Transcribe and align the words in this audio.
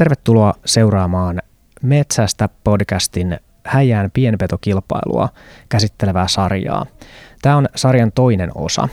Tervetuloa 0.00 0.54
seuraamaan 0.64 1.38
Metsästä 1.82 2.48
podcastin 2.64 3.38
Häjään 3.64 4.10
pienpetokilpailua 4.14 5.28
käsittelevää 5.68 6.28
sarjaa. 6.28 6.86
Tämä 7.42 7.56
on 7.56 7.68
sarjan 7.76 8.12
toinen 8.12 8.50
osa. 8.54 8.88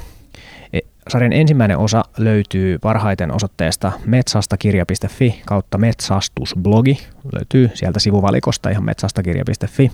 E, 0.74 0.80
sarjan 1.10 1.34
ensimmäinen 1.34 1.78
osa 1.78 2.04
löytyy 2.18 2.80
parhaiten 2.80 3.36
osoitteesta 3.36 3.92
metsastakirja.fi 4.06 5.42
kautta 5.46 5.78
metsastusblogi. 5.78 6.98
Löytyy 7.34 7.72
sieltä 7.74 8.00
sivuvalikosta 8.00 8.70
ihan 8.70 8.86
metsastakirja.fi. 8.86 9.92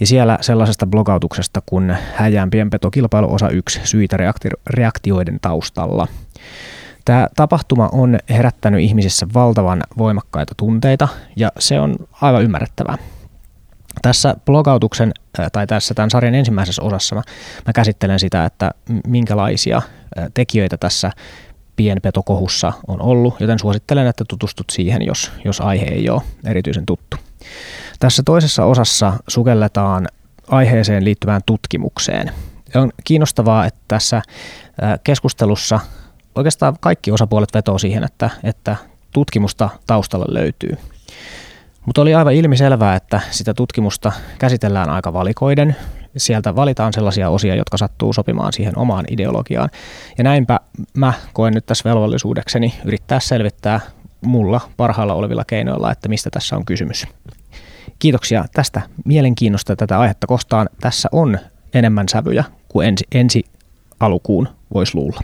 Ja 0.00 0.06
siellä 0.06 0.38
sellaisesta 0.40 0.86
blogautuksesta 0.86 1.62
kuin 1.66 1.96
Häjään 2.14 2.50
pienpetokilpailu 2.50 3.34
osa 3.34 3.48
1 3.48 3.80
syitä 3.84 4.16
reaktioiden 4.70 5.38
taustalla– 5.40 6.08
Tämä 7.04 7.28
tapahtuma 7.36 7.88
on 7.92 8.18
herättänyt 8.30 8.80
ihmisissä 8.80 9.26
valtavan 9.34 9.82
voimakkaita 9.98 10.54
tunteita 10.56 11.08
ja 11.36 11.52
se 11.58 11.80
on 11.80 11.96
aivan 12.20 12.42
ymmärrettävää. 12.42 12.98
Tässä 14.02 14.36
blogautuksen 14.46 15.12
tai 15.52 15.66
tässä 15.66 15.94
tämän 15.94 16.10
sarjan 16.10 16.34
ensimmäisessä 16.34 16.82
osassa 16.82 17.14
mä, 17.14 17.22
mä 17.66 17.72
käsittelen 17.72 18.18
sitä, 18.18 18.44
että 18.44 18.70
minkälaisia 19.06 19.82
tekijöitä 20.34 20.76
tässä 20.76 21.10
pienpetokohussa 21.76 22.72
on 22.86 23.02
ollut, 23.02 23.40
joten 23.40 23.58
suosittelen, 23.58 24.06
että 24.06 24.24
tutustut 24.28 24.66
siihen, 24.70 25.06
jos, 25.06 25.32
jos 25.44 25.60
aihe 25.60 25.84
ei 25.84 26.10
ole 26.10 26.22
erityisen 26.46 26.86
tuttu. 26.86 27.16
Tässä 28.00 28.22
toisessa 28.26 28.64
osassa 28.64 29.12
sukelletaan 29.28 30.08
aiheeseen 30.48 31.04
liittyvään 31.04 31.40
tutkimukseen. 31.46 32.30
On 32.74 32.90
kiinnostavaa, 33.04 33.66
että 33.66 33.80
tässä 33.88 34.22
keskustelussa 35.04 35.80
oikeastaan 36.34 36.76
kaikki 36.80 37.12
osapuolet 37.12 37.54
vetoo 37.54 37.78
siihen, 37.78 38.04
että, 38.04 38.30
että 38.44 38.76
tutkimusta 39.12 39.68
taustalla 39.86 40.26
löytyy. 40.28 40.76
Mutta 41.86 42.02
oli 42.02 42.14
aivan 42.14 42.34
ilmiselvää, 42.34 42.96
että 42.96 43.20
sitä 43.30 43.54
tutkimusta 43.54 44.12
käsitellään 44.38 44.90
aika 44.90 45.12
valikoiden. 45.12 45.76
Sieltä 46.16 46.56
valitaan 46.56 46.92
sellaisia 46.92 47.30
osia, 47.30 47.54
jotka 47.54 47.76
sattuu 47.76 48.12
sopimaan 48.12 48.52
siihen 48.52 48.78
omaan 48.78 49.04
ideologiaan. 49.10 49.70
Ja 50.18 50.24
näinpä 50.24 50.60
mä 50.94 51.12
koen 51.32 51.54
nyt 51.54 51.66
tässä 51.66 51.90
velvollisuudekseni 51.90 52.74
yrittää 52.84 53.20
selvittää 53.20 53.80
mulla 54.24 54.60
parhaalla 54.76 55.14
olevilla 55.14 55.44
keinoilla, 55.44 55.92
että 55.92 56.08
mistä 56.08 56.30
tässä 56.30 56.56
on 56.56 56.64
kysymys. 56.64 57.06
Kiitoksia 57.98 58.44
tästä 58.54 58.80
mielenkiinnosta 59.04 59.76
tätä 59.76 59.98
aihetta 59.98 60.26
kostaan. 60.26 60.68
Tässä 60.80 61.08
on 61.12 61.38
enemmän 61.74 62.08
sävyjä 62.08 62.44
kuin 62.68 62.88
ensi, 62.88 63.04
ensi 63.12 63.44
alukuun 64.00 64.48
voisi 64.74 64.94
luulla. 64.94 65.20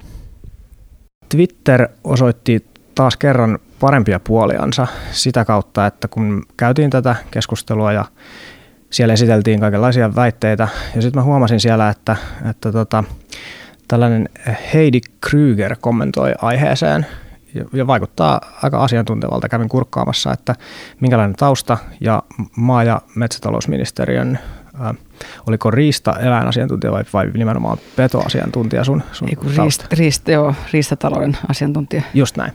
Twitter 1.29 1.89
osoitti 2.05 2.67
taas 2.95 3.17
kerran 3.17 3.59
parempia 3.81 4.21
puoliansa 4.21 4.87
sitä 5.11 5.45
kautta, 5.45 5.87
että 5.87 6.09
kun 6.09 6.43
käytiin 6.57 6.91
tätä 6.91 7.17
keskustelua 7.31 7.93
ja 7.93 8.05
siellä 8.91 9.15
esiteltiin 9.15 9.61
kaikenlaisia 9.61 10.15
väitteitä. 10.15 10.69
Ja 10.97 11.03
sitten 11.03 11.21
mä 11.21 11.25
huomasin 11.25 11.61
siellä, 11.61 11.89
että, 11.89 12.17
että 12.51 12.73
tota, 12.73 13.05
tällainen 13.89 14.29
Heidi 14.75 15.01
Krüger 15.27 15.77
kommentoi 15.81 16.35
aiheeseen 16.43 17.07
ja 17.73 17.87
vaikuttaa 17.87 18.41
aika 18.63 18.79
asiantuntevalta. 18.79 19.49
Kävin 19.49 19.69
kurkkaamassa, 19.69 20.33
että 20.33 20.55
minkälainen 21.01 21.37
tausta 21.37 21.79
ja 22.01 22.23
maa- 22.57 22.85
ja 22.85 23.01
metsätalousministeriön 23.15 24.39
oliko 25.47 25.71
riista 25.71 26.15
eläinasiantuntija 26.21 26.93
vai, 26.93 27.05
vai 27.13 27.31
nimenomaan 27.35 27.79
petoasiantuntija 27.97 28.85
sun, 28.85 29.03
sun 29.13 29.29
Eiku 29.29 29.47
riist, 29.57 29.93
riist, 29.93 30.29
joo, 30.29 30.55
riistatalouden 30.73 31.37
asiantuntija. 31.49 32.03
Just 32.15 32.37
näin. 32.37 32.53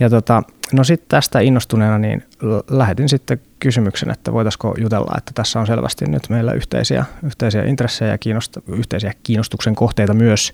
Ja 0.00 0.10
tota, 0.10 0.42
no 0.72 0.84
sitten 0.84 1.08
tästä 1.08 1.40
innostuneena 1.40 1.98
niin 1.98 2.24
lähetin 2.70 3.08
sitten 3.08 3.40
kysymyksen, 3.60 4.10
että 4.10 4.32
voitaisiko 4.32 4.74
jutella, 4.78 5.14
että 5.18 5.32
tässä 5.34 5.60
on 5.60 5.66
selvästi 5.66 6.04
nyt 6.04 6.28
meillä 6.28 6.52
yhteisiä, 6.52 7.04
yhteisiä 7.22 7.62
intressejä 7.62 8.10
ja 8.10 8.18
kiinnost, 8.18 8.58
yhteisiä 8.68 9.12
kiinnostuksen 9.22 9.74
kohteita 9.74 10.14
myös 10.14 10.52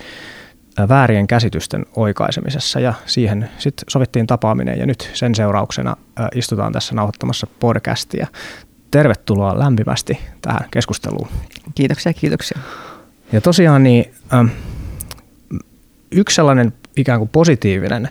väärien 0.88 1.26
käsitysten 1.26 1.86
oikaisemisessa 1.96 2.80
ja 2.80 2.94
siihen 3.06 3.50
sitten 3.58 3.84
sovittiin 3.88 4.26
tapaaminen 4.26 4.78
ja 4.78 4.86
nyt 4.86 5.10
sen 5.14 5.34
seurauksena 5.34 5.96
istutaan 6.34 6.72
tässä 6.72 6.94
nauhoittamassa 6.94 7.46
podcastia 7.60 8.26
tervetuloa 8.90 9.58
lämpimästi 9.58 10.18
tähän 10.42 10.68
keskusteluun. 10.70 11.28
Kiitoksia, 11.74 12.12
kiitoksia. 12.12 12.58
Ja 13.32 13.40
tosiaan 13.40 13.82
niin, 13.82 14.14
ähm, 14.34 14.46
yksi 16.10 16.34
sellainen 16.36 16.72
ikään 16.96 17.18
kuin 17.18 17.28
positiivinen 17.28 18.08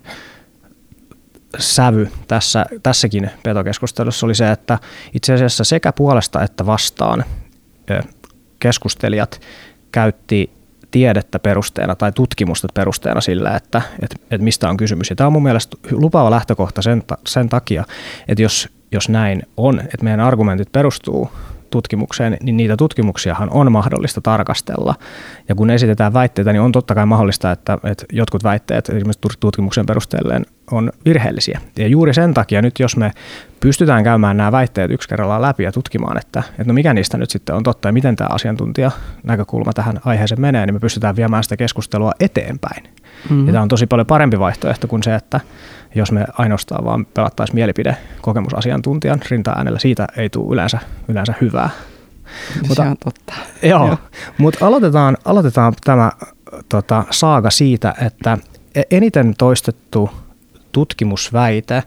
sävy 1.59 2.09
tässä, 2.27 2.65
tässäkin 2.83 3.29
petokeskustelussa 3.43 4.25
oli 4.25 4.35
se, 4.35 4.51
että 4.51 4.79
itse 5.13 5.33
asiassa 5.33 5.63
sekä 5.63 5.93
puolesta 5.93 6.43
että 6.43 6.65
vastaan 6.65 7.25
keskustelijat 8.59 9.41
käytti 9.91 10.51
tiedettä 10.91 11.39
perusteena 11.39 11.95
tai 11.95 12.11
tutkimusta 12.11 12.67
perusteena 12.73 13.21
sillä, 13.21 13.55
että, 13.55 13.81
että, 14.01 14.15
että 14.31 14.43
mistä 14.43 14.69
on 14.69 14.77
kysymys. 14.77 15.09
Ja 15.09 15.15
tämä 15.15 15.27
on 15.27 15.33
mun 15.33 15.43
mielestä 15.43 15.77
lupaava 15.91 16.31
lähtökohta 16.31 16.81
sen, 16.81 17.03
sen 17.27 17.49
takia, 17.49 17.83
että 18.27 18.41
jos 18.41 18.69
jos 18.91 19.09
näin 19.09 19.43
on, 19.57 19.79
että 19.79 20.03
meidän 20.03 20.19
argumentit 20.19 20.71
perustuu 20.71 21.29
tutkimukseen, 21.69 22.37
niin 22.43 22.57
niitä 22.57 22.77
tutkimuksiahan 22.77 23.49
on 23.49 23.71
mahdollista 23.71 24.21
tarkastella. 24.21 24.95
Ja 25.49 25.55
kun 25.55 25.69
esitetään 25.69 26.13
väitteitä, 26.13 26.53
niin 26.53 26.61
on 26.61 26.71
totta 26.71 26.95
kai 26.95 27.05
mahdollista, 27.05 27.51
että, 27.51 27.77
että 27.83 28.05
jotkut 28.11 28.43
väitteet 28.43 28.89
esimerkiksi 28.89 29.37
tutkimuksen 29.39 29.85
perusteelleen 29.85 30.45
on 30.71 30.91
virheellisiä. 31.05 31.61
Ja 31.77 31.87
juuri 31.87 32.13
sen 32.13 32.33
takia 32.33 32.61
nyt, 32.61 32.79
jos 32.79 32.97
me 32.97 33.11
pystytään 33.59 34.03
käymään 34.03 34.37
nämä 34.37 34.51
väitteet 34.51 34.91
yksi 34.91 35.09
kerrallaan 35.09 35.41
läpi 35.41 35.63
ja 35.63 35.71
tutkimaan, 35.71 36.17
että, 36.17 36.43
että 36.49 36.63
no 36.63 36.73
mikä 36.73 36.93
niistä 36.93 37.17
nyt 37.17 37.29
sitten 37.29 37.55
on 37.55 37.63
totta 37.63 37.87
ja 37.87 37.93
miten 37.93 38.15
tämä 38.15 38.29
asiantuntija 38.31 38.91
näkökulma 39.23 39.73
tähän 39.73 39.99
aiheeseen 40.05 40.41
menee, 40.41 40.65
niin 40.65 40.75
me 40.75 40.79
pystytään 40.79 41.15
viemään 41.15 41.43
sitä 41.43 41.57
keskustelua 41.57 42.11
eteenpäin. 42.19 42.83
Mm-hmm. 42.83 43.47
Ja 43.47 43.53
tämä 43.53 43.61
on 43.61 43.69
tosi 43.69 43.87
paljon 43.87 44.07
parempi 44.07 44.39
vaihtoehto 44.39 44.87
kuin 44.87 45.03
se, 45.03 45.15
että 45.15 45.39
jos 45.95 46.11
me 46.11 46.25
ainoastaan 46.33 46.85
vaan 46.85 47.05
pelattaisiin 47.05 47.55
mielipide 47.55 47.97
kokemusasiantuntijan 48.21 49.19
rinta-äänellä, 49.29 49.79
siitä 49.79 50.07
ei 50.17 50.29
tule 50.29 50.53
yleensä, 50.53 50.79
yleensä 51.07 51.33
hyvää. 51.41 51.69
Se 52.53 52.67
mutta, 52.67 52.83
on 52.83 52.97
totta. 53.03 53.33
Joo, 53.63 53.87
joo. 53.87 53.97
mutta 54.37 54.67
aloitetaan, 54.67 55.17
aloitetaan 55.25 55.73
tämä 55.83 56.11
tota, 56.69 57.03
saaga 57.11 57.49
siitä, 57.49 57.93
että 58.01 58.37
e- 58.75 58.81
eniten 58.91 59.33
toistettu 59.37 60.09
tutkimusväite 60.71 61.83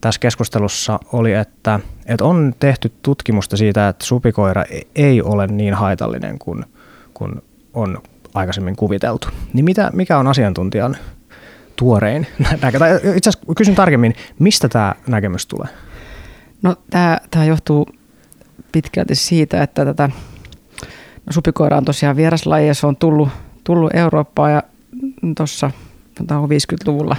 tässä 0.00 0.20
keskustelussa 0.20 0.98
oli, 1.12 1.32
että, 1.32 1.80
että 2.06 2.24
on 2.24 2.54
tehty 2.60 2.92
tutkimusta 3.02 3.56
siitä, 3.56 3.88
että 3.88 4.06
supikoira 4.06 4.64
e- 4.70 4.80
ei 4.94 5.22
ole 5.22 5.46
niin 5.46 5.74
haitallinen 5.74 6.38
kuin, 6.38 6.64
kuin 7.14 7.42
on 7.74 7.98
aikaisemmin 8.34 8.76
kuviteltu. 8.76 9.28
Niin 9.52 9.64
mitä, 9.64 9.90
mikä 9.92 10.18
on 10.18 10.26
asiantuntijan 10.26 10.96
tuorein 11.76 12.26
näkemys? 12.62 12.88
Itse 13.16 13.30
asiassa 13.30 13.54
kysyn 13.56 13.74
tarkemmin, 13.74 14.14
mistä 14.38 14.68
tämä 14.68 14.94
näkemys 15.06 15.46
tulee? 15.46 15.68
No 16.62 16.76
tämä, 16.90 17.18
tämä 17.30 17.44
johtuu 17.44 17.88
pitkälti 18.72 19.14
siitä, 19.14 19.62
että 19.62 19.84
tätä 19.84 20.10
no, 21.26 21.32
supikoira 21.32 21.76
on 21.76 21.84
tosiaan 21.84 22.16
vieraslaji 22.16 22.68
ja 22.68 22.74
se 22.74 22.86
on 22.86 22.96
tullut, 22.96 23.28
tullut 23.64 23.94
Eurooppaan 23.94 24.52
ja 24.52 24.62
tuossa 25.36 25.70
50-luvulla 26.22 27.16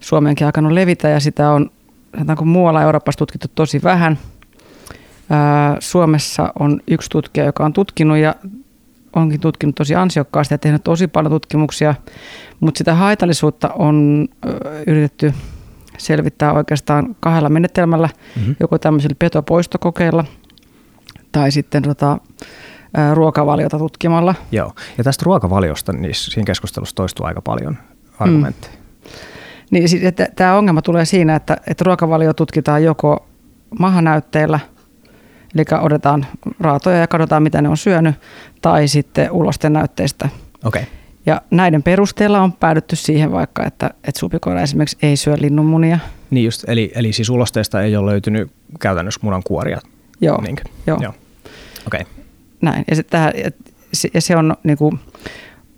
Suomeenkin 0.00 0.46
alkanut 0.46 0.72
levitä 0.72 1.08
ja 1.08 1.20
sitä 1.20 1.50
on 1.50 1.70
sanotaanko 2.14 2.44
muualla 2.44 2.82
Euroopassa 2.82 3.18
tutkittu 3.18 3.48
tosi 3.54 3.82
vähän. 3.82 4.18
Suomessa 5.80 6.52
on 6.58 6.80
yksi 6.88 7.10
tutkija, 7.10 7.46
joka 7.46 7.64
on 7.64 7.72
tutkinut 7.72 8.18
ja 8.18 8.34
onkin 9.14 9.40
tutkinut 9.40 9.74
tosi 9.74 9.94
ansiokkaasti 9.94 10.54
ja 10.54 10.58
tehnyt 10.58 10.84
tosi 10.84 11.08
paljon 11.08 11.32
tutkimuksia, 11.32 11.94
mutta 12.60 12.78
sitä 12.78 12.94
haitallisuutta 12.94 13.68
on 13.68 14.28
yritetty 14.86 15.34
selvittää 15.98 16.52
oikeastaan 16.52 17.16
kahdella 17.20 17.48
menetelmällä, 17.48 18.08
mm-hmm. 18.36 18.56
joko 18.60 18.78
tämmöisellä 18.78 19.16
petopoistokokeilla 19.18 20.24
tai 21.32 21.50
sitten 21.50 21.82
tota, 21.82 22.18
ruokavaliota 23.14 23.78
tutkimalla. 23.78 24.34
Joo, 24.52 24.72
ja 24.98 25.04
tästä 25.04 25.22
ruokavaliosta 25.26 25.92
niin 25.92 26.14
siinä 26.14 26.46
keskustelussa 26.46 26.96
toistuu 26.96 27.26
aika 27.26 27.42
paljon 27.42 27.78
argumentteja. 28.18 28.72
Mm. 28.74 28.80
Niin, 29.70 29.88
tämä 30.36 30.54
ongelma 30.54 30.82
tulee 30.82 31.04
siinä, 31.04 31.36
että, 31.36 31.56
että 31.66 31.84
ruokavalio 31.84 32.34
tutkitaan 32.34 32.84
joko 32.84 33.26
mahanäytteillä– 33.78 34.60
Eli 35.54 35.64
otetaan 35.80 36.26
raatoja 36.60 36.98
ja 36.98 37.06
katsotaan, 37.06 37.42
mitä 37.42 37.62
ne 37.62 37.68
on 37.68 37.76
syönyt, 37.76 38.14
tai 38.62 38.88
sitten 38.88 39.30
ulosten 39.30 39.72
näytteistä. 39.72 40.28
Okay. 40.64 40.82
Ja 41.26 41.42
näiden 41.50 41.82
perusteella 41.82 42.40
on 42.40 42.52
päädytty 42.52 42.96
siihen 42.96 43.32
vaikka, 43.32 43.64
että, 43.66 43.90
että 44.04 44.18
supikoira 44.18 44.62
esimerkiksi 44.62 44.96
ei 45.02 45.16
syö 45.16 45.36
linnunmunia. 45.38 45.98
Niin 46.30 46.44
just, 46.44 46.64
eli, 46.68 46.92
eli 46.94 47.12
siis 47.12 47.30
ulosteista 47.30 47.82
ei 47.82 47.96
ole 47.96 48.10
löytynyt 48.10 48.52
käytännössä 48.80 49.20
munan 49.22 49.42
kuoria. 49.42 49.80
Joo, 50.20 50.40
niin. 50.40 50.56
joo. 50.86 50.98
joo. 51.00 51.14
Okay. 51.86 52.00
Näin, 52.60 52.84
ja 52.90 52.96
se, 52.96 53.02
tähän, 53.02 53.32
ja 54.14 54.20
se 54.20 54.36
on, 54.36 54.56
niin 54.62 54.78
kuin, 54.78 55.00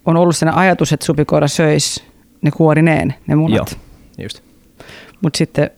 on 0.05 0.17
ollut 0.17 0.37
sellainen 0.37 0.61
ajatus, 0.61 0.93
että 0.93 1.07
supikoira 1.07 1.49
söisi 1.49 2.05
ne 2.43 2.51
kuorineen, 2.51 3.15
ne 3.27 3.35
munat. 3.35 3.79
Joo, 4.19 4.25
just. 4.25 4.41
Mutta 5.21 5.37
sitten 5.37 5.71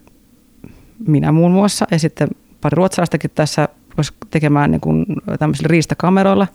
minä 1.06 1.32
muun 1.32 1.52
muassa 1.52 1.86
ja 1.90 1.98
sitten 1.98 2.28
pari 2.60 2.74
ruotsalaistakin 2.74 3.30
tässä 3.34 3.68
rupesi 3.98 4.14
tekemään 4.30 4.70
niin 4.70 4.80
kuin 4.80 5.06
tämmöisillä 5.38 5.68
riistakameroilla 5.68 6.46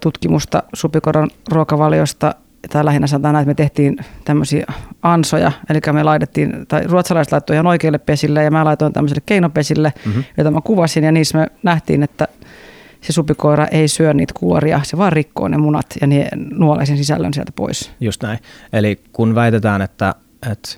tutkimusta 0.00 0.62
supikoran 0.74 1.30
ruokavaliosta. 1.52 2.34
Tai 2.72 2.84
lähinnä 2.84 3.06
sanotaan 3.06 3.32
näin, 3.32 3.42
että 3.42 3.50
me 3.50 3.54
tehtiin 3.54 3.96
tämmöisiä 4.24 4.66
ansoja, 5.02 5.52
eli 5.70 5.80
me 5.92 6.02
laitettiin, 6.02 6.66
tai 6.68 6.82
ruotsalaiset 6.84 7.32
laittoi 7.32 7.56
ihan 7.56 7.66
oikeille 7.66 7.98
pesille 7.98 8.44
ja 8.44 8.50
mä 8.50 8.64
laitoin 8.64 8.92
tämmöiselle 8.92 9.22
keinopesille, 9.26 9.92
mm-hmm. 10.06 10.24
jota 10.36 10.50
mä 10.50 10.60
kuvasin 10.60 11.04
ja 11.04 11.12
niissä 11.12 11.38
me 11.38 11.46
nähtiin, 11.62 12.02
että 12.02 12.28
se 13.00 13.12
supikoira 13.12 13.66
ei 13.66 13.88
syö 13.88 14.14
niitä 14.14 14.32
kuoria, 14.36 14.80
se 14.82 14.98
vaan 14.98 15.12
rikkoo 15.12 15.48
ne 15.48 15.56
munat 15.56 15.86
ja 16.00 16.06
ne 16.06 16.28
nuolee 16.50 16.86
sen 16.86 16.96
sisällön 16.96 17.34
sieltä 17.34 17.52
pois. 17.56 17.92
Just 18.00 18.22
näin. 18.22 18.38
Eli 18.72 19.00
kun 19.12 19.34
väitetään, 19.34 19.82
että, 19.82 20.14
että 20.52 20.68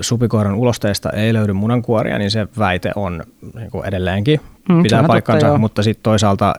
supikoiran 0.00 0.54
ulosteista 0.54 1.10
ei 1.10 1.32
löydy 1.32 1.52
munankuoria, 1.52 2.18
niin 2.18 2.30
se 2.30 2.48
väite 2.58 2.92
on 2.96 3.24
niin 3.54 3.70
kuin 3.70 3.86
edelleenkin 3.86 4.40
mm, 4.68 4.82
pitää 4.82 5.02
paikkansa, 5.02 5.46
totta, 5.46 5.58
mutta 5.58 5.82
sitten 5.82 6.02
toisaalta 6.02 6.54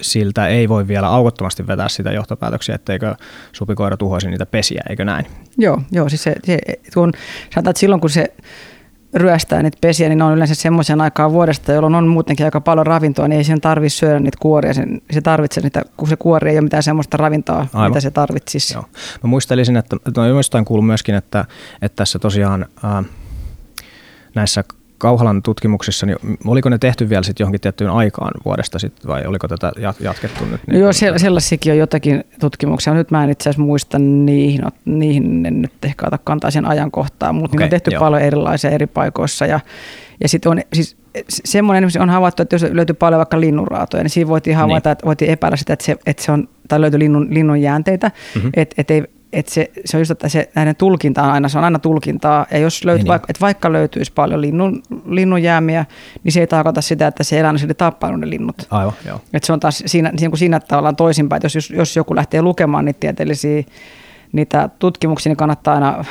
siltä 0.00 0.46
ei 0.46 0.68
voi 0.68 0.88
vielä 0.88 1.08
aukottomasti 1.08 1.66
vetää 1.66 1.88
sitä 1.88 2.12
johtopäätöksiä, 2.12 2.74
etteikö 2.74 3.14
supikoira 3.52 3.96
tuhoisi 3.96 4.30
niitä 4.30 4.46
pesiä, 4.46 4.82
eikö 4.90 5.04
näin? 5.04 5.26
Joo, 5.58 5.82
joo 5.92 6.08
siis 6.08 6.22
se, 6.22 6.34
se 6.44 6.58
kun, 6.94 7.12
sanotaan, 7.54 7.70
että 7.70 7.80
silloin 7.80 8.00
kun 8.00 8.10
se 8.10 8.34
ryöstää 9.14 9.62
niitä 9.62 9.78
pesiä, 9.80 10.08
niin 10.08 10.18
ne 10.18 10.24
on 10.24 10.34
yleensä 10.34 10.54
semmoisen 10.54 11.00
aikaa 11.00 11.32
vuodesta, 11.32 11.72
jolloin 11.72 11.94
on 11.94 12.08
muutenkin 12.08 12.46
aika 12.46 12.60
paljon 12.60 12.86
ravintoa, 12.86 13.28
niin 13.28 13.38
ei 13.38 13.44
sen 13.44 13.60
tarvitse 13.60 13.98
syödä 13.98 14.20
niitä 14.20 14.38
kuoria. 14.40 14.74
Sen, 14.74 15.02
se 15.10 15.20
tarvitsee 15.20 15.62
niitä, 15.62 15.82
kun 15.96 16.08
se 16.08 16.16
kuori 16.16 16.50
ei 16.50 16.56
ole 16.56 16.60
mitään 16.60 16.82
semmoista 16.82 17.16
ravintoa, 17.16 17.66
Aivan. 17.72 17.90
mitä 17.90 18.00
se 18.00 18.10
tarvitsisi. 18.10 18.74
Joo. 18.74 18.84
Mä 19.22 19.28
muistelisin, 19.28 19.76
että 19.76 19.96
no, 20.16 20.26
jostain 20.26 20.64
kuullut 20.64 20.86
myöskin, 20.86 21.14
että, 21.14 21.44
että 21.82 21.96
tässä 21.96 22.18
tosiaan 22.18 22.66
äh, 22.84 23.04
näissä 24.34 24.64
Kauhalan 25.02 25.42
tutkimuksissa, 25.42 26.06
niin 26.06 26.16
oliko 26.46 26.68
ne 26.68 26.78
tehty 26.78 27.08
vielä 27.08 27.22
sitten 27.22 27.44
johonkin 27.44 27.60
tiettyyn 27.60 27.90
aikaan 27.90 28.32
vuodesta 28.44 28.78
sitten 28.78 29.08
vai 29.08 29.26
oliko 29.26 29.48
tätä 29.48 29.72
jatkettu 30.00 30.44
nyt? 30.44 30.60
Niin 30.66 30.80
joo, 30.80 30.92
sellaisiakin 30.92 31.72
on 31.72 31.78
jotakin 31.78 32.24
tutkimuksia. 32.40 32.94
Nyt 32.94 33.10
mä 33.10 33.24
en 33.24 33.30
itse 33.30 33.50
asiassa 33.50 33.66
muista 33.66 33.98
niihin, 33.98 34.60
no, 34.60 34.70
niihin 34.84 35.46
en 35.46 35.62
nyt 35.62 35.72
ehkä 35.82 36.06
ota 36.06 36.18
kantaa 36.18 36.50
sen 36.50 36.64
ajankohtaan, 36.64 37.34
mutta 37.34 37.56
okay, 37.56 37.64
on 37.64 37.70
tehty 37.70 37.90
joo. 37.90 38.00
paljon 38.00 38.22
erilaisia 38.22 38.70
eri 38.70 38.86
paikoissa 38.86 39.46
ja, 39.46 39.60
ja 40.20 40.28
sitten 40.28 40.52
on 40.52 40.60
siis 40.72 40.96
semmoinen 41.44 41.90
on 42.00 42.10
havaittu, 42.10 42.42
että 42.42 42.54
jos 42.54 42.66
löytyy 42.70 42.94
paljon 42.94 43.18
vaikka 43.18 43.40
linnunraatoja, 43.40 44.02
niin 44.02 44.10
siinä 44.10 44.28
voitiin 44.28 44.56
havaita, 44.56 44.88
niin. 44.88 44.92
että 44.92 45.06
voitiin 45.06 45.30
epäillä 45.30 45.56
sitä, 45.56 45.72
että 45.72 45.84
se, 45.84 45.96
että 46.06 46.22
se 46.22 46.32
on, 46.32 46.48
tai 46.68 46.80
löytyy 46.80 46.98
linnun, 46.98 47.26
linnun 47.30 47.60
jäänteitä, 47.60 48.10
mm-hmm. 48.34 48.50
että 48.54 48.74
et 48.78 48.90
ei, 48.90 49.04
että 49.32 49.54
se, 49.54 49.70
se 49.84 49.96
on 49.96 50.00
just, 50.00 50.10
että 50.10 50.28
se, 50.28 50.50
näiden 50.54 50.76
tulkinta 50.76 51.22
on 51.22 51.30
aina, 51.30 51.48
se 51.48 51.58
on 51.58 51.64
aina 51.64 51.78
tulkintaa. 51.78 52.46
Ja 52.50 52.58
jos 52.58 52.84
löytyy, 52.84 53.02
niin, 53.02 53.08
vaikka, 53.08 53.26
että 53.28 53.40
vaikka 53.40 53.72
löytyisi 53.72 54.12
paljon 54.12 54.40
linnun, 54.40 54.82
linnunjäämiä, 55.06 55.84
niin 56.24 56.32
se 56.32 56.40
ei 56.40 56.46
tarkoita 56.46 56.80
sitä, 56.80 57.06
että 57.06 57.24
se 57.24 57.40
eläin 57.40 57.56
on 57.68 57.76
tappanut 57.76 58.20
ne 58.20 58.30
linnut. 58.30 58.56
Aivan, 58.70 58.92
joo. 59.06 59.20
Että 59.32 59.46
se 59.46 59.52
on 59.52 59.60
taas 59.60 59.82
siinä, 59.86 60.12
siinä, 60.16 60.36
siinä 60.36 60.60
tavallaan 60.60 60.96
toisinpäin. 60.96 61.38
Että 61.38 61.56
jos, 61.56 61.70
jos 61.70 61.96
joku 61.96 62.16
lähtee 62.16 62.42
lukemaan 62.42 62.84
niitä 62.84 63.00
tieteellisiä 63.00 63.62
niitä 64.32 64.68
tutkimuksia, 64.78 65.30
niin 65.30 65.36
kannattaa 65.36 65.74
aina 65.74 66.04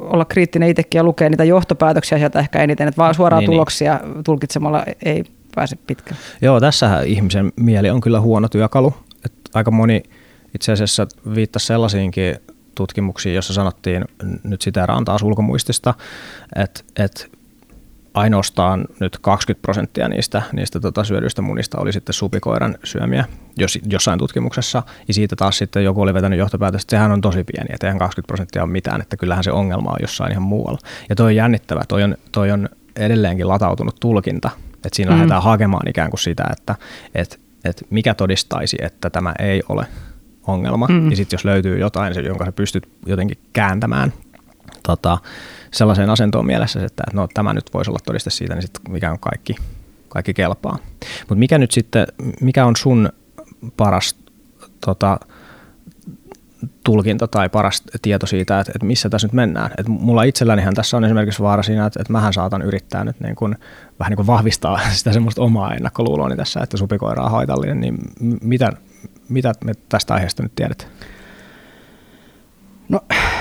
olla 0.00 0.24
kriittinen 0.24 0.68
itsekin 0.68 0.98
ja 0.98 1.04
lukea 1.04 1.30
niitä 1.30 1.44
johtopäätöksiä 1.44 2.18
sieltä 2.18 2.38
ehkä 2.38 2.62
eniten, 2.62 2.88
että 2.88 2.98
vaan 2.98 3.14
suoraan 3.14 3.40
niin, 3.40 3.50
niin. 3.50 3.56
tuloksia 3.56 4.00
niin. 4.04 4.24
tulkitsemalla 4.24 4.84
ei 5.04 5.24
pääse 5.54 5.76
pitkälle. 5.86 6.20
Joo, 6.42 6.60
tässä 6.60 7.00
ihmisen 7.00 7.52
mieli 7.56 7.90
on 7.90 8.00
kyllä 8.00 8.20
huono 8.20 8.48
työkalu. 8.48 8.94
Että 9.24 9.50
aika 9.54 9.70
moni– 9.70 10.02
itse 10.56 10.72
asiassa 10.72 11.06
viittasi 11.34 11.66
sellaisiinkin 11.66 12.36
tutkimuksiin, 12.74 13.34
jossa 13.34 13.52
sanottiin, 13.52 14.04
nyt 14.44 14.62
sitä 14.62 14.86
taas 15.04 15.22
ulkomuistista, 15.22 15.94
että, 16.56 16.80
että 16.96 17.26
ainoastaan 18.14 18.84
nyt 19.00 19.18
20 19.18 19.62
prosenttia 19.62 20.08
niistä, 20.08 20.42
niistä 20.52 20.80
tota 20.80 21.04
syödyistä 21.04 21.42
munista 21.42 21.80
oli 21.80 21.92
sitten 21.92 22.12
supikoiran 22.12 22.78
syömiä 22.84 23.24
jos, 23.56 23.78
jossain 23.90 24.18
tutkimuksessa. 24.18 24.82
Ja 25.08 25.14
siitä 25.14 25.36
taas 25.36 25.58
sitten 25.58 25.84
joku 25.84 26.00
oli 26.00 26.14
vetänyt 26.14 26.38
johtopäätöstä, 26.38 26.84
että 26.84 26.90
sehän 26.90 27.12
on 27.12 27.20
tosi 27.20 27.44
pieni, 27.44 27.68
että 27.70 27.86
eihän 27.86 27.98
20 27.98 28.26
prosenttia 28.26 28.62
ole 28.62 28.70
mitään, 28.70 29.00
että 29.00 29.16
kyllähän 29.16 29.44
se 29.44 29.52
ongelma 29.52 29.90
on 29.90 29.98
jossain 30.00 30.32
ihan 30.32 30.42
muualla. 30.42 30.78
Ja 31.08 31.16
toi 31.16 31.26
on 31.26 31.36
jännittävä, 31.36 31.82
toi 31.88 32.02
on, 32.02 32.16
toi 32.32 32.50
on 32.50 32.68
edelleenkin 32.96 33.48
latautunut 33.48 33.96
tulkinta, 34.00 34.50
että 34.74 34.96
siinä 34.96 35.10
mm. 35.10 35.16
lähdetään 35.16 35.42
hakemaan 35.42 35.88
ikään 35.88 36.10
kuin 36.10 36.20
sitä, 36.20 36.44
että, 36.52 36.74
että, 37.14 37.36
että 37.64 37.82
mikä 37.90 38.14
todistaisi, 38.14 38.76
että 38.80 39.10
tämä 39.10 39.34
ei 39.38 39.62
ole 39.68 39.86
ongelma. 40.46 40.86
Mm. 40.86 41.10
Ja 41.10 41.16
sitten 41.16 41.36
jos 41.36 41.44
löytyy 41.44 41.78
jotain, 41.78 42.24
jonka 42.24 42.44
sä 42.44 42.52
pystyt 42.52 42.88
jotenkin 43.06 43.38
kääntämään 43.52 44.12
tota, 44.82 45.18
sellaiseen 45.70 46.10
asentoon 46.10 46.46
mielessä, 46.46 46.84
että 46.84 47.02
no, 47.12 47.28
tämä 47.34 47.54
nyt 47.54 47.70
voisi 47.74 47.90
olla 47.90 48.00
todiste 48.04 48.30
siitä, 48.30 48.54
niin 48.54 48.62
sitten 48.62 48.92
mikä 48.92 49.10
on 49.10 49.18
kaikki, 49.18 49.56
kaikki 50.08 50.34
kelpaa. 50.34 50.78
Mutta 51.20 51.34
mikä 51.34 51.58
nyt 51.58 51.70
sitten, 51.70 52.06
mikä 52.40 52.66
on 52.66 52.76
sun 52.76 53.12
paras 53.76 54.16
tota, 54.80 55.20
tulkinta 56.84 57.28
tai 57.28 57.48
paras 57.48 57.82
tieto 58.02 58.26
siitä, 58.26 58.60
että, 58.60 58.72
että 58.74 58.86
missä 58.86 59.08
tässä 59.08 59.26
nyt 59.26 59.32
mennään. 59.32 59.70
Et 59.78 59.88
mulla 59.88 60.22
itsellänihän 60.22 60.74
tässä 60.74 60.96
on 60.96 61.04
esimerkiksi 61.04 61.42
vaara 61.42 61.62
siinä, 61.62 61.86
että, 61.86 62.00
että 62.02 62.12
mähän 62.12 62.32
saatan 62.32 62.62
yrittää 62.62 63.04
nyt 63.04 63.20
niin 63.20 63.36
kuin, 63.36 63.56
vähän 63.98 64.10
niin 64.10 64.16
kuin 64.16 64.26
vahvistaa 64.26 64.80
sitä 64.92 65.12
semmoista 65.12 65.42
omaa 65.42 65.74
ennakkoluuloani 65.74 66.36
tässä, 66.36 66.60
että 66.60 66.76
supikoira 66.76 67.24
on 67.24 67.30
haitallinen, 67.30 67.80
niin 67.80 67.98
mitä, 68.42 68.72
mitä 69.28 69.52
me 69.64 69.72
tästä 69.88 70.14
aiheesta 70.14 70.42
nyt 70.42 70.54
tiedät? 70.54 70.88
No, 72.88 73.00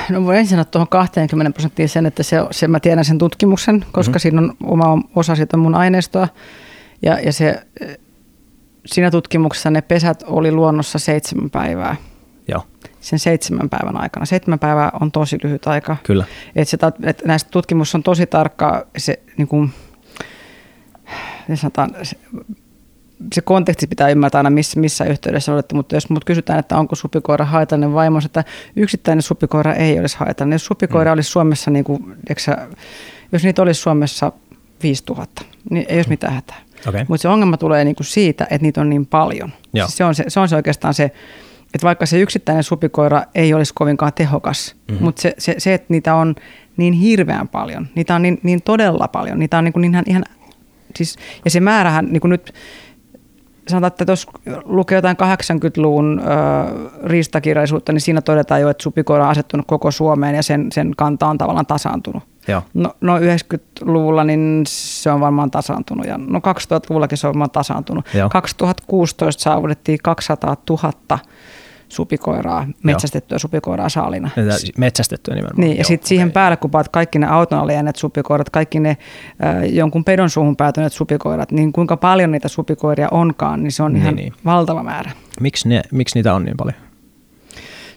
no 0.10 0.26
voin 0.26 0.38
ensin 0.38 0.50
sanoa 0.50 0.66
tuohon 0.66 0.88
20 0.88 1.52
prosenttiin 1.52 1.90
sen, 1.90 2.06
että 2.06 2.24
se, 2.24 2.38
se 2.52 2.68
mä 2.68 2.80
tiedän 2.80 3.06
sen 3.06 3.18
tutkimuksen, 3.18 3.86
koska 3.92 4.10
mm-hmm. 4.10 4.20
siinä 4.20 4.42
on 4.42 4.54
oma 4.64 5.04
osa 5.16 5.36
siitä 5.36 5.58
mun 5.58 5.76
aineistoa. 5.76 6.28
Ja, 7.02 7.20
ja 7.20 7.34
se, 7.34 7.62
siinä 8.86 9.12
tutkimuksessa 9.12 9.72
ne 9.72 9.82
pesät 9.82 10.24
oli 10.28 10.52
luonnossa 10.52 11.00
seitsemän 11.00 11.50
päivää. 11.50 11.96
Joo. 12.48 12.64
Sen 13.02 13.20
seitsemän 13.20 13.70
päivän 13.70 13.98
aikana. 14.02 14.26
Seitsemän 14.26 14.60
päivää 14.60 14.92
on 15.02 15.12
tosi 15.12 15.38
lyhyt 15.44 15.68
aika. 15.68 15.98
Kyllä. 16.04 16.26
Et 16.56 16.68
se, 16.68 16.78
et 17.04 17.22
näistä 17.26 17.50
tutkimus 17.52 17.96
on 17.96 18.04
tosi 18.04 18.26
tarkka, 18.26 18.88
se 18.98 19.20
niin 19.38 19.48
kuin, 19.48 19.74
sanotaan, 21.56 21.90
se, 22.04 22.18
se 23.34 23.42
konteksti 23.42 23.88
pitää 23.88 24.10
ymmärtää 24.10 24.40
aina, 24.40 24.50
missä, 24.50 24.80
missä 24.80 25.06
yhteydessä 25.06 25.54
olette, 25.54 25.76
mutta 25.76 25.96
jos 25.96 26.10
mut 26.10 26.26
kysytään, 26.26 26.60
että 26.60 26.78
onko 26.78 26.96
supikoira 26.96 27.46
haitallinen 27.46 27.94
vaimo, 27.94 28.20
että 28.26 28.44
yksittäinen 28.76 29.22
supikoira 29.22 29.74
ei 29.74 30.00
olisi 30.00 30.18
haitallinen. 30.18 30.56
Jos 30.56 30.66
supikoira 30.66 31.12
mm. 31.12 31.14
olisi 31.14 31.30
Suomessa, 31.30 31.72
niin 31.72 31.86
kuin, 31.86 32.16
eksä, 32.30 32.68
jos 33.32 33.44
niitä 33.44 33.62
olisi 33.62 33.82
Suomessa 33.82 34.32
5000, 34.84 35.46
niin 35.70 35.86
ei 35.90 35.98
olisi 35.98 36.10
mitään 36.10 36.34
hätää. 36.34 36.58
Okay. 36.88 37.06
Mutta 37.08 37.22
se 37.22 37.28
ongelma 37.28 37.58
tulee 37.58 37.86
niin 37.86 37.96
kuin 37.96 38.08
siitä, 38.08 38.44
että 38.44 38.62
niitä 38.62 38.82
on 38.82 38.90
niin 38.90 39.06
paljon. 39.06 39.54
Siis 39.74 39.98
se, 39.98 40.04
on 40.04 40.16
se, 40.16 40.24
se 40.28 40.40
on 40.40 40.50
se 40.50 40.56
oikeastaan 40.56 40.94
se, 40.94 41.04
että 41.74 41.86
vaikka 41.86 42.06
se 42.06 42.20
yksittäinen 42.20 42.64
supikoira 42.64 43.24
ei 43.36 43.54
olisi 43.54 43.74
kovinkaan 43.74 44.14
tehokas, 44.14 44.76
mm-hmm. 44.88 45.04
mutta 45.04 45.22
se, 45.22 45.36
se, 45.38 45.56
se, 45.58 45.74
että 45.74 45.86
niitä 45.90 46.16
on 46.16 46.36
niin 46.78 46.94
hirveän 46.94 47.48
paljon, 47.48 47.88
niitä 47.96 48.16
on 48.16 48.22
niin, 48.22 48.40
niin 48.44 48.62
todella 48.62 49.08
paljon, 49.08 49.40
niitä 49.40 49.58
on 49.58 49.64
niin 49.64 49.74
kuin 49.74 49.86
ihan, 49.86 50.04
ihan 50.08 50.26
siis, 50.96 51.16
ja 51.46 51.52
se 51.52 51.60
määrähän 51.60 52.06
niin 52.06 52.22
kuin 52.22 52.30
nyt, 52.30 52.54
sanotaan, 53.68 53.88
että 53.88 54.12
jos 54.12 54.28
lukee 54.66 54.96
jotain 54.96 55.18
80-luvun 55.18 56.22
ö, 56.22 56.90
riistakirjallisuutta, 57.04 57.92
niin 57.92 58.02
siinä 58.02 58.22
todetaan 58.22 58.62
jo, 58.62 58.70
että 58.70 58.84
supikoira 58.84 59.24
on 59.24 59.30
asettunut 59.30 59.66
koko 59.68 59.92
Suomeen 59.92 60.36
ja 60.36 60.44
sen, 60.44 60.72
sen 60.72 60.92
kanta 60.98 61.28
on 61.28 61.38
tavallaan 61.38 61.66
tasaantunut. 61.66 62.24
Joo. 62.48 62.62
No, 62.74 62.94
no 63.02 63.20
90-luvulla 63.20 64.24
niin 64.24 64.64
se 64.68 65.12
on 65.12 65.20
varmaan 65.20 65.52
tasaantunut 65.52 66.08
ja 66.08 66.18
no 66.18 66.40
2000-luvullakin 66.40 67.18
se 67.18 67.28
on 67.28 67.34
varmaan 67.34 67.52
tasaantunut. 67.52 68.06
Joo. 68.14 68.30
2016 68.30 69.44
saavutettiin 69.44 70.00
200 70.04 70.58
000 70.70 71.20
supikoiraa, 71.96 72.68
metsästettyä 72.84 73.36
Joo. 73.36 73.40
supikoiraa 73.40 73.90
saalina. 73.90 74.30
Metsästettyä 74.78 75.36
nimenomaan. 75.36 75.62
Niin, 75.62 75.78
ja 75.78 75.84
sitten 75.84 76.08
siihen 76.08 76.32
päälle, 76.32 76.58
kun 76.58 76.72
paat 76.72 76.90
kaikki 76.90 77.20
ne 77.20 77.28
auton 77.28 77.60
alle 77.60 77.74
jääneet 77.74 77.96
supikoirat, 77.96 78.50
kaikki 78.50 78.80
ne 78.80 78.90
äh, 78.90 79.74
jonkun 79.74 80.04
pedon 80.04 80.30
suuhun 80.30 80.56
päätyneet 80.56 80.94
supikoirat, 80.94 81.52
niin 81.52 81.74
kuinka 81.74 81.98
paljon 81.98 82.32
niitä 82.32 82.48
supikoiria 82.48 83.08
onkaan, 83.12 83.64
niin 83.64 83.72
se 83.72 83.84
on 83.84 83.94
niin, 83.94 84.02
ihan 84.02 84.16
niin. 84.16 84.34
valtava 84.46 84.84
määrä. 84.84 85.12
Miksi, 85.40 85.70
ne, 85.70 85.82
miksi 85.92 86.18
niitä 86.20 86.34
on 86.34 86.44
niin 86.44 86.58
paljon? 86.58 86.76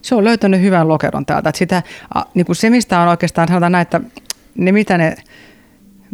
Se 0.02 0.14
on 0.14 0.24
löytänyt 0.24 0.60
hyvän 0.60 0.88
lokeron 0.88 1.26
täältä. 1.26 1.48
Että 1.48 1.58
sitä, 1.58 1.82
niin 2.34 2.46
kuin 2.46 2.56
se, 2.56 2.70
mistä 2.70 3.00
on 3.00 3.08
oikeastaan, 3.08 3.48
sanotaan 3.48 3.72
näin, 3.72 3.82
että 3.82 4.00
ne 4.54 4.72
mitä 4.72 4.98
ne 4.98 5.16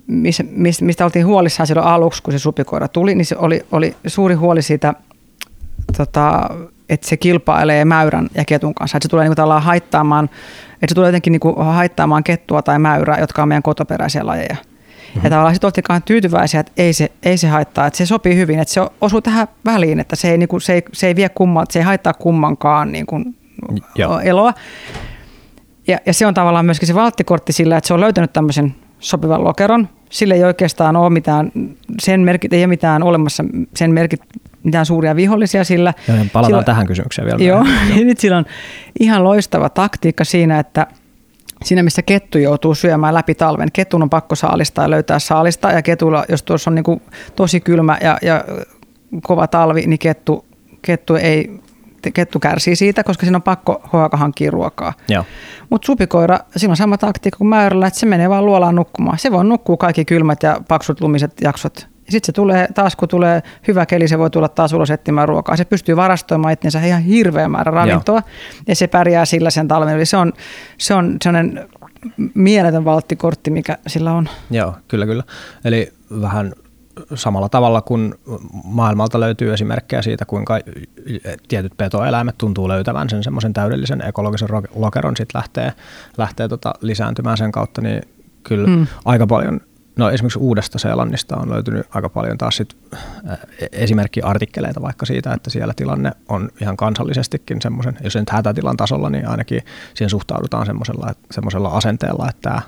mistä, 0.06 0.44
mistä 0.80 1.04
oltiin 1.04 1.26
huolissaan 1.26 1.66
silloin 1.66 1.88
aluksi, 1.88 2.22
kun 2.22 2.32
se 2.32 2.38
supikoira 2.38 2.88
tuli, 2.88 3.14
niin 3.14 3.26
se 3.26 3.36
oli, 3.36 3.60
oli 3.72 3.96
suuri 4.06 4.34
huoli 4.34 4.62
siitä 4.62 4.94
tota, 5.96 6.50
että 6.88 7.08
se 7.08 7.16
kilpailee 7.16 7.84
mäyrän 7.84 8.28
ja 8.34 8.44
ketun 8.44 8.74
kanssa. 8.74 8.96
Että 8.96 9.04
se 9.04 9.10
tulee 9.10 9.28
niin 9.28 9.34
kuin 9.36 9.62
haittaamaan, 9.62 10.24
että 10.72 10.88
se 10.88 10.94
tulee 10.94 11.08
jotenkin 11.08 11.30
niin 11.30 11.40
kuin 11.40 11.56
haittaamaan 11.56 12.24
kettua 12.24 12.62
tai 12.62 12.78
mäyrää, 12.78 13.18
jotka 13.18 13.42
on 13.42 13.48
meidän 13.48 13.62
kotoperäisiä 13.62 14.26
lajeja. 14.26 14.54
Mm-hmm. 14.54 15.24
Ja 15.24 15.30
tavallaan 15.30 15.54
sitten 15.54 15.68
oltiinkaan 15.68 16.02
tyytyväisiä, 16.02 16.60
että 16.60 16.72
ei 16.76 16.92
se, 16.92 17.12
ei 17.22 17.36
se 17.36 17.48
haittaa, 17.48 17.86
että 17.86 17.96
se 17.96 18.06
sopii 18.06 18.36
hyvin, 18.36 18.58
että 18.58 18.74
se 18.74 18.80
osuu 19.00 19.20
tähän 19.20 19.48
väliin, 19.64 20.00
että 20.00 20.16
se 20.16 20.30
ei, 20.30 20.38
niin 20.38 20.48
kuin, 20.48 20.60
se 20.60 20.72
ei, 20.72 20.82
se 20.92 21.06
ei 21.06 21.16
vie 21.16 21.28
kummaa, 21.28 21.64
se 21.70 21.78
ei 21.78 21.84
haittaa 21.84 22.12
kummankaan 22.12 22.92
niin 22.92 23.06
kuin 23.06 23.36
eloa. 24.24 24.54
Ja, 25.88 25.98
ja 26.06 26.14
se 26.14 26.26
on 26.26 26.34
tavallaan 26.34 26.64
myöskin 26.64 26.86
se 26.86 26.94
valttikortti 26.94 27.52
sillä, 27.52 27.76
että 27.76 27.88
se 27.88 27.94
on 27.94 28.00
löytänyt 28.00 28.32
tämmöisen 28.32 28.74
sopivan 28.98 29.44
lokeron. 29.44 29.88
Sille 30.10 30.34
ei 30.34 30.44
oikeastaan 30.44 30.96
ole 30.96 31.10
mitään, 31.10 31.52
sen 31.98 32.20
merkit, 32.20 32.52
ei 32.52 32.60
ole 32.60 32.66
mitään 32.66 33.02
olemassa 33.02 33.44
sen 33.76 33.92
merkit, 33.92 34.20
mitään 34.64 34.87
suuria 34.87 35.16
vihollisia 35.16 35.64
sillä. 35.64 35.94
Ja 36.09 36.14
palataan 36.14 36.44
sillä, 36.44 36.62
tähän 36.62 36.87
kysymykseen 36.87 37.26
vielä. 37.26 37.44
Joo, 37.44 37.64
nyt 38.04 38.21
sillä 38.21 38.37
on 38.37 38.44
ihan 39.00 39.25
loistava 39.25 39.68
taktiikka 39.68 40.25
siinä, 40.25 40.59
että 40.59 40.87
siinä 41.64 41.83
missä 41.83 42.02
kettu 42.02 42.38
joutuu 42.38 42.75
syömään 42.75 43.14
läpi 43.14 43.35
talven. 43.35 43.73
Ketun 43.73 44.02
on 44.02 44.11
pakko 44.11 44.35
saalistaa 44.35 44.85
ja 44.85 44.90
löytää 44.90 45.18
saalista 45.18 45.73
ja 45.73 45.83
ketulla, 45.83 46.25
jos 46.28 46.42
tuossa 46.42 46.71
on 46.71 46.75
niin 46.75 46.85
kuin 46.85 47.02
tosi 47.37 47.61
kylmä 47.61 47.99
ja, 48.00 48.18
ja 48.23 48.44
kova 49.23 49.47
talvi, 49.47 49.87
niin 49.87 49.99
kettu, 49.99 50.44
kettu 50.83 51.14
ei 51.14 51.61
kettu 52.14 52.38
kärsii 52.38 52.76
siitä, 52.76 53.04
koska 53.04 53.26
siinä 53.26 53.37
on 53.37 53.42
pakko 53.42 53.83
hoaka 53.92 54.16
hankkia 54.16 54.50
ruokaa. 54.50 54.92
Mutta 55.71 55.87
supikoira, 55.87 56.38
siinä 56.56 56.73
on 56.73 56.76
sama 56.76 56.99
taktiikka 56.99 57.38
kuin 57.38 57.49
mäyrällä, 57.49 57.87
että 57.87 58.00
se 58.00 58.06
menee 58.06 58.30
vaan 58.30 58.47
luolaan 58.47 58.75
nukkumaan. 58.75 59.18
Se 59.18 59.33
voi 59.33 59.44
nukkua 59.44 59.76
kaikki 59.76 60.04
kylmät 60.04 60.42
ja 60.42 60.61
paksut 60.68 61.00
lumiset 61.00 61.33
jaksot. 61.40 61.88
Sitten 62.08 62.26
se 62.26 62.32
tulee, 62.32 62.68
taas 62.75 62.96
kun 62.96 63.08
tulee 63.08 63.42
hyvä 63.68 63.87
keli, 63.87 64.08
se 64.08 64.18
voi 64.18 64.30
tulla 64.30 64.49
taas 64.49 64.73
ulos 64.73 64.90
etsimään 64.90 65.28
ruokaa. 65.28 65.56
Se 65.56 65.64
pystyy 65.64 65.96
varastoimaan 65.96 66.52
itsensä 66.52 66.84
ihan 66.84 67.02
hirveän 67.02 67.50
määrä 67.50 67.70
ravintoa 67.70 68.14
Joo. 68.14 68.28
ja 68.68 68.76
se 68.76 68.87
pärjää 68.87 69.25
sillä 69.25 69.50
sen 69.50 69.68
talven. 69.68 69.94
Eli 69.94 70.06
se 70.06 70.16
on, 70.16 70.32
se 70.78 70.94
on 70.94 71.16
sellainen 71.23 71.68
mieletön 72.34 72.84
valttikortti, 72.84 73.50
mikä 73.50 73.78
sillä 73.87 74.12
on. 74.12 74.28
Joo, 74.50 74.75
kyllä 74.88 75.06
kyllä. 75.06 75.23
Eli 75.64 75.92
vähän 76.20 76.52
samalla 77.14 77.49
tavalla 77.49 77.82
kuin 77.82 78.14
maailmalta 78.64 79.20
löytyy 79.20 79.52
esimerkkejä 79.52 80.02
siitä, 80.02 80.25
kuinka 80.25 80.58
tietyt 81.49 81.73
petoeläimet 81.76 82.38
tuntuu 82.38 82.68
löytävän 82.68 83.11
sen 83.11 83.23
semmoisen 83.23 83.52
täydellisen 83.52 84.00
ekologisen 84.00 84.49
lokeron, 84.75 85.16
sitten 85.16 85.38
lähtee, 85.38 85.73
lähtee 86.18 86.49
tota 86.49 86.75
lisääntymään 86.80 87.37
sen 87.37 87.52
kautta, 87.52 87.80
niin 87.80 88.02
kyllä 88.42 88.66
mm. 88.66 88.87
aika 89.04 89.26
paljon 89.26 89.61
No 89.96 90.10
esimerkiksi 90.10 90.38
Uudesta 90.38 90.78
Seelannista 90.78 91.36
on 91.36 91.50
löytynyt 91.50 91.86
aika 91.90 92.08
paljon 92.08 92.38
taas 92.38 92.56
sit 92.56 92.76
esimerkkiartikkeleita 93.72 94.82
vaikka 94.82 95.06
siitä, 95.06 95.32
että 95.32 95.50
siellä 95.50 95.74
tilanne 95.76 96.12
on 96.28 96.48
ihan 96.60 96.76
kansallisestikin 96.76 97.62
semmoisen, 97.62 97.98
jos 98.04 98.16
ei 98.16 98.22
nyt 98.22 98.30
hätätilan 98.30 98.76
tasolla, 98.76 99.10
niin 99.10 99.28
ainakin 99.28 99.62
siihen 99.94 100.10
suhtaudutaan 100.10 100.66
semmoisella, 100.66 101.14
semmoisella 101.30 101.68
asenteella, 101.68 102.28
että 102.28 102.62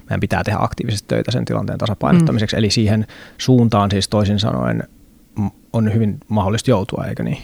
meidän 0.00 0.20
pitää 0.20 0.44
tehdä 0.44 0.58
aktiivisesti 0.60 1.08
töitä 1.08 1.30
sen 1.30 1.44
tilanteen 1.44 1.78
tasapainottamiseksi. 1.78 2.56
Mm. 2.56 2.58
Eli 2.58 2.70
siihen 2.70 3.06
suuntaan 3.38 3.90
siis 3.90 4.08
toisin 4.08 4.38
sanoen 4.38 4.82
on 5.72 5.94
hyvin 5.94 6.18
mahdollista 6.28 6.70
joutua, 6.70 7.04
eikö 7.04 7.22
niin? 7.22 7.38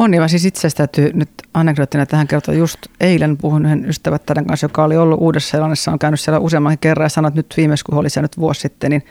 On, 0.00 0.14
ja 0.14 0.28
siis 0.28 0.44
itse 0.44 0.60
asiassa 0.60 0.76
täytyy 0.76 1.12
nyt 1.14 1.30
anekdoottina 1.54 2.06
tähän 2.06 2.26
kertoa. 2.26 2.54
Just 2.54 2.78
eilen 3.00 3.36
puhun 3.36 3.66
yhden 3.66 3.84
ystävättären 3.88 4.46
kanssa, 4.46 4.64
joka 4.64 4.84
oli 4.84 4.96
ollut 4.96 5.20
Uudessa-Seelannissa, 5.20 5.92
on 5.92 5.98
käynyt 5.98 6.20
siellä 6.20 6.38
useamman 6.38 6.78
kerran 6.78 7.04
ja 7.04 7.08
sanoi, 7.08 7.28
että 7.28 7.38
nyt 7.38 7.54
viimeis, 7.56 7.84
kun 7.84 7.98
oli 7.98 8.10
siellä 8.10 8.24
nyt 8.24 8.38
vuosi 8.38 8.60
sitten, 8.60 8.90
niin 8.90 9.04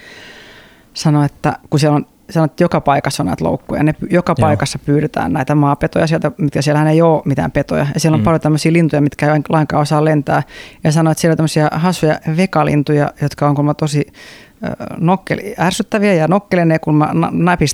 sanoi, 0.93 1.25
että 1.25 1.53
kun 1.69 1.79
siellä 1.79 1.95
on 1.95 2.05
sanot, 2.29 2.51
että 2.51 2.63
joka 2.63 2.81
paikassa 2.81 3.23
on 3.23 3.27
näitä 3.27 3.43
loukkuja. 3.43 3.83
Ne, 3.83 3.95
joka 4.09 4.35
Joo. 4.37 4.47
paikassa 4.47 4.79
pyydetään 4.79 5.33
näitä 5.33 5.55
maapetoja 5.55 6.07
sieltä, 6.07 6.31
mitkä 6.37 6.61
siellähän 6.61 6.87
ei 6.87 7.01
ole 7.01 7.21
mitään 7.25 7.51
petoja. 7.51 7.87
Ja 7.93 7.99
siellä 7.99 8.15
on 8.15 8.21
mm. 8.21 8.25
paljon 8.25 8.41
tämmöisiä 8.41 8.73
lintuja, 8.73 9.01
mitkä 9.01 9.33
ei 9.33 9.41
lainkaan 9.49 9.81
osaa 9.81 10.05
lentää. 10.05 10.43
Ja 10.83 10.91
sanoi, 10.91 11.11
että 11.11 11.21
siellä 11.21 11.33
on 11.33 11.37
tämmöisiä 11.37 11.67
hassuja 11.71 12.19
vekalintuja, 12.37 13.13
jotka 13.21 13.47
on 13.47 13.55
kuulemma 13.55 13.73
tosi 13.73 14.07
nokkeli, 14.97 15.55
ärsyttäviä 15.59 16.13
ja 16.13 16.27
nokkelinen, 16.27 16.79
kun 16.79 17.05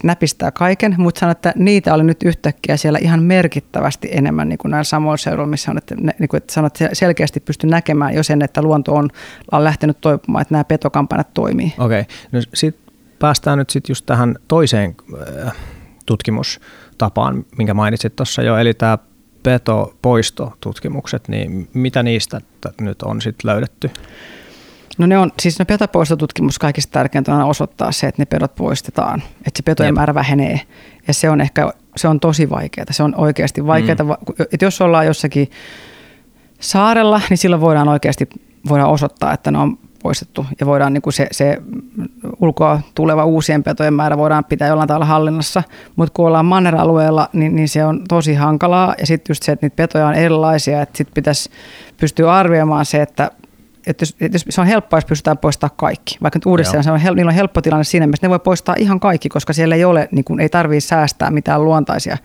näpistää 0.04 0.52
kaiken, 0.52 0.96
mutta 0.98 1.20
sanoi, 1.20 1.32
että 1.32 1.54
niitä 1.56 1.94
oli 1.94 2.04
nyt 2.04 2.24
yhtäkkiä 2.24 2.78
siellä 2.78 3.00
ihan 3.02 3.24
merkittävästi 3.24 4.10
enemmän 4.12 4.50
niin 4.50 4.58
kuin 4.58 4.70
näillä 4.70 4.84
samoilla 4.84 5.18
seuduilla, 5.18 5.50
missä 5.50 5.72
on, 5.72 5.78
että, 5.78 5.96
ne, 5.96 6.16
niin 6.20 6.30
kuin, 6.30 6.38
että 6.38 6.54
sanoi, 6.54 6.68
että 6.68 6.90
selkeästi 6.94 7.40
pystyy 7.40 7.70
näkemään 7.70 8.14
jo 8.14 8.24
sen, 8.24 8.42
että 8.42 8.62
luonto 8.62 8.96
on, 8.96 9.10
on 9.52 9.64
lähtenyt 9.64 10.02
toipumaan, 10.02 10.42
että 10.42 10.54
nämä 10.54 10.64
petokampanjat 10.64 11.34
toimii. 11.34 11.74
Okei, 11.78 12.02
okay. 12.02 12.16
no 12.32 12.42
sitten 12.54 12.94
päästään 13.20 13.58
nyt 13.58 13.70
sitten 13.70 13.92
just 13.92 14.06
tähän 14.06 14.36
toiseen 14.48 14.96
äh, 15.46 15.54
tutkimustapaan, 16.06 17.46
minkä 17.58 17.74
mainitsit 17.74 18.16
tuossa 18.16 18.42
jo, 18.42 18.58
eli 18.58 18.74
tämä 18.74 18.98
petopoistotutkimukset, 19.44 21.28
niin 21.28 21.70
mitä 21.74 22.04
niistä 22.04 22.42
nyt 22.82 23.02
on 23.02 23.22
sitten 23.22 23.52
löydetty? 23.52 23.92
No 24.98 25.06
ne 25.06 25.18
on, 25.18 25.32
siis 25.40 25.60
no 25.60 25.66
petopoistotutkimus 25.66 26.60
kaikista 26.60 26.92
tärkeintä 26.92 27.36
on 27.36 27.42
osoittaa 27.42 27.92
se, 27.92 28.08
että 28.08 28.22
ne 28.22 28.26
pedot 28.26 28.56
poistetaan, 28.56 29.24
että 29.38 29.58
se 29.58 29.64
petojen 29.64 29.90
Jep. 29.90 29.96
määrä 29.96 30.14
vähenee. 30.14 30.62
Ja 31.08 31.14
se 31.14 31.30
on 31.30 31.42
ehkä, 31.42 31.72
se 31.98 32.08
on 32.08 32.20
tosi 32.20 32.50
vaikeaa, 32.50 32.86
se 32.92 33.04
on 33.04 33.16
oikeasti 33.18 33.66
vaikeaa. 33.68 33.96
Mm. 34.04 34.12
Että 34.52 34.66
jos 34.66 34.82
ollaan 34.82 35.06
jossakin 35.06 35.52
saarella, 36.60 37.22
niin 37.30 37.38
silloin 37.38 37.62
voidaan 37.62 37.88
oikeasti 37.88 38.30
voidaan 38.70 38.90
osoittaa, 38.90 39.34
että 39.34 39.52
ne 39.52 39.58
on 39.58 39.78
poistettu 40.04 40.46
ja 40.60 40.66
voidaan 40.66 40.94
niin 40.94 41.02
kuin 41.02 41.14
se, 41.14 41.28
se 41.32 41.62
ulkoa 42.42 42.80
tuleva 42.96 43.26
uusien 43.26 43.64
petojen 43.64 43.94
määrä 43.94 44.18
voidaan 44.18 44.46
pitää 44.46 44.68
jollain 44.68 44.88
tavalla 44.88 45.06
hallinnassa, 45.06 45.64
mutta 45.96 46.14
kun 46.14 46.28
ollaan 46.28 46.46
manneralueella, 46.46 47.30
niin, 47.34 47.56
niin 47.56 47.70
se 47.70 47.86
on 47.86 48.02
tosi 48.08 48.34
hankalaa 48.34 48.96
ja 49.00 49.06
sitten 49.06 49.32
just 49.32 49.44
se, 49.44 49.52
että 49.52 49.66
niitä 49.66 49.76
petoja 49.76 50.08
on 50.08 50.14
erilaisia, 50.14 50.82
että 50.82 50.98
sitten 50.98 51.14
pitäisi 51.14 51.50
pystyä 51.98 52.34
arvioimaan 52.34 52.86
se, 52.86 53.02
että 53.02 53.32
että 53.88 54.02
jos, 54.02 54.16
että 54.22 54.36
jos 54.36 54.46
se 54.50 54.62
on 54.62 54.68
helppoa, 54.68 54.98
jos 54.98 55.06
pystytään 55.06 55.38
poistamaan 55.38 55.78
kaikki. 55.78 56.18
Vaikka 56.22 56.38
nyt 56.38 56.46
uudessa 56.46 56.84
se 56.84 56.92
on, 56.92 57.00
niillä 57.16 57.30
on 57.30 57.36
helppo 57.36 57.62
tilanne 57.62 57.84
siinä 57.84 58.08
mielessä, 58.08 58.28
ne 58.28 58.30
voi 58.30 58.40
poistaa 58.40 58.76
ihan 58.78 59.00
kaikki, 59.00 59.30
koska 59.30 59.54
siellä 59.54 59.76
ei 59.76 59.86
ole, 59.86 60.08
niin 60.12 60.26
kuin, 60.26 60.40
ei 60.40 60.50
tarvitse 60.50 60.88
säästää 60.88 61.32
mitään 61.32 61.66
luontaisia. 61.66 62.18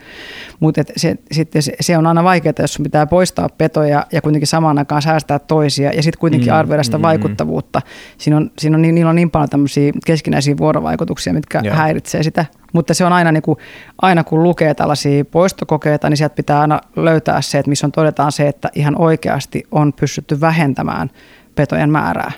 Mutta 0.61 0.83
se, 0.97 1.17
sitten 1.33 1.62
se, 1.81 1.99
on 1.99 2.07
aina 2.07 2.25
vaikeaa, 2.25 2.55
jos 2.59 2.79
pitää 2.83 3.07
poistaa 3.07 3.49
petoja 3.49 4.07
ja 4.12 4.23
kuitenkin 4.23 4.47
samaan 4.47 4.79
aikaan 4.79 5.02
säästää 5.02 5.38
toisia 5.38 5.90
ja 5.93 6.02
sitten 6.02 6.21
kuitenkin 6.21 6.52
mm, 6.52 6.59
arvioida 6.59 6.83
sitä 6.83 6.99
mm, 6.99 7.02
vaikuttavuutta. 7.02 7.83
Siinä 8.19 8.37
on, 8.37 8.50
siinä 8.59 8.76
on, 8.76 8.83
niillä 8.83 9.11
on 9.11 9.17
niin 9.17 9.31
paljon 9.31 9.49
tämmöisiä 9.50 9.93
keskinäisiä 10.07 10.57
vuorovaikutuksia, 10.57 11.33
mitkä 11.33 11.61
Joo. 11.64 11.75
häiritsee 11.75 12.23
sitä. 12.23 12.45
Mutta 12.73 12.95
se 12.95 13.05
on 13.05 13.12
aina, 13.12 13.33
niin 13.33 13.43
kuin, 13.43 13.59
aina 14.02 14.25
kun 14.25 14.43
lukee 14.43 14.75
tällaisia 14.75 15.25
poistokokeita, 15.25 16.11
niin 16.11 16.17
sieltä 16.17 16.35
pitää 16.35 16.61
aina 16.61 16.81
löytää 16.97 17.43
se, 17.43 17.59
että 17.59 17.69
missä 17.69 17.87
on 17.87 17.93
todetaan 17.93 18.33
se, 18.33 18.49
että 18.49 18.71
ihan 18.75 19.00
oikeasti 19.00 19.64
on 19.71 19.93
pystytty 19.93 20.40
vähentämään 20.40 21.11
petojen 21.54 21.90
määrää 21.90 22.33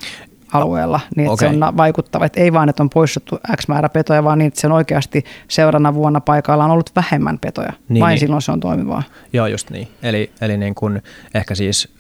alueella, 0.52 1.00
niin 1.16 1.28
okay. 1.28 1.49
se 1.49 1.57
on 1.64 1.76
vaikuttava. 1.76 2.25
Että 2.25 2.40
ei 2.40 2.52
vaan, 2.52 2.69
että 2.69 2.83
on 2.83 2.90
poistettu 2.90 3.38
X 3.57 3.69
määrä 3.69 3.88
petoja, 3.88 4.25
vaan 4.25 4.38
niin, 4.38 4.47
että 4.47 4.61
se 4.61 4.66
on 4.66 4.73
oikeasti 4.73 5.25
seuraavana 5.49 5.95
vuonna 5.95 6.21
paikalla 6.21 6.64
on 6.64 6.71
ollut 6.71 6.90
vähemmän 6.97 7.38
petoja. 7.38 7.73
Niin, 7.88 8.00
Vain 8.00 8.11
niin. 8.11 8.21
silloin 8.21 8.42
se 8.42 8.52
on 8.52 8.61
toimivaa. 8.61 9.02
Joo, 9.33 9.47
just 9.47 9.71
niin. 9.71 9.88
Eli, 10.02 10.33
eli 10.40 10.57
niin 10.57 10.75
kun 10.75 11.00
ehkä 11.35 11.54
siis 11.54 11.95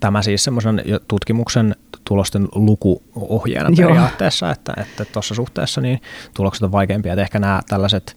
tämä 0.00 0.22
siis 0.22 0.44
semmoisen 0.44 0.82
tutkimuksen 1.08 1.76
tulosten 2.04 2.48
lukuohjeena 2.54 3.70
Joo. 3.76 3.88
periaatteessa, 3.88 4.50
että 4.50 4.74
tuossa 5.12 5.34
suhteessa 5.34 5.80
niin 5.80 6.00
tulokset 6.34 6.62
on 6.62 6.72
vaikeampia. 6.72 7.12
Että 7.12 7.22
ehkä 7.22 7.38
nämä 7.38 7.60
tällaiset, 7.68 8.16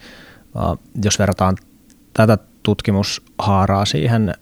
jos 1.03 1.19
verrataan 1.19 1.55
tätä 2.13 2.38
tutkimushaaraa 2.63 3.86
siihen 3.86 4.34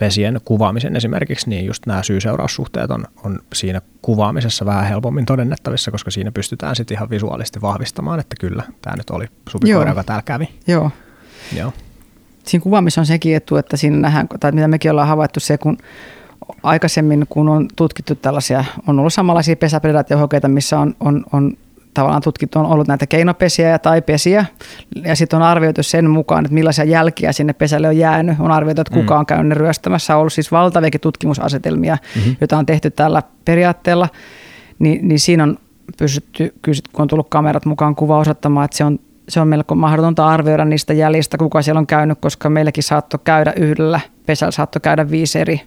pesien 0.00 0.40
kuvaamisen 0.44 0.96
esimerkiksi, 0.96 1.50
niin 1.50 1.66
just 1.66 1.86
nämä 1.86 2.02
syy-seuraussuhteet 2.02 2.90
on, 2.90 3.04
on 3.24 3.38
siinä 3.54 3.80
kuvaamisessa 4.02 4.66
vähän 4.66 4.86
helpommin 4.86 5.26
todennettavissa, 5.26 5.90
koska 5.90 6.10
siinä 6.10 6.32
pystytään 6.32 6.76
sitten 6.76 6.94
ihan 6.94 7.10
visuaalisesti 7.10 7.60
vahvistamaan, 7.60 8.20
että 8.20 8.36
kyllä, 8.40 8.62
tämä 8.82 8.96
nyt 8.96 9.10
oli 9.10 9.26
supikoira, 9.48 9.90
joka 9.90 10.04
täällä 10.04 10.22
kävi. 10.22 10.48
Joo. 10.66 10.90
Joo. 11.56 11.72
Siinä 12.44 12.62
kuvaamisessa 12.62 13.00
on 13.00 13.06
sekin 13.06 13.36
etu, 13.36 13.56
että 13.56 13.76
siinä 13.76 13.96
nähdään, 13.96 14.28
tai 14.40 14.52
mitä 14.52 14.68
mekin 14.68 14.90
ollaan 14.90 15.08
havaittu 15.08 15.40
se, 15.40 15.58
kun 15.58 15.78
aikaisemmin, 16.62 17.26
kun 17.28 17.48
on 17.48 17.68
tutkittu 17.76 18.14
tällaisia, 18.14 18.64
on 18.86 18.98
ollut 18.98 19.12
samanlaisia 19.12 19.56
pesäpredaatiohokeita, 19.56 20.48
missä 20.48 20.78
on, 20.78 20.94
on, 21.00 21.24
on 21.32 21.52
tavallaan 21.94 22.22
tutkittu 22.22 22.58
on 22.58 22.66
ollut 22.66 22.88
näitä 22.88 23.06
keinopesiä 23.06 23.68
ja 23.68 23.78
taipesiä. 23.78 24.44
Ja 25.04 25.16
sitten 25.16 25.36
on 25.36 25.42
arvioitu 25.42 25.82
sen 25.82 26.10
mukaan, 26.10 26.44
että 26.44 26.54
millaisia 26.54 26.84
jälkiä 26.84 27.32
sinne 27.32 27.52
pesälle 27.52 27.88
on 27.88 27.96
jäänyt. 27.96 28.40
On 28.40 28.50
arvioitu, 28.50 28.80
että 28.80 28.94
kuka 28.94 29.14
mm. 29.14 29.20
on 29.20 29.26
käynyt 29.26 29.58
ryöstämässä. 29.58 30.14
On 30.14 30.20
ollut 30.20 30.32
siis 30.32 30.52
valtaviakin 30.52 31.00
tutkimusasetelmia, 31.00 31.98
mm-hmm. 32.16 32.36
joita 32.40 32.58
on 32.58 32.66
tehty 32.66 32.90
tällä 32.90 33.22
periaatteella. 33.44 34.08
Ni, 34.78 34.98
niin 35.02 35.20
siinä 35.20 35.42
on 35.42 35.58
pystytty, 35.98 36.54
kun 36.64 37.02
on 37.02 37.08
tullut 37.08 37.28
kamerat 37.28 37.64
mukaan 37.64 37.94
kuva 37.94 38.18
osoittamaan, 38.18 38.64
että 38.64 38.76
se 38.76 38.84
on, 38.84 38.98
se 39.28 39.40
on 39.40 39.48
melko 39.48 39.74
mahdotonta 39.74 40.26
arvioida 40.26 40.64
niistä 40.64 40.92
jäljistä, 40.92 41.38
kuka 41.38 41.62
siellä 41.62 41.78
on 41.78 41.86
käynyt, 41.86 42.18
koska 42.20 42.50
meilläkin 42.50 42.84
saattoi 42.84 43.20
käydä 43.24 43.52
yhdellä 43.56 44.00
pesällä 44.26 44.50
saattoi 44.50 44.80
käydä 44.80 45.10
viisi 45.10 45.38
eri 45.38 45.60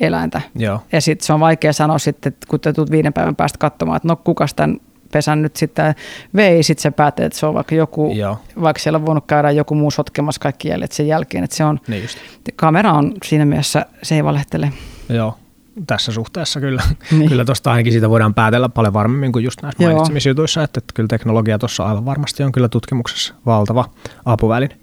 eläintä. 0.00 0.40
Joo. 0.54 0.80
Ja 0.92 1.00
sitten 1.00 1.26
se 1.26 1.32
on 1.32 1.40
vaikea 1.40 1.72
sanoa 1.72 1.98
sitten, 1.98 2.34
kun 2.48 2.60
te 2.60 2.72
tulet 2.72 2.90
viiden 2.90 3.12
päivän 3.12 3.36
päästä 3.36 3.58
katsomaan, 3.58 3.96
että 3.96 4.08
no 4.08 4.16
kuka 4.16 4.46
tämän 4.56 4.76
pesän 5.12 5.42
nyt 5.42 5.56
sitten 5.56 5.94
vei, 6.36 6.62
sitten 6.62 6.82
se 6.82 6.90
päätee, 6.90 7.26
että 7.26 7.38
se 7.38 7.46
on 7.46 7.54
vaikka 7.54 7.74
joku, 7.74 8.12
Joo. 8.14 8.38
vaikka 8.62 8.82
siellä 8.82 8.96
on 8.96 9.06
voinut 9.06 9.24
käydä 9.26 9.50
joku 9.50 9.74
muu 9.74 9.90
sotkemassa 9.90 10.40
kaikki 10.40 10.68
jäljet 10.68 10.92
sen 10.92 11.06
jälkeen, 11.06 11.44
että 11.44 11.56
se 11.56 11.64
on, 11.64 11.80
niin 11.88 12.02
just. 12.02 12.18
kamera 12.56 12.92
on 12.92 13.12
siinä 13.24 13.44
mielessä, 13.44 13.86
se 14.02 14.14
ei 14.14 14.24
valehtele. 14.24 14.72
Joo, 15.08 15.38
tässä 15.86 16.12
suhteessa 16.12 16.60
kyllä. 16.60 16.82
Niin. 17.10 17.28
Kyllä 17.28 17.44
tuosta 17.44 17.70
ainakin 17.70 17.92
siitä 17.92 18.10
voidaan 18.10 18.34
päätellä 18.34 18.68
paljon 18.68 18.94
varmemmin 18.94 19.32
kuin 19.32 19.44
just 19.44 19.62
näissä 19.62 19.82
mainitsemisjutuissa, 19.82 20.62
että, 20.62 20.78
että 20.78 20.92
kyllä 20.94 21.08
teknologia 21.08 21.58
tuossa 21.58 21.84
aivan 21.84 22.04
varmasti 22.04 22.42
on 22.42 22.52
kyllä 22.52 22.68
tutkimuksessa 22.68 23.34
valtava 23.46 23.84
apuväline. 24.24 24.76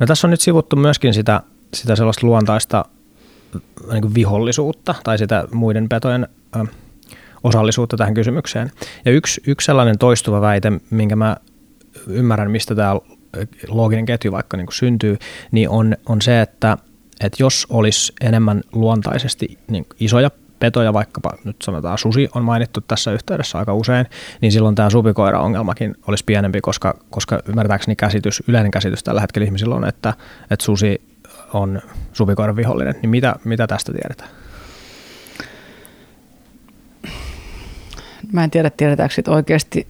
No 0.00 0.06
tässä 0.06 0.26
on 0.26 0.30
nyt 0.30 0.40
sivuttu 0.40 0.76
myöskin 0.76 1.14
sitä, 1.14 1.42
sitä 1.74 1.96
sellaista 1.96 2.26
luontaista 2.26 2.84
niin 3.92 4.14
vihollisuutta 4.14 4.94
tai 5.04 5.18
sitä 5.18 5.44
muiden 5.52 5.88
petojen 5.88 6.28
osallisuutta 7.44 7.96
tähän 7.96 8.14
kysymykseen. 8.14 8.70
Ja 9.04 9.12
yksi, 9.12 9.42
yksi 9.46 9.66
sellainen 9.66 9.98
toistuva 9.98 10.40
väite, 10.40 10.72
minkä 10.90 11.16
mä 11.16 11.36
ymmärrän, 12.06 12.50
mistä 12.50 12.74
tämä 12.74 12.96
looginen 13.68 14.06
ketju 14.06 14.32
vaikka 14.32 14.56
niin 14.56 14.66
kuin 14.66 14.74
syntyy, 14.74 15.16
niin 15.50 15.68
on, 15.68 15.96
on 16.08 16.22
se, 16.22 16.40
että, 16.40 16.78
että 17.20 17.36
jos 17.42 17.66
olisi 17.70 18.12
enemmän 18.20 18.62
luontaisesti 18.72 19.58
niin 19.68 19.86
isoja 20.00 20.30
petoja, 20.58 20.92
vaikkapa 20.92 21.30
nyt 21.44 21.56
sanotaan 21.62 21.98
susi 21.98 22.28
on 22.34 22.44
mainittu 22.44 22.80
tässä 22.80 23.12
yhteydessä 23.12 23.58
aika 23.58 23.74
usein, 23.74 24.06
niin 24.40 24.52
silloin 24.52 24.74
tämä 24.74 24.90
supikoira-ongelmakin 24.90 25.94
olisi 26.08 26.24
pienempi, 26.24 26.60
koska, 26.60 26.98
koska 27.10 27.40
ymmärtääkseni 27.48 27.96
käsitys, 27.96 28.42
yleinen 28.48 28.70
käsitys 28.70 29.02
tällä 29.02 29.20
hetkellä 29.20 29.44
ihmisillä 29.44 29.74
on, 29.74 29.88
että, 29.88 30.14
että 30.50 30.64
susi 30.64 31.02
on 31.52 31.82
supikoiran 32.12 32.56
vihollinen. 32.56 32.94
Niin 33.02 33.10
mitä, 33.10 33.34
mitä 33.44 33.66
tästä 33.66 33.92
tiedetään? 33.92 34.43
Mä 38.34 38.44
en 38.44 38.50
tiedä, 38.50 38.70
tiedetäänkö 38.70 39.14
siitä 39.14 39.30
oikeasti 39.30 39.86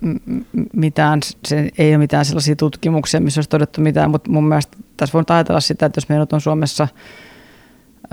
mitään, 0.72 1.20
se 1.46 1.70
ei 1.78 1.90
ole 1.90 1.98
mitään 1.98 2.24
sellaisia 2.24 2.56
tutkimuksia, 2.56 3.20
missä 3.20 3.38
olisi 3.38 3.50
todettu 3.50 3.80
mitään, 3.80 4.10
mutta 4.10 4.30
mun 4.30 4.48
mielestä 4.48 4.76
tässä 4.96 5.12
voin 5.12 5.24
ajatella 5.28 5.60
sitä, 5.60 5.86
että 5.86 5.98
jos 5.98 6.08
meillä 6.08 6.26
on 6.32 6.40
Suomessa, 6.40 6.88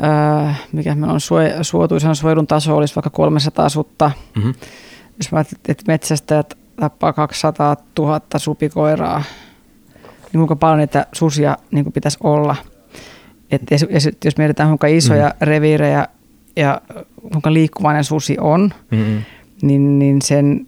ää, 0.02 0.56
mikä 0.72 0.96
meillä 0.96 1.14
on 1.14 1.22
suoj, 1.22 1.46
suotuisan 1.62 2.16
suojelun 2.16 2.48
taso 2.48 2.78
olisi 2.78 2.96
vaikka 2.96 3.10
300 3.10 3.70
sutta, 3.70 4.12
mm-hmm. 4.36 4.54
jos 5.18 5.32
mä 5.32 5.40
että 5.40 5.84
metsästäjät 5.88 6.58
tappaa 6.76 7.14
200 7.14 7.76
000 8.00 8.22
supikoiraa, 8.38 9.24
niin 10.04 10.40
kuinka 10.40 10.56
paljon 10.56 10.80
niitä 10.80 11.06
susia 11.14 11.58
niin 11.72 11.86
kuin 11.86 11.94
pitäisi 11.94 12.18
olla. 12.24 12.56
että 13.52 13.76
jos 14.26 14.38
mietitään 14.38 14.70
kuinka 14.70 14.88
isoja 14.88 15.28
mm-hmm. 15.28 15.48
reviirejä 15.48 16.08
ja 16.56 16.82
kuinka 17.32 17.54
liikkuvainen 17.54 18.04
susi 18.04 18.38
on, 18.40 18.74
mm-hmm 18.92 19.22
niin, 19.62 20.00
niin 20.00 20.22
sen, 20.22 20.68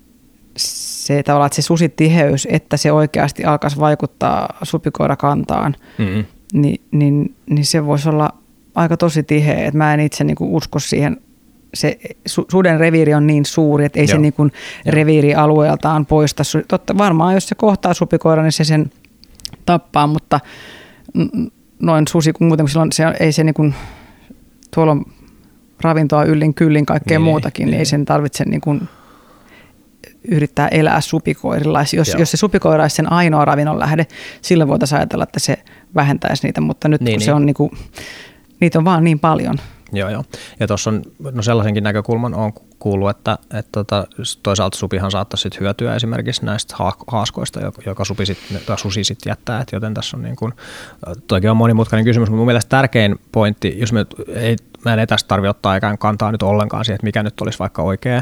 se 0.57 1.23
tavallaan, 1.23 1.45
että 1.47 1.55
se 1.55 1.61
susitiheys, 1.61 2.47
että 2.51 2.77
se 2.77 2.91
oikeasti 2.91 3.45
alkaisi 3.45 3.79
vaikuttaa 3.79 4.57
supikoirakantaan, 4.63 5.75
mm-hmm. 5.97 6.25
niin, 6.53 6.81
niin, 6.91 7.35
niin 7.49 7.65
se 7.65 7.85
voisi 7.85 8.09
olla 8.09 8.29
aika 8.75 8.97
tosi 8.97 9.23
tiheä. 9.23 9.65
Että 9.65 9.77
mä 9.77 9.93
en 9.93 9.99
itse 9.99 10.23
niin 10.23 10.35
usko 10.39 10.79
siihen 10.79 11.17
se 11.73 11.99
suden 12.27 12.79
reviiri 12.79 13.13
on 13.13 13.27
niin 13.27 13.45
suuri, 13.45 13.85
että 13.85 13.99
ei 13.99 14.05
Joo. 14.05 14.15
se 14.15 14.17
niin 14.17 14.33
kuin 14.33 14.51
reviiri 14.85 15.35
alueeltaan 15.35 16.05
poista. 16.05 16.43
Totta, 16.67 16.97
varmaan 16.97 17.33
jos 17.33 17.47
se 17.47 17.55
kohtaa 17.55 17.93
supikoira, 17.93 18.43
niin 18.43 18.51
se 18.51 18.63
sen 18.63 18.91
tappaa, 19.65 20.07
mutta 20.07 20.39
noin 21.79 22.07
susi, 22.07 22.33
kun 22.33 22.47
muuten 22.47 22.67
silloin 22.67 22.91
se, 22.91 23.03
ei 23.19 23.31
se 23.31 23.43
niin 23.43 23.53
kuin, 23.53 23.75
tuolla 24.73 24.91
on 24.91 25.05
ravintoa 25.83 26.23
yllin 26.23 26.53
kyllin 26.53 26.85
kaikkea 26.85 27.19
niin, 27.19 27.25
muutakin, 27.25 27.65
niin, 27.65 27.71
niin 27.71 27.79
ei 27.79 27.85
sen 27.85 28.05
tarvitse 28.05 28.45
niin 28.45 28.61
kuin 28.61 28.89
yrittää 30.27 30.67
elää 30.67 31.01
supikoirilla. 31.01 31.85
Jos, 31.93 32.15
jos 32.19 32.31
se 32.31 32.37
supikoira 32.37 32.83
olisi 32.83 32.95
sen 32.95 33.11
ainoa 33.11 33.45
ravinnon 33.45 33.79
lähde, 33.79 34.07
silloin 34.41 34.67
voitaisiin 34.67 34.99
ajatella, 34.99 35.23
että 35.23 35.39
se 35.39 35.57
vähentäisi 35.95 36.47
niitä, 36.47 36.61
mutta 36.61 36.87
nyt 36.87 37.01
niin, 37.01 37.13
kun 37.13 37.19
niin. 37.19 37.25
se 37.25 37.33
on 37.33 37.45
niin 37.45 37.53
kuin, 37.53 37.71
niitä 38.59 38.79
on 38.79 38.85
vaan 38.85 39.03
niin 39.03 39.19
paljon. 39.19 39.55
Joo, 39.93 40.09
joo. 40.09 40.23
Ja 40.59 40.67
tuossa 40.67 40.89
on 40.89 41.01
no 41.31 41.41
sellaisenkin 41.41 41.83
näkökulman 41.83 42.33
on 42.33 42.53
kuullut, 42.79 43.09
että, 43.09 43.37
että 43.53 43.69
tota, 43.71 44.07
toisaalta 44.43 44.77
supihan 44.77 45.11
saattaisi 45.11 45.41
sit 45.41 45.59
hyötyä 45.59 45.95
esimerkiksi 45.95 46.45
näistä 46.45 46.75
haaskoista, 47.07 47.59
joka 47.85 48.05
supi 48.05 48.25
sit, 48.25 48.37
tai 48.65 48.79
susi 48.79 49.03
sitten 49.03 49.31
jättää, 49.31 49.61
et 49.61 49.71
joten 49.71 49.93
tässä 49.93 50.17
on 50.17 50.23
niin 50.23 50.35
kuin, 50.35 50.53
toikin 51.27 51.49
on 51.49 51.57
monimutkainen 51.57 52.05
kysymys, 52.05 52.29
mutta 52.29 52.37
mun 52.37 52.45
mielestä 52.45 52.69
tärkein 52.69 53.19
pointti, 53.31 53.79
jos 53.79 53.93
me 53.93 54.05
ei, 54.35 54.55
mä 54.85 54.93
en 54.93 55.07
tästä 55.07 55.27
tarvitse 55.27 55.49
ottaa 55.49 55.75
ikään 55.75 55.97
kantaa 55.97 56.31
nyt 56.31 56.43
ollenkaan 56.43 56.85
siihen, 56.85 56.95
että 56.95 57.05
mikä 57.05 57.23
nyt 57.23 57.41
olisi 57.41 57.59
vaikka 57.59 57.81
oikea, 57.81 58.21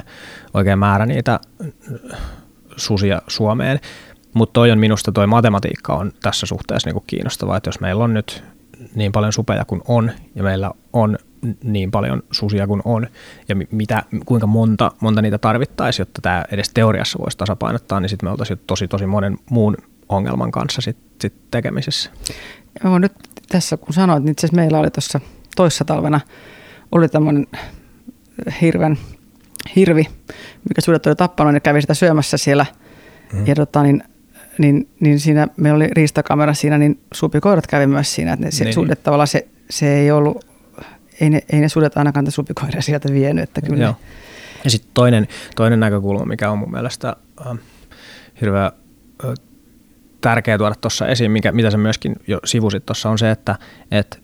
oikea 0.53 0.75
määrä 0.75 1.06
niitä 1.06 1.39
susia 2.75 3.22
Suomeen, 3.27 3.79
mutta 4.33 4.53
toi 4.53 4.72
on 4.72 4.79
minusta 4.79 5.12
toi 5.12 5.27
matematiikka 5.27 5.94
on 5.94 6.12
tässä 6.22 6.46
suhteessa 6.46 6.88
niin 6.88 6.94
kuin 6.94 7.03
kiinnostavaa, 7.07 7.57
että 7.57 7.68
jos 7.68 7.79
meillä 7.79 8.03
on 8.03 8.14
nyt 8.14 8.44
niin 8.96 9.12
paljon 9.12 9.33
supeja 9.33 9.66
kuin 9.66 9.81
on 9.88 10.12
ja 10.35 10.44
meillä 10.44 10.72
on 10.94 11.18
niin 11.64 11.92
paljon 11.92 12.24
susia 12.31 12.68
kuin 12.68 12.81
on 12.85 13.07
ja 13.50 13.55
mitä, 13.72 14.03
kuinka 14.25 14.48
monta, 14.48 14.92
monta 15.00 15.22
niitä 15.22 15.38
tarvittaisiin, 15.38 16.01
jotta 16.01 16.22
tämä 16.22 16.46
edes 16.51 16.70
teoriassa 16.74 17.20
voisi 17.20 17.38
tasapainottaa, 17.38 18.00
niin 18.00 18.09
sitten 18.09 18.27
me 18.27 18.31
oltaisiin 18.31 18.59
tosi 18.68 18.88
tosi 18.88 19.05
monen 19.05 19.38
muun 19.50 19.77
ongelman 20.09 20.51
kanssa 20.51 20.81
sit, 20.81 20.98
sit 21.22 21.33
tekemisessä. 21.51 22.09
Joo, 22.83 23.00
nyt 23.00 23.14
tässä 23.50 23.77
kun 23.77 23.94
sanoit, 23.94 24.24
niin 24.24 24.31
itse 24.31 24.48
meillä 24.51 24.79
oli 24.79 24.92
tuossa 24.92 25.20
toissa 25.55 25.85
talvena 25.85 26.20
oli 26.92 27.10
tämmöinen 27.10 27.48
hirven, 28.62 28.98
hirvi, 29.75 30.08
mikä 30.70 30.82
sudet 30.82 31.06
oli 31.06 31.16
tappanut 31.16 31.54
ja 31.54 31.60
kävi 31.60 31.82
sitä 31.82 31.94
syömässä 31.94 32.38
siellä. 32.38 32.66
Mm. 33.34 33.48
Ja 33.48 33.56
tota, 33.56 33.84
niin, 33.84 34.04
niin, 34.58 34.90
niin, 35.00 35.20
siinä 35.20 35.48
meillä 35.58 35.77
oli 35.77 35.88
riistakamera 35.92 36.54
siinä, 36.54 36.77
niin 36.77 37.00
supikoirat 37.14 37.68
kävi 37.68 37.88
myös 37.88 38.16
siinä. 38.16 38.34
Että 38.34 38.46
ne, 38.46 38.51
se, 38.51 38.64
niin. 38.64 38.74
sudet 38.74 39.04
tavallaan 39.04 39.27
se, 39.27 39.48
se 39.70 39.94
ei 39.94 40.12
ollut 40.12 40.46
ei 41.22 41.30
ne, 41.30 41.42
ei 41.50 41.60
ne 41.60 41.70
sudet 41.70 41.98
ainakaan 41.98 42.25
te 42.25 42.32
supikoiria 42.32 42.82
sieltä 42.82 43.14
vienyt. 43.14 43.44
Että 43.44 43.62
kyllä 43.62 43.84
Joo. 43.84 43.96
Ja 44.64 44.70
sitten 44.70 44.92
toinen, 44.94 45.27
toinen 45.56 45.80
näkökulma, 45.80 46.25
mikä 46.25 46.51
on 46.51 46.58
mun 46.58 46.72
mielestä 46.72 47.16
äh, 47.48 47.58
hirveän 48.42 48.72
äh, 49.25 49.34
tärkeä 50.22 50.58
tuoda 50.58 50.75
tuossa 50.75 51.08
esiin, 51.08 51.32
mikä, 51.32 51.51
mitä 51.51 51.72
sä 51.72 51.77
myöskin 51.77 52.16
jo 52.27 52.40
sivusit 52.46 52.86
tuossa, 52.86 53.10
on 53.10 53.18
se, 53.18 53.32
että 53.32 53.56
et 53.92 54.24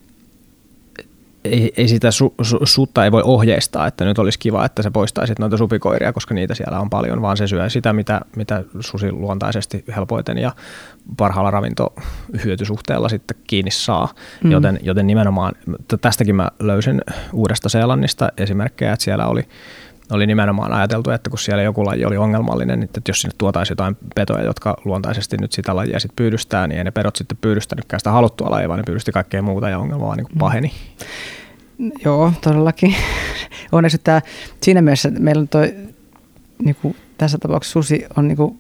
ei, 1.47 1.73
ei 1.77 1.87
sitä 1.87 2.11
su, 2.11 2.33
su, 2.41 2.59
sutta 2.63 3.03
ei 3.03 3.11
voi 3.11 3.21
ohjeistaa, 3.25 3.87
että 3.87 4.05
nyt 4.05 4.19
olisi 4.19 4.39
kiva, 4.39 4.65
että 4.65 4.83
se 4.83 4.91
poistaisi 4.91 5.33
noita 5.39 5.57
supikoiria, 5.57 6.13
koska 6.13 6.33
niitä 6.33 6.55
siellä 6.55 6.79
on 6.79 6.89
paljon, 6.89 7.21
vaan 7.21 7.37
se 7.37 7.47
syö 7.47 7.69
sitä, 7.69 7.93
mitä, 7.93 8.21
mitä 8.35 8.63
susi 8.79 9.11
luontaisesti 9.11 9.83
helpoiten 9.95 10.37
ja 10.37 10.51
parhaalla 11.17 11.51
ravintohyötysuhteella 11.51 13.09
sitten 13.09 13.37
kiinni 13.47 13.71
saa. 13.71 14.13
Mm. 14.43 14.51
Joten, 14.51 14.79
joten 14.81 15.07
nimenomaan, 15.07 15.53
tästäkin 16.01 16.35
mä 16.35 16.47
löysin 16.59 17.01
uudesta 17.33 17.69
Seelannista 17.69 18.31
esimerkkejä, 18.37 18.93
että 18.93 19.03
siellä 19.03 19.27
oli 19.27 19.47
oli 20.11 20.27
nimenomaan 20.27 20.73
ajateltu, 20.73 21.09
että 21.09 21.29
kun 21.29 21.39
siellä 21.39 21.63
joku 21.63 21.85
laji 21.85 22.05
oli 22.05 22.17
ongelmallinen, 22.17 22.79
niin 22.79 22.89
että 22.97 23.01
jos 23.07 23.21
sinne 23.21 23.35
tuotaisiin 23.37 23.71
jotain 23.71 23.97
petoja, 24.15 24.43
jotka 24.43 24.77
luontaisesti 24.85 25.37
nyt 25.37 25.51
sitä 25.51 25.75
lajia 25.75 25.99
sitten 25.99 26.15
pyydystää, 26.15 26.67
niin 26.67 26.77
ei 26.77 26.83
ne 26.83 26.91
pedot 26.91 27.15
sitten 27.15 27.37
pyydystänytkään 27.41 27.99
sitä 27.99 28.11
haluttua 28.11 28.51
lajia, 28.51 28.67
vaan 28.67 28.79
ne 28.79 28.83
pyydysti 28.83 29.11
kaikkea 29.11 29.41
muuta 29.41 29.69
ja 29.69 29.79
ongelma 29.79 30.05
vaan 30.05 30.17
niin 30.17 30.27
kuin 30.27 30.37
paheni. 30.37 30.71
Joo, 32.05 32.31
todellakin. 32.41 32.95
Onneksi 33.71 33.97
tämä, 33.97 34.21
siinä 34.61 34.81
mielessä 34.81 35.11
meillä 35.19 35.39
on 35.39 35.47
toi, 35.47 35.73
niin 36.63 36.75
kuin 36.81 36.95
tässä 37.17 37.37
tapauksessa 37.37 37.73
susi 37.73 38.05
on 38.17 38.27
niin 38.27 38.37
kuin, 38.37 38.59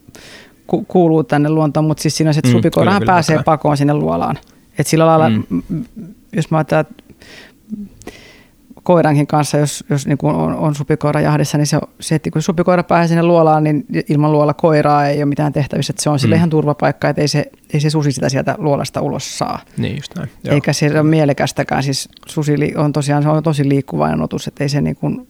ku, 0.67 0.85
kuuluu 0.87 1.23
tänne 1.23 1.49
luontoon, 1.49 1.85
mutta 1.85 2.01
siis 2.01 2.17
siinä 2.17 2.29
on 2.29 2.33
se, 2.33 2.39
että 2.39 2.49
mm, 2.49 2.51
supikoirahan 2.51 3.03
pääsee 3.05 3.43
pakoon 3.43 3.77
sinne 3.77 3.93
luolaan. 3.93 4.37
Et 4.79 4.87
sillä 4.87 5.07
lailla, 5.07 5.29
mm. 5.29 5.85
jos 6.33 6.51
mä 6.51 6.57
ajattelen, 6.57 6.85
koirankin 8.87 9.27
kanssa, 9.27 9.57
jos, 9.57 9.83
jos 9.89 10.07
niin 10.07 10.17
kuin 10.17 10.35
on, 10.35 10.55
on 10.55 10.75
supikoira 10.75 11.21
jahdissa, 11.21 11.57
niin 11.57 11.67
se, 11.67 11.79
se, 11.99 12.15
että 12.15 12.31
kun 12.31 12.41
supikoira 12.41 12.83
pääsee 12.83 13.07
sinne 13.07 13.23
luolaan, 13.23 13.63
niin 13.63 13.85
ilman 14.09 14.31
luola 14.31 14.53
koiraa 14.53 15.07
ei 15.07 15.17
ole 15.17 15.25
mitään 15.25 15.53
tehtävissä. 15.53 15.91
Että 15.91 16.03
se 16.03 16.09
on 16.09 16.19
sille 16.19 16.35
mm. 16.35 16.37
ihan 16.37 16.49
turvapaikka, 16.49 17.09
että 17.09 17.21
ei 17.21 17.27
se, 17.27 17.51
ei 17.73 17.79
se 17.79 17.89
susi 17.89 18.11
sitä 18.11 18.29
sieltä 18.29 18.55
luolasta 18.57 19.01
ulos 19.01 19.37
saa. 19.37 19.59
Niin 19.77 19.95
just 19.95 20.15
näin. 20.15 20.29
Joo. 20.43 20.55
Eikä 20.55 20.73
se 20.73 20.91
ole 20.91 21.03
mielekästäkään. 21.03 21.83
Siis 21.83 22.09
susi 22.27 22.75
on 22.75 22.93
tosiaan 22.93 23.23
se 23.23 23.29
on 23.29 23.43
tosi 23.43 23.69
liikkuvainen 23.69 24.21
otus, 24.21 24.47
että 24.47 24.63
ei 24.63 24.69
se 24.69 24.81
niin 24.81 24.95
kuin, 24.95 25.27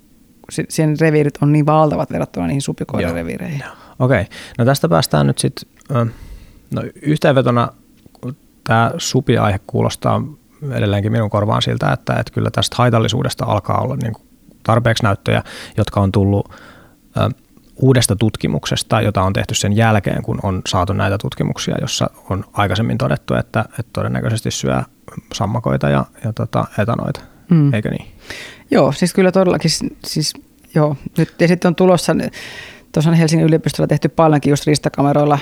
sen 0.70 1.00
reviirit 1.00 1.38
on 1.42 1.54
niin 1.54 1.66
valtavat 1.66 2.12
verrattuna 2.12 2.48
niihin 2.48 2.62
supikoiran 2.62 3.14
reviireihin. 3.14 3.64
Okei, 4.00 4.22
okay. 4.22 4.38
no 4.58 4.66
tästä 4.66 4.90
päästään 4.90 5.28
nyt 5.28 5.38
sitten, 5.38 5.70
no 6.72 6.84
yhteenvetona 7.02 7.68
tämä 8.64 8.92
supi-aihe 8.98 9.60
kuulostaa 9.68 10.22
edelleenkin 10.72 11.12
minun 11.12 11.30
korvaan 11.30 11.62
siltä, 11.62 11.92
että, 11.92 12.14
että 12.14 12.34
kyllä 12.34 12.50
tästä 12.52 12.76
haitallisuudesta 12.78 13.46
alkaa 13.46 13.82
olla 13.82 13.96
niin 13.96 14.14
kuin 14.14 14.28
tarpeeksi 14.64 15.04
näyttöjä, 15.04 15.44
jotka 15.78 16.00
on 16.02 16.12
tullut 16.12 16.50
ö, 17.18 17.30
uudesta 17.76 18.16
tutkimuksesta, 18.16 19.02
jota 19.02 19.22
on 19.22 19.34
tehty 19.34 19.56
sen 19.56 19.74
jälkeen, 19.74 20.24
kun 20.24 20.40
on 20.44 20.62
saatu 20.68 20.94
näitä 20.94 21.18
tutkimuksia, 21.18 21.76
jossa 21.82 22.10
on 22.30 22.46
aikaisemmin 22.54 22.98
todettu, 22.98 23.34
että, 23.34 23.66
että 23.80 23.90
todennäköisesti 23.94 24.52
syö 24.52 24.82
sammakoita 25.34 25.90
ja, 25.90 26.06
ja 26.24 26.34
tota, 26.34 26.66
etanoita, 26.78 27.22
mm. 27.50 27.74
eikö 27.74 27.90
niin? 27.90 28.08
Joo, 28.72 28.92
siis 28.92 29.14
kyllä 29.14 29.32
todellakin, 29.32 29.72
siis 30.06 30.34
joo, 30.76 30.96
nyt 31.18 31.34
ja 31.40 31.48
sitten 31.48 31.70
on 31.70 31.76
tulossa, 31.76 32.16
tuossa 32.92 33.10
on 33.10 33.18
Helsingin 33.18 33.48
yliopistolla 33.48 33.88
tehty 33.88 34.10
paljonkin 34.10 34.50
just 34.50 34.68
ristakameroilla 34.68 35.40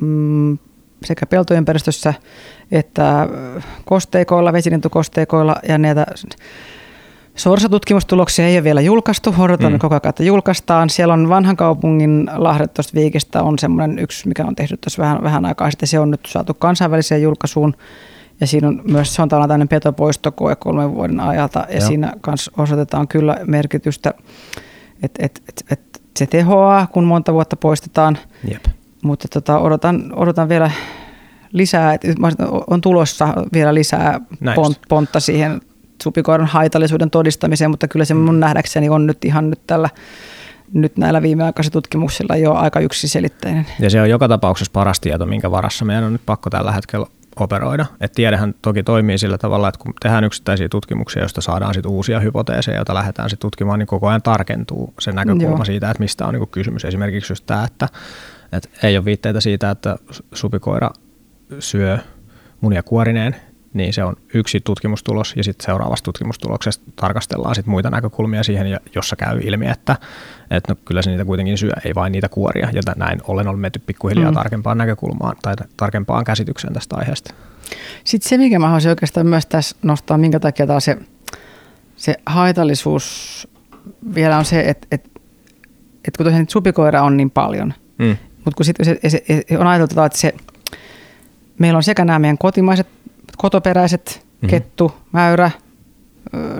mm, 0.00 0.58
sekä 1.04 1.26
peltoympäristössä 1.26 2.14
että 2.72 3.28
kosteikoilla, 3.84 4.52
vesilintukosteikoilla 4.52 5.56
ja 5.68 5.78
näitä 5.78 6.06
Sorsa-tutkimustuloksia 7.34 8.46
ei 8.46 8.56
ole 8.56 8.64
vielä 8.64 8.80
julkaistu, 8.80 9.34
odotan 9.38 9.72
mm. 9.72 9.78
koko 9.78 9.94
ajan, 9.94 10.08
että 10.08 10.22
julkaistaan. 10.22 10.90
Siellä 10.90 11.14
on 11.14 11.28
vanhan 11.28 11.56
kaupungin 11.56 12.30
Lahdet 12.36 12.74
tuosta 12.74 12.94
viikistä 12.94 13.42
on 13.42 13.58
semmoinen 13.58 13.98
yksi, 13.98 14.28
mikä 14.28 14.44
on 14.44 14.54
tehty 14.54 14.76
tuossa 14.76 15.02
vähän, 15.02 15.22
vähän 15.22 15.44
aikaa 15.44 15.70
sitten. 15.70 15.88
Se 15.88 15.98
on 15.98 16.10
nyt 16.10 16.20
saatu 16.26 16.54
kansainväliseen 16.54 17.22
julkaisuun. 17.22 17.74
Ja 18.40 18.46
siinä 18.46 18.68
on 18.68 18.82
myös, 18.84 19.14
se 19.14 19.22
on 19.22 19.28
tällainen 19.28 19.68
petopoistokoe 19.68 20.56
kolmen 20.56 20.94
vuoden 20.94 21.20
ajalta. 21.20 21.66
Ja 21.68 21.78
Joo. 21.78 21.88
siinä 21.88 22.12
kanssa 22.20 22.52
osoitetaan 22.56 23.08
kyllä 23.08 23.36
merkitystä 23.46 24.14
että 25.04 25.26
et, 25.26 25.42
et, 25.48 25.64
et 25.70 26.02
se 26.18 26.26
tehoaa, 26.26 26.86
kun 26.86 27.04
monta 27.04 27.32
vuotta 27.32 27.56
poistetaan, 27.56 28.18
Jep. 28.50 28.64
Mutta 29.04 29.28
tota, 29.28 29.58
odotan, 29.58 30.12
odotan 30.16 30.48
vielä 30.48 30.70
lisää, 31.52 31.94
että 31.94 32.08
on 32.70 32.80
tulossa 32.80 33.28
vielä 33.52 33.74
lisää 33.74 34.20
pont, 34.54 34.78
pontta 34.88 35.20
siihen 35.20 35.60
supikoiran 36.02 36.46
haitallisuuden 36.46 37.10
todistamiseen, 37.10 37.70
mutta 37.70 37.88
kyllä 37.88 38.04
se 38.04 38.14
mun 38.14 38.40
nähdäkseni 38.40 38.88
on 38.88 39.06
nyt 39.06 39.24
ihan 39.24 39.50
nyt 39.50 39.60
tällä 39.66 39.88
nyt 40.72 40.96
näillä 40.96 41.22
viimeaikaisilla 41.22 41.72
tutkimuksilla 41.72 42.36
jo 42.36 42.52
aika 42.54 42.80
yksiselitteinen. 42.80 43.66
Ja 43.80 43.90
se 43.90 44.02
on 44.02 44.10
joka 44.10 44.28
tapauksessa 44.28 44.72
paras 44.72 45.00
tieto, 45.00 45.26
minkä 45.26 45.50
varassa 45.50 45.84
meidän 45.84 46.04
on 46.04 46.12
nyt 46.12 46.26
pakko 46.26 46.50
tällä 46.50 46.72
hetkellä 46.72 47.06
operoida. 47.36 47.86
Et 48.00 48.12
tiedehän 48.12 48.54
toki 48.62 48.82
toimii 48.82 49.18
sillä 49.18 49.38
tavalla, 49.38 49.68
että 49.68 49.78
kun 49.78 49.94
tehdään 50.02 50.24
yksittäisiä 50.24 50.68
tutkimuksia, 50.68 51.22
joista 51.22 51.40
saadaan 51.40 51.74
sit 51.74 51.86
uusia 51.86 52.20
hypoteeseja, 52.20 52.76
joita 52.76 52.94
lähdetään 52.94 53.30
sit 53.30 53.40
tutkimaan, 53.40 53.78
niin 53.78 53.86
koko 53.86 54.08
ajan 54.08 54.22
tarkentuu 54.22 54.94
se 55.00 55.12
näkökulma 55.12 55.56
Joo. 55.56 55.64
siitä, 55.64 55.90
että 55.90 56.02
mistä 56.02 56.26
on 56.26 56.34
niinku 56.34 56.46
kysymys. 56.46 56.84
Esimerkiksi 56.84 57.32
just 57.32 57.46
tämä, 57.46 57.64
että, 57.64 57.88
että 58.56 58.68
ei 58.82 58.96
ole 58.96 59.04
viitteitä 59.04 59.40
siitä, 59.40 59.70
että 59.70 59.96
supikoira 60.34 60.90
syö 61.58 61.98
munia 62.60 62.82
kuorineen, 62.82 63.36
niin 63.72 63.92
se 63.92 64.04
on 64.04 64.16
yksi 64.34 64.60
tutkimustulos 64.60 65.34
ja 65.36 65.44
sitten 65.44 65.64
seuraavassa 65.66 66.04
tutkimustuloksessa 66.04 66.80
tarkastellaan 66.96 67.54
sit 67.54 67.66
muita 67.66 67.90
näkökulmia 67.90 68.42
siihen, 68.42 68.66
ja- 68.66 68.80
jossa 68.94 69.16
käy 69.16 69.38
ilmi, 69.42 69.68
että, 69.68 69.96
että 70.50 70.72
no, 70.72 70.76
kyllä 70.84 71.02
se 71.02 71.10
niitä 71.10 71.24
kuitenkin 71.24 71.58
syö, 71.58 71.72
ei 71.84 71.94
vain 71.94 72.12
niitä 72.12 72.28
kuoria. 72.28 72.68
Ja 72.72 72.82
näin 72.96 73.20
ollen 73.28 73.48
on 73.48 73.58
menty 73.58 73.78
pikkuhiljaa 73.86 74.30
Mm. 74.30 74.34
tarkempaan 74.34 74.78
näkökulmaan 74.78 75.36
tai 75.42 75.54
tarkempaan 75.76 76.24
käsitykseen 76.24 76.74
tästä 76.74 76.96
aiheesta. 76.96 77.34
Sitten 78.04 78.28
se, 78.28 78.38
mikä 78.38 78.58
mä 78.58 78.66
haluaisin 78.66 78.90
oikeastaan 78.90 79.26
myös 79.26 79.46
tässä 79.46 79.76
nostaa, 79.82 80.18
minkä 80.18 80.40
takia 80.40 80.66
taas 80.66 80.84
se, 80.84 80.98
se 81.96 82.14
haitallisuus 82.26 83.48
vielä 84.14 84.38
on 84.38 84.44
se, 84.44 84.60
että, 84.60 84.86
että, 84.90 85.08
että 86.08 86.16
kun 86.18 86.24
tosiaan 86.26 86.46
supikoira 86.48 87.02
on 87.02 87.16
niin 87.16 87.30
paljon, 87.30 87.74
Mm. 87.98 88.16
Mutta 88.44 88.56
kun 88.56 88.64
sitten 88.64 88.86
on 89.58 89.66
ajateltu, 89.66 90.02
että 90.02 90.18
se, 90.18 90.34
meillä 91.58 91.76
on 91.76 91.82
sekä 91.82 92.04
nämä 92.04 92.18
meidän 92.18 92.38
kotimaiset, 92.38 92.86
kotoperäiset, 93.36 94.20
Mhm. 94.24 94.46
mm-hmm. 94.46 94.50
kettu, 94.50 94.94
mäyrä, 95.12 95.50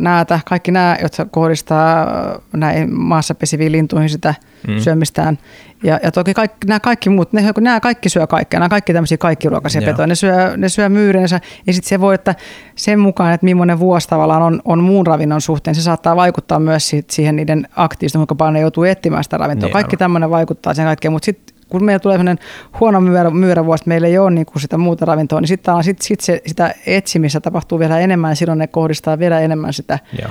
näätä, 0.01 0.41
kaikki 0.47 0.71
nämä, 0.71 0.97
jotka 1.03 1.25
kohdistaa 1.25 2.07
näihin 2.53 2.95
maassa 2.95 3.35
pesiviin 3.35 3.73
lintuihin 3.73 4.09
sitä 4.11 4.35
Mm. 4.69 4.79
syömistään. 4.79 5.39
Ja, 5.83 6.01
ja 6.03 6.13
toki 6.13 6.35
kaikki, 6.35 6.67
nämä 6.67 6.81
kaikki 6.81 7.11
muut, 7.11 7.33
ne, 7.33 7.53
nämä 7.61 7.81
kaikki 7.81 8.09
syö 8.09 8.27
kaikkea, 8.27 8.61
nämä 8.61 8.69
kaikki 8.69 8.93
tämmöisiä 8.93 9.19
kaikkiruokaisia 9.19 9.81
Joo. 9.81 9.87
petoja, 9.93 10.07
ne 10.07 10.15
syö, 10.15 10.57
ne 10.57 10.69
syö 10.69 10.89
myyreensä. 10.89 11.41
Ja 11.67 11.73
sitten 11.73 11.89
se 11.89 12.01
voi, 12.01 12.15
että 12.15 12.35
sen 12.77 12.99
mukaan, 12.99 13.33
että 13.35 13.45
millainen 13.45 13.79
vuosi 13.79 14.09
tavallaan 14.09 14.43
on, 14.43 14.61
on 14.65 14.83
muun 14.83 15.07
ravinnon 15.07 15.41
suhteen, 15.41 15.75
se 15.75 15.83
saattaa 15.83 16.17
vaikuttaa 16.17 16.59
myös 16.59 16.91
siihen 17.11 17.37
niiden 17.37 17.69
aktiivista, 17.77 18.19
kuinka 18.19 18.35
paljon 18.35 18.55
ne 18.55 18.61
joutuu 18.61 18.85
etsimään 18.85 19.25
sitä 19.25 19.39
ravintoa. 19.39 19.67
Niin, 19.67 19.73
Kaikki 19.73 19.97
tämmöinen 19.97 20.31
vaikuttaa 20.31 20.75
sen 20.75 20.85
kaikkeen, 20.85 21.13
mutta 21.13 21.27
sitten 21.27 21.54
kun 21.69 21.85
meillä 21.85 21.99
tulee 21.99 22.15
sellainen 22.15 22.45
huono 22.81 23.01
myyrä, 23.01 23.31
myyrävuosi, 23.31 23.83
että 23.83 23.89
meillä 23.89 24.07
ei 24.07 24.19
ole 24.19 24.31
niin 24.31 24.47
kuin 24.47 24.63
sitä 24.63 24.79
muuta 24.79 25.05
ravintoa, 25.05 25.41
niin 25.41 25.49
sitten 25.49 25.83
sit, 25.83 26.03
sit 26.03 26.21
se, 26.21 26.43
sitä 26.47 26.75
etsimistä 26.87 27.41
tapahtuu 27.41 27.79
vielä 27.79 27.99
enemmän 27.99 28.31
ja 28.31 28.35
silloin 28.35 28.59
ne 28.59 28.67
kohdistaa 28.67 29.19
vielä 29.19 29.41
enemmän 29.41 29.73
sitä, 29.73 29.99
Joo. 30.23 30.31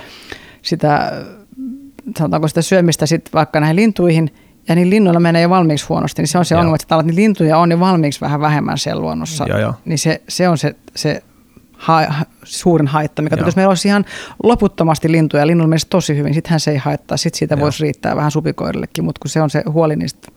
sitä 0.62 1.12
sanotaanko 2.17 2.48
sitä 2.48 2.62
syömistä 2.62 3.06
sit 3.06 3.30
vaikka 3.34 3.60
näihin 3.60 3.76
lintuihin, 3.76 4.32
ja 4.67 4.76
niin 4.76 4.89
linnuilla 4.89 5.19
menee 5.19 5.41
jo 5.41 5.50
valmiiksi 5.50 5.86
huonosti, 5.89 6.22
niin 6.22 6.28
se 6.28 6.38
on 6.38 6.46
se 6.46 6.56
Joo. 6.56 6.60
ongelma, 6.60 6.76
että 6.76 7.04
niitä 7.04 7.22
lintuja 7.22 7.58
on 7.58 7.72
jo 7.72 7.80
valmiiksi 7.80 8.22
vähän 8.22 8.41
vähemmän 8.41 8.78
siellä 8.78 9.02
luonnossa. 9.02 9.46
Joo, 9.48 9.60
joo. 9.60 9.74
Niin 9.86 9.98
se, 9.98 10.22
se 10.28 10.50
on 10.50 10.58
se, 10.58 10.76
se 10.96 11.24
ha, 11.74 12.08
suurin 12.43 12.88
haitta, 12.88 13.22
mikä 13.22 13.36
jos 13.46 13.56
meillä 13.56 13.69
olisi 13.69 13.88
ihan 13.88 14.06
loputtomasti 14.43 15.12
lintuja 15.12 15.41
ja 15.41 15.48
linnulla 15.48 15.67
menisi 15.67 15.88
tosi 15.89 16.17
hyvin, 16.17 16.34
sittenhän 16.34 16.60
se 16.60 16.72
ei 16.72 16.78
haittaa, 16.78 17.17
sitten 17.17 17.39
siitä 17.39 17.56
Joo. 17.56 17.62
voisi 17.62 17.84
riittää 17.84 18.15
vähän 18.15 18.32
supikoirillekin, 18.32 19.04
mutta 19.04 19.19
kun 19.19 19.30
se 19.30 19.41
on 19.41 19.50
se 19.50 19.63
huoli 19.72 19.96
niistä 19.96 20.28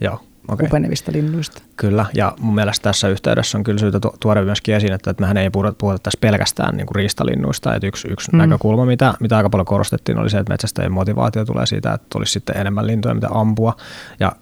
Joo. 0.00 0.20
Okay. 0.48 0.66
Hupenevista 0.66 1.12
linnuista. 1.12 1.62
Kyllä, 1.76 2.06
ja 2.14 2.34
mun 2.40 2.54
mielestä 2.54 2.82
tässä 2.82 3.08
yhteydessä 3.08 3.58
on 3.58 3.64
kyllä 3.64 3.78
syytä 3.78 4.00
tu- 4.00 4.14
tuoda 4.20 4.42
myöskin 4.42 4.74
esiin, 4.74 4.92
että, 4.92 5.10
että 5.10 5.20
mehän 5.20 5.36
ei 5.36 5.50
puhuta, 5.50 5.72
puhuta 5.78 5.98
tässä 5.98 6.18
pelkästään 6.20 6.76
niin 6.76 6.86
kuin 6.86 6.94
riistalinnuista. 6.94 7.74
Että 7.74 7.86
yksi 7.86 8.08
yksi 8.08 8.30
Mm. 8.32 8.38
näkökulma, 8.38 8.86
mitä, 8.86 9.14
mitä 9.20 9.36
aika 9.36 9.50
paljon 9.50 9.66
korostettiin, 9.66 10.18
oli 10.18 10.30
se, 10.30 10.38
että 10.38 10.52
metsästäjien 10.52 10.92
motivaatio 10.92 11.44
tulee 11.44 11.66
siitä, 11.66 11.92
että 11.92 12.18
olisi 12.18 12.32
sitten 12.32 12.56
enemmän 12.56 12.86
lintuja, 12.86 13.14
mitä 13.14 13.28
ampua. 13.30 13.76
Ja 14.20 14.32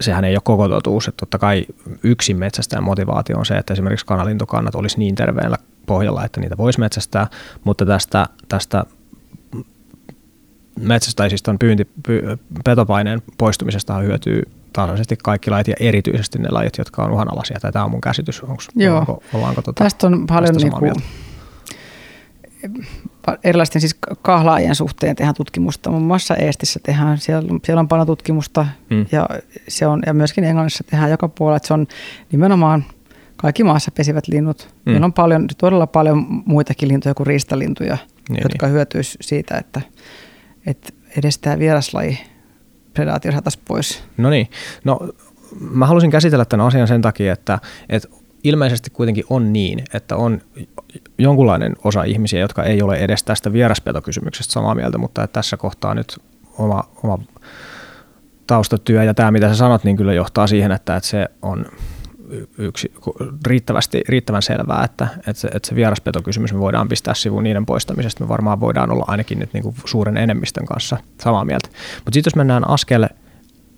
sehän 0.00 0.24
ei 0.24 0.34
ole 0.34 0.42
koko 0.44 0.68
totuus, 0.68 1.08
että 1.08 1.20
totta 1.20 1.38
kai 1.38 1.66
yksin 2.02 2.36
metsästäjän 2.36 2.84
motivaatio 2.84 3.38
on 3.38 3.46
se, 3.46 3.54
että 3.56 3.72
esimerkiksi 3.72 4.06
kanalintukannat 4.06 4.74
olisi 4.74 4.98
niin 4.98 5.14
terveellä 5.14 5.56
pohjalla, 5.86 6.24
että 6.24 6.40
niitä 6.40 6.56
voisi 6.56 6.80
metsästää, 6.80 7.26
mutta 7.64 7.86
tästä, 7.86 8.26
tästä 8.48 8.84
metsästäjistä 10.80 11.50
on 11.50 11.58
pyynti, 11.58 11.84
py, 12.06 12.22
petopaineen 12.64 13.22
poistumisesta 13.38 13.98
hyötyy 13.98 14.42
tasaisesti 14.72 15.16
kaikki 15.22 15.50
lajit 15.50 15.68
ja 15.68 15.74
erityisesti 15.80 16.38
ne 16.38 16.48
lajit, 16.50 16.78
jotka 16.78 17.04
on 17.04 17.10
uhanalaisia. 17.10 17.60
Tai 17.60 17.72
Tämä 17.72 17.84
on 17.84 17.90
mun 17.90 18.00
käsitys. 18.00 18.42
Onks, 18.42 18.68
Joo. 18.74 18.92
Ollaanko, 18.92 19.22
ollaanko 19.34 19.62
tota, 19.62 19.84
Tästä 19.84 20.06
on 20.06 20.26
paljon 20.26 20.54
tästä 20.54 20.68
niinku, 20.68 21.00
erilaisten 23.44 23.80
siis 23.80 23.96
kahlaajien 24.22 24.74
suhteen 24.74 25.16
tehdään 25.16 25.34
tutkimusta. 25.34 25.90
Muun 25.90 26.02
muassa 26.02 26.36
Eestissä 26.36 26.80
tehdään, 26.82 27.18
siellä, 27.18 27.48
siellä 27.64 27.80
on 27.80 27.88
paljon 27.88 28.06
tutkimusta 28.06 28.66
Mm. 28.90 29.06
ja, 29.12 29.28
se 29.68 29.86
on, 29.86 30.02
ja 30.06 30.14
myöskin 30.14 30.44
Englannissa 30.44 30.84
tehdään 30.84 31.10
joka 31.10 31.28
puolella. 31.28 31.56
Että 31.56 31.66
se 31.66 31.74
on 31.74 31.86
nimenomaan 32.32 32.84
kaikki 33.36 33.64
maassa 33.64 33.90
pesivät 33.90 34.28
linnut. 34.28 34.68
Mm. 34.86 34.92
Meillä 34.92 35.04
on 35.04 35.12
paljon, 35.12 35.46
todella 35.58 35.86
paljon 35.86 36.26
muitakin 36.46 36.88
lintuja 36.88 37.14
kuin 37.14 37.26
riistalintuja, 37.26 37.98
Niin, 38.28 38.40
jotka 38.42 38.66
hyötyis 38.66 39.18
siitä, 39.20 39.58
että, 39.58 39.80
että 40.66 40.92
edes 41.18 41.38
tämä 41.38 41.58
vieraslaji 41.58 42.18
predaatio 42.94 43.32
saataisiin 43.32 43.64
pois. 43.68 44.02
No 44.16 44.30
niin. 44.30 44.50
No, 44.84 44.98
mä 45.60 45.86
halusin 45.86 46.10
käsitellä 46.10 46.44
tämän 46.44 46.66
asian 46.66 46.88
sen 46.88 47.02
takia, 47.02 47.32
että, 47.32 47.58
että 47.88 48.08
ilmeisesti 48.44 48.90
kuitenkin 48.90 49.24
on 49.30 49.52
niin, 49.52 49.84
että 49.94 50.16
on 50.16 50.40
jonkunlainen 51.18 51.76
osa 51.84 52.04
ihmisiä, 52.04 52.40
jotka 52.40 52.62
ei 52.62 52.82
ole 52.82 52.96
edes 52.96 53.24
tästä 53.24 53.52
vieraspetokysymyksestä 53.52 54.52
samaa 54.52 54.74
mieltä, 54.74 54.98
mutta 54.98 55.24
että 55.24 55.32
tässä 55.32 55.56
kohtaa 55.56 55.94
nyt 55.94 56.18
oma, 56.58 56.84
oma 57.02 57.18
taustatyö 58.46 59.04
ja 59.04 59.14
tämä, 59.14 59.30
mitä 59.30 59.48
sä 59.48 59.54
sanot, 59.54 59.84
niin 59.84 59.96
kyllä 59.96 60.12
johtaa 60.12 60.46
siihen, 60.46 60.72
että, 60.72 60.96
että 60.96 61.08
se 61.08 61.28
on 61.42 61.66
yksi, 62.58 62.92
riittävästi, 63.46 64.02
riittävän 64.08 64.42
selvää, 64.42 64.84
että, 64.84 65.08
että, 65.18 65.34
se, 65.34 65.48
että 65.48 65.68
se 65.68 65.74
vieraspetokysymys 65.74 66.52
me 66.52 66.60
voidaan 66.60 66.88
pistää 66.88 67.14
sivuun 67.14 67.44
niiden 67.44 67.66
poistamisesta. 67.66 68.24
Me 68.24 68.28
varmaan 68.28 68.60
voidaan 68.60 68.90
olla 68.90 69.04
ainakin 69.08 69.38
nyt 69.38 69.52
niin 69.52 69.62
kuin 69.62 69.74
suuren 69.84 70.16
enemmistön 70.16 70.66
kanssa 70.66 70.96
samaa 71.20 71.44
mieltä. 71.44 71.68
Mutta 71.94 72.14
sitten 72.14 72.30
jos 72.30 72.36
mennään 72.36 72.70
askel 72.70 73.08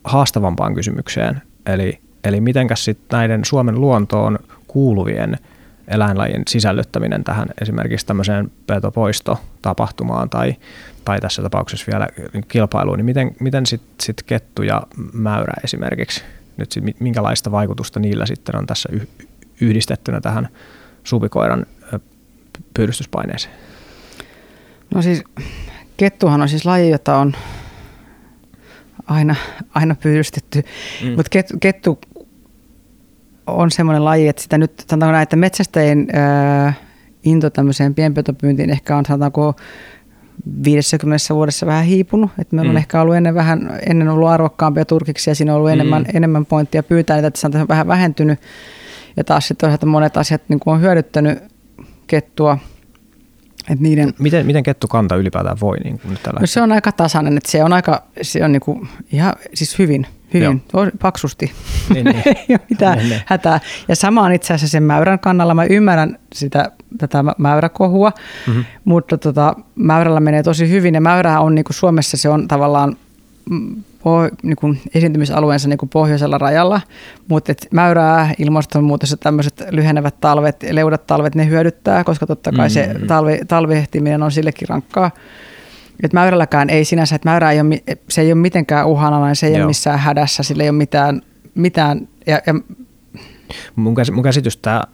haastavampaan 0.04 0.74
kysymykseen, 0.74 1.42
eli, 1.66 1.98
eli 2.24 2.40
mitenkäs 2.40 2.84
sitten 2.84 3.18
näiden 3.18 3.44
Suomen 3.44 3.80
luontoon 3.80 4.38
kuuluvien 4.66 5.38
eläinlajien 5.88 6.42
sisällyttäminen 6.48 7.24
tähän 7.24 7.48
esimerkiksi 7.60 8.06
tämmöiseen 8.06 8.50
petopoistotapahtumaan 8.66 10.30
tai, 10.30 10.54
tai 11.04 11.20
tässä 11.20 11.42
tapauksessa 11.42 11.86
vielä 11.92 12.08
kilpailuun, 12.48 12.96
niin 12.96 13.04
miten, 13.04 13.36
miten 13.40 13.66
sitten 13.66 13.94
sit 14.02 14.22
kettu 14.22 14.62
ja 14.62 14.82
mäyrä 15.12 15.52
esimerkiksi, 15.64 16.22
nyt 16.56 16.72
sit, 16.72 16.84
mi- 16.84 16.96
minkälaista 17.00 17.50
vaikutusta 17.50 18.00
niillä 18.00 18.26
sitten 18.26 18.56
on 18.56 18.66
tässä 18.66 18.88
yh, 18.92 19.08
yhdistettynä 19.60 20.20
tähän 20.20 20.48
supikoiran 21.04 21.66
pyydystyspaineeseen? 22.74 23.54
No 24.94 25.02
siis 25.02 25.24
kettuhan 25.96 26.42
on 26.42 26.48
siis 26.48 26.64
laji, 26.64 26.90
jota 26.90 27.16
on 27.16 27.32
aina, 29.06 29.34
aina 29.74 29.94
pyydystetty, 29.94 30.62
Mm. 31.02 31.08
mm. 31.08 31.14
mutta 31.16 31.30
kettu, 31.30 31.54
kettu 31.60 31.98
on 33.46 33.70
semmoinen 33.70 34.04
laji, 34.04 34.28
että 34.28 34.42
sitä 34.42 34.58
nyt 34.58 34.84
sanotaanko 34.90 35.12
näin, 35.12 35.22
että 35.22 35.36
metsästäjien 35.36 36.06
ää, 36.12 36.72
into 37.24 37.50
tämmöiseen 37.50 37.94
pienpetopyyntiin 37.94 38.70
ehkä 38.70 38.96
on 38.96 39.04
sanotaanko 39.06 39.56
50 40.64 41.34
vuodessa 41.34 41.66
vähän 41.66 41.84
hiipunut. 41.84 42.30
Että 42.38 42.56
meillä 42.56 42.68
on 42.70 42.74
Mm. 42.74 42.78
ehkä 42.78 43.00
ollut 43.00 43.16
ennen, 43.16 43.34
vähän, 43.34 43.78
ennen 43.86 44.08
ollut 44.08 44.28
arvokkaampia 44.28 44.84
turkiksia, 44.84 45.30
ja 45.30 45.34
siinä 45.34 45.52
on 45.52 45.56
ollut 45.56 45.70
Mm. 45.70 45.72
enemmän, 45.74 46.06
enemmän 46.14 46.46
pointtia 46.46 46.82
pyytää 46.82 47.16
niitä, 47.16 47.28
että 47.28 47.40
se 47.40 47.46
on 47.46 47.68
vähän 47.68 47.86
vähentynyt. 47.88 48.38
Ja 49.16 49.24
taas 49.24 49.48
sitten 49.48 49.66
toisaalta 49.66 49.86
monet 49.86 50.16
asiat 50.16 50.42
niin 50.48 50.60
kuin 50.60 50.74
on 50.74 50.80
hyödyttänyt 50.80 51.38
kettua. 52.06 52.58
Että 53.70 53.82
niiden, 53.82 54.14
Miten, 54.18 54.46
miten 54.46 54.62
kettukanta 54.62 55.16
ylipäätään 55.16 55.56
voi 55.60 55.78
niin 55.84 55.98
kuin 55.98 56.10
nyt 56.10 56.22
tällä 56.22 56.40
No 56.40 56.46
se 56.46 56.62
on 56.62 56.72
aika 56.72 56.92
tasainen, 56.92 57.36
että 57.36 57.50
se 57.50 57.64
on 57.64 57.72
aika, 57.72 58.02
se 58.22 58.44
on 58.44 58.52
niinku 58.52 58.86
ihan 59.12 59.32
siis 59.54 59.78
hyvin, 59.78 60.06
hyvin, 60.34 60.62
Joo. 60.74 60.86
paksusti. 61.02 61.52
Niin, 61.94 62.04
niin. 62.04 62.22
ei 62.26 62.44
ole 62.50 62.60
mitään 62.70 62.98
Niin, 62.98 63.08
niin. 63.08 63.20
hätää. 63.26 63.60
Ja 63.88 63.96
sama 63.96 64.22
on 64.22 64.32
itse 64.32 64.54
asiassa 64.54 64.72
sen 64.72 64.82
mäyrän 64.82 65.18
kannalla. 65.18 65.54
Mä 65.54 65.64
ymmärrän 65.64 66.18
sitä, 66.34 66.72
tätä 66.98 67.22
mä- 67.22 67.34
mäyräkohua, 67.38 68.12
Mhm. 68.48 68.60
mutta 68.84 69.18
tota, 69.18 69.54
mäyrällä 69.74 70.20
menee 70.20 70.42
tosi 70.42 70.70
hyvin. 70.70 70.94
Ja 70.94 71.00
mäyrä 71.00 71.40
on 71.40 71.54
niinku 71.54 71.72
Suomessa, 71.72 72.16
se 72.16 72.28
on 72.28 72.48
tavallaan 72.48 72.96
mm, 73.50 73.76
poh- 73.76 74.34
niinku 74.42 74.74
esiintymisalueensa 74.94 75.68
niinku 75.68 75.86
pohjoisella 75.86 76.38
rajalla, 76.38 76.80
mutta 77.28 77.52
et 77.52 77.68
mäyrää, 77.72 78.34
ilmastonmuutos 78.38 79.10
ja 79.10 79.16
tämmöiset 79.16 79.64
lyhenevät 79.70 80.14
talvet, 80.20 80.64
leudat 80.70 81.06
talvet, 81.06 81.34
ne 81.34 81.46
hyödyttää, 81.48 82.04
koska 82.04 82.26
totta 82.26 82.52
kai 82.52 82.70
se 82.70 82.94
Mm. 83.00 83.06
talvi, 83.06 83.38
talvehtiminen 83.48 84.22
on 84.22 84.32
sillekin 84.32 84.68
rankkaa. 84.68 85.10
että 86.02 86.16
mäyrälläkään 86.16 86.70
ei 86.70 86.84
sinänsä, 86.84 87.16
että 87.16 87.28
mäyrä 87.28 87.50
ei 87.52 87.60
ole, 87.60 87.80
se 88.08 88.20
ei 88.20 88.32
ole 88.32 88.40
mitenkään 88.40 88.86
uhanalainen, 88.86 89.36
se 89.36 89.46
ei 89.46 89.52
Joo. 89.52 89.58
ole 89.60 89.66
missään 89.66 89.98
hädässä, 89.98 90.42
sillä 90.42 90.62
ei 90.62 90.68
ole 90.68 90.76
mitään, 90.78 91.22
mitään 91.54 92.08
ja, 92.26 92.40
ja 92.46 92.54
Mun, 93.76 93.94
käs, 93.94 94.10
mun 94.10 94.24
käsitys 94.24 94.56
tää, 94.56 94.84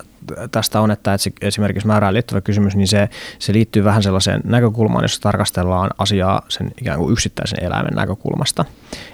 tästä 0.51 0.81
on, 0.81 0.91
että, 0.91 1.17
esimerkiksi 1.41 1.87
määrään 1.87 2.15
liittyvä 2.15 2.41
kysymys, 2.41 2.77
niin 2.77 2.89
se, 2.89 3.09
se 3.39 3.53
liittyy 3.53 3.85
vähän 3.85 4.03
sellaiseen 4.03 4.41
näkökulmaan, 4.45 5.05
jossa 5.05 5.21
tarkastellaan 5.21 5.91
asiaa 5.99 6.43
sen 6.49 6.73
ikään 6.81 6.99
kuin 6.99 7.13
yksittäisen 7.13 7.65
eläimen 7.65 7.95
näkökulmasta, 7.95 8.65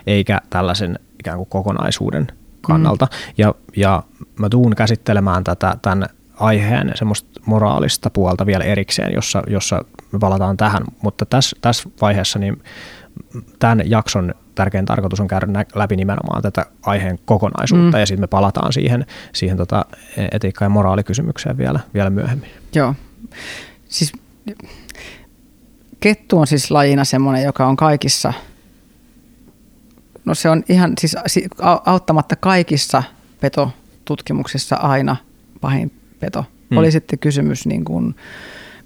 eikä 0.07 0.41
tällaisen 0.51 0.99
ikään 1.21 1.37
kuin 1.37 1.49
kokonaisuuden 1.49 2.27
kannalta. 2.61 3.05
Mm. 3.11 3.35
Ja, 3.39 3.55
ja 3.77 4.03
mä 4.39 4.49
tuun 4.49 4.77
käsittelemään 4.77 5.45
tätä, 5.45 5.77
tämän 5.83 6.09
aiheen 6.41 6.93
semmoista 6.95 7.41
moraalista 7.47 8.11
puolta 8.11 8.47
vielä 8.47 8.65
erikseen, 8.65 9.15
jossa, 9.15 9.43
jossa 9.47 9.85
me 10.13 10.19
palataan 10.19 10.57
tähän, 10.57 10.85
mutta 11.03 11.27
tässä, 11.27 11.57
tässä 11.61 11.89
vaiheessa 12.01 12.39
niin 12.39 12.63
tämän 13.59 13.91
jakson 13.91 14.35
tärkein 14.57 14.85
tarkoitus 14.85 15.21
on 15.21 15.29
käydä 15.29 15.47
läpi 15.75 15.97
nimenomaan 15.97 16.43
tätä 16.43 16.67
aiheen 16.83 17.19
kokonaisuutta 17.25 17.97
mm. 17.97 18.01
ja 18.01 18.07
sitten 18.07 18.23
me 18.23 18.27
palataan 18.27 18.73
siihen, 18.73 19.07
siihen 19.33 19.57
tota 19.57 19.85
etiikka- 20.33 20.65
ja 20.65 20.69
moraalikysymykseen 20.69 21.59
vielä, 21.59 21.81
vielä 21.95 22.11
myöhemmin. 22.11 22.51
Joo. 22.75 22.95
Siis 23.89 24.13
kettu 26.01 26.39
on 26.39 26.47
siis 26.47 26.71
lajina 26.71 27.05
semmoinen, 27.05 27.45
joka 27.45 27.67
on 27.67 27.77
kaikissa, 27.77 28.33
no 30.25 30.35
se 30.35 30.51
on 30.51 30.65
ihan 30.69 30.93
siis 30.99 31.17
auttamatta 31.87 32.37
kaikissa 32.37 33.03
petotutkimuksissa 33.41 34.77
aina 34.77 35.17
pahin 35.61 35.93
peto. 36.21 36.45
Mm. 36.71 36.77
Oli 36.77 36.91
sitten 36.91 37.19
kysymys 37.19 37.67
niin 37.67 37.85
kuin 37.85 38.15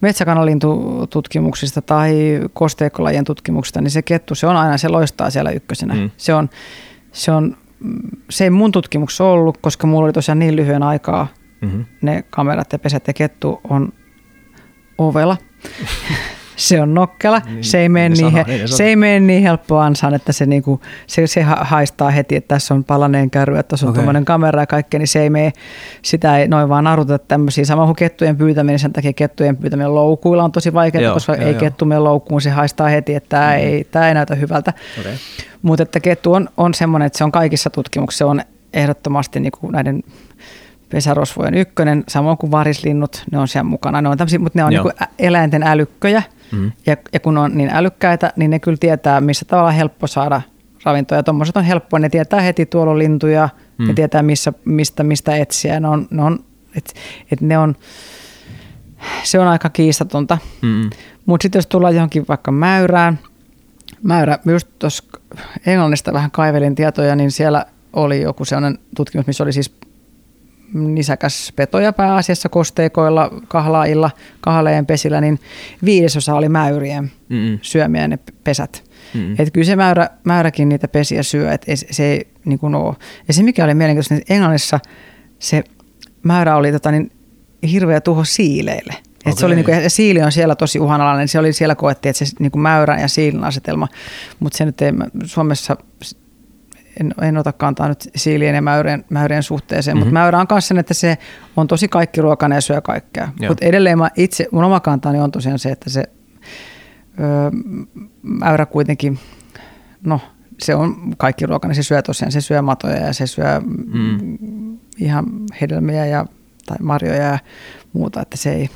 metsäkanalintututkimuksista 0.00 1.82
tai 1.82 2.40
kosteikkolajien 2.52 3.24
tutkimuksista, 3.24 3.80
niin 3.80 3.90
se 3.90 4.02
kettu, 4.02 4.34
se 4.34 4.46
on 4.46 4.56
aina, 4.56 4.78
se 4.78 4.88
loistaa 4.88 5.30
siellä 5.30 5.50
ykkösenä. 5.50 5.94
Mm. 5.94 6.10
Se, 6.16 6.34
on, 6.34 6.50
se, 7.12 7.32
on, 7.32 7.56
se 8.30 8.44
ei 8.44 8.50
mun 8.50 8.72
tutkimuksessa 8.72 9.24
ollut, 9.24 9.58
koska 9.60 9.86
mulla 9.86 10.04
oli 10.04 10.12
tosiaan 10.12 10.38
niin 10.38 10.56
lyhyen 10.56 10.82
aikaa 10.82 11.26
mm-hmm. 11.60 11.84
ne 12.02 12.24
kamerat 12.30 12.72
ja 12.72 12.78
pesät 12.78 13.06
ja 13.06 13.12
kettu 13.12 13.60
on 13.70 13.92
ovela. 14.98 15.36
se 16.60 16.80
on 16.80 16.94
nokkela, 16.94 17.42
niin, 17.46 17.64
se, 17.64 17.78
ei 17.78 17.88
mene 17.88 18.08
niin, 18.08 18.24
niin, 18.24 18.32
he, 18.32 18.44
niin, 18.46 18.68
se 18.68 18.84
ei 18.84 18.96
mene 18.96 19.20
niin 19.20 19.42
helppo 19.42 19.78
ansaan, 19.78 20.14
että 20.14 20.32
se, 20.32 20.46
niinku, 20.46 20.80
se, 21.06 21.26
se 21.26 21.42
haistaa 21.42 22.10
heti, 22.10 22.36
että 22.36 22.54
tässä 22.54 22.74
on 22.74 22.84
palaneen 22.84 23.30
kärry, 23.30 23.58
että 23.58 23.68
tässä 23.70 23.86
on 23.86 23.90
okay. 23.90 23.98
tuommoinen 23.98 24.24
kamera 24.24 24.62
ja 24.62 24.66
kaikkea, 24.66 24.98
niin 24.98 25.08
se 25.08 25.22
ei 25.22 25.30
mene, 25.30 25.52
sitä 26.02 26.38
ei 26.38 26.48
noin 26.48 26.68
vaan 26.68 26.86
arvota 26.86 27.18
tämmöisiä. 27.18 27.64
Sama 27.64 27.84
kuin 27.84 27.96
kettujen 27.96 28.36
pyytäminen, 28.36 28.78
sen 28.78 28.92
takia 28.92 29.12
kettujen 29.12 29.56
pyytäminen 29.56 29.94
loukuilla 29.94 30.44
on 30.44 30.52
tosi 30.52 30.74
vaikeaa, 30.74 31.02
joo, 31.02 31.14
koska 31.14 31.34
joo, 31.34 31.46
ei 31.46 31.52
joo. 31.52 31.60
kettu 31.60 31.84
mene 31.84 31.98
loukkuun, 31.98 32.40
se 32.40 32.50
haistaa 32.50 32.88
heti, 32.88 33.14
että 33.14 33.28
tämä, 33.28 33.50
mm. 33.50 33.58
ei, 33.58 33.84
tämä 33.84 34.08
ei 34.08 34.14
näytä 34.14 34.34
hyvältä. 34.34 34.72
Okay. 35.00 35.12
Mutta 35.62 35.82
että 35.82 36.00
kettu 36.00 36.32
on, 36.32 36.48
on 36.56 36.74
semmoinen, 36.74 37.06
että 37.06 37.18
se 37.18 37.24
on 37.24 37.32
kaikissa 37.32 37.70
tutkimuksissa, 37.70 38.18
se 38.18 38.24
on 38.24 38.40
ehdottomasti 38.72 39.40
niin 39.40 39.52
kuin 39.60 39.72
näiden 39.72 40.02
pesärosvojen 40.90 41.54
ykkönen, 41.54 42.04
samoin 42.08 42.38
kuin 42.38 42.50
varislinnut, 42.50 43.24
ne 43.32 43.38
on 43.38 43.48
siellä 43.48 43.68
mukana. 43.68 44.02
Ne 44.02 44.08
on 44.08 44.18
tämmöisiä, 44.18 44.38
mutta 44.38 44.58
ne 44.58 44.64
on 44.64 44.70
niin 44.70 45.08
eläinten 45.18 45.62
älykköjä. 45.62 46.22
Mm. 46.52 46.72
Ja, 46.86 46.96
ja 47.12 47.20
kun 47.20 47.38
on 47.38 47.56
niin 47.56 47.70
älykkäitä, 47.70 48.32
niin 48.36 48.50
ne 48.50 48.58
kyllä 48.58 48.76
tietää, 48.80 49.20
missä 49.20 49.44
tavalla 49.44 49.70
helppo 49.70 50.06
saada 50.06 50.42
ravintoja. 50.84 51.22
Tuommoiset 51.22 51.56
on 51.56 51.64
helppoa, 51.64 51.98
ne 51.98 52.08
tietää 52.08 52.40
heti 52.40 52.66
tuolla 52.66 52.98
lintuja, 52.98 53.48
mm. 53.78 53.86
ne 53.86 53.94
tietää 53.94 54.22
missä, 54.22 54.52
mistä, 54.64 55.02
mistä 55.04 55.36
etsiä. 55.36 55.80
Ne 55.80 55.88
on, 55.88 56.08
ne 56.10 56.22
on, 56.22 56.44
et, 56.76 56.94
et 57.32 57.40
ne 57.40 57.58
on, 57.58 57.76
se 59.22 59.38
on 59.38 59.48
aika 59.48 59.70
kiistatonta. 59.70 60.38
Mm. 60.62 60.90
Mutta 61.26 61.42
sitten 61.42 61.58
jos 61.58 61.66
tullaan 61.66 61.94
johonkin 61.94 62.24
vaikka 62.28 62.52
mäyrään, 62.52 63.18
mäyrä, 64.02 64.38
just 64.46 64.68
tuossa 64.78 65.04
Englannista 65.66 66.12
vähän 66.12 66.30
kaivelin 66.30 66.74
tietoja, 66.74 67.16
niin 67.16 67.30
siellä 67.30 67.66
oli 67.92 68.22
joku 68.22 68.44
sellainen 68.44 68.78
tutkimus, 68.96 69.26
missä 69.26 69.44
oli 69.44 69.52
siis 69.52 69.74
nisäkäs 70.74 71.52
petoja 71.56 71.92
pääasiassa 71.92 72.48
kosteikoilla, 72.48 73.30
kahlailla, 73.48 74.10
kahleen 74.40 74.86
pesillä, 74.86 75.20
niin 75.20 75.38
viidesosa 75.84 76.34
oli 76.34 76.48
mäyrien 76.48 77.12
Mm-mm. 77.28 77.58
syömiä 77.62 78.08
ne 78.08 78.18
pesät. 78.44 78.84
Mm-mm. 79.14 79.32
Että 79.32 79.50
kyllä 79.50 79.66
se 79.66 79.76
mäyrä, 79.76 80.10
mäyräkin 80.24 80.68
niitä 80.68 80.88
pesiä 80.88 81.22
syö, 81.22 81.52
että 81.52 81.72
se 81.90 82.04
ei 82.04 82.28
niin 82.44 82.58
kuin 82.58 82.74
ole. 82.74 82.96
Ja 83.28 83.34
se 83.34 83.42
mikä 83.42 83.64
oli 83.64 83.74
mielenkiintoista, 83.74 84.14
että 84.14 84.34
Englannissa 84.34 84.80
se 85.38 85.64
mäyrä 86.22 86.56
oli 86.56 86.72
tota, 86.72 86.90
niin 86.90 87.12
hirveä 87.70 88.00
tuho 88.00 88.24
siileille. 88.24 88.94
Et 89.26 89.38
se 89.38 89.46
oli 89.46 89.54
niinku, 89.54 89.72
siili 89.88 90.22
on 90.22 90.32
siellä 90.32 90.56
tosi 90.56 90.78
uhanalainen, 90.78 91.18
niin 91.18 91.28
se 91.28 91.38
oli 91.38 91.52
siellä 91.52 91.74
koettiin, 91.74 92.10
että 92.10 92.24
se 92.24 92.32
niinku 92.38 92.58
mäyrän 92.58 93.00
ja 93.00 93.08
siilin 93.08 93.44
asetelma, 93.44 93.88
mutta 94.40 94.58
se 94.58 94.64
nyt 94.64 94.82
ei, 94.82 94.92
Suomessa 95.24 95.76
en, 97.00 97.14
en 97.22 97.36
ota 97.36 97.52
kantaa 97.52 97.88
nyt 97.88 98.10
siilien 98.16 98.54
ja 98.54 98.62
mäyrien, 98.62 99.04
mäyrien 99.10 99.42
suhteeseen, 99.42 99.96
mm-hmm. 99.96 100.06
mutta 100.06 100.20
mäyrä 100.20 100.38
on 100.38 100.46
myös 100.50 100.68
sen, 100.68 100.78
että 100.78 100.94
se 100.94 101.18
on 101.56 101.66
tosi 101.66 101.88
kaikki 101.88 102.20
ruokainen 102.20 102.56
ja 102.56 102.60
syö 102.60 102.80
kaikkea. 102.80 103.28
Mutta 103.48 103.66
edelleen 103.66 103.98
mä 103.98 104.10
itse, 104.16 104.48
mun 104.52 104.64
oma 104.64 104.80
kantani 104.80 105.20
on 105.20 105.30
tosiaan 105.30 105.58
se, 105.58 105.70
että 105.70 105.90
se 105.90 106.04
öö, 107.20 107.50
mäyrä 108.22 108.66
kuitenkin, 108.66 109.18
no 110.04 110.20
se 110.58 110.74
on 110.74 111.14
kaikki 111.18 111.46
ruokainen, 111.46 111.74
se 111.74 111.82
syö 111.82 112.02
tosiaan, 112.02 112.32
se 112.32 112.40
syö 112.40 112.62
matoja 112.62 112.96
ja 112.96 113.12
se 113.12 113.26
syö 113.26 113.60
mm. 113.60 114.38
ihan 114.98 115.26
hedelmiä 115.60 116.06
ja 116.06 116.26
tai 116.70 116.78
marjoja 116.80 117.22
ja 117.22 117.38
muuta, 117.92 118.22
että 118.22 118.36
se 118.36 118.52
ei... 118.52 118.70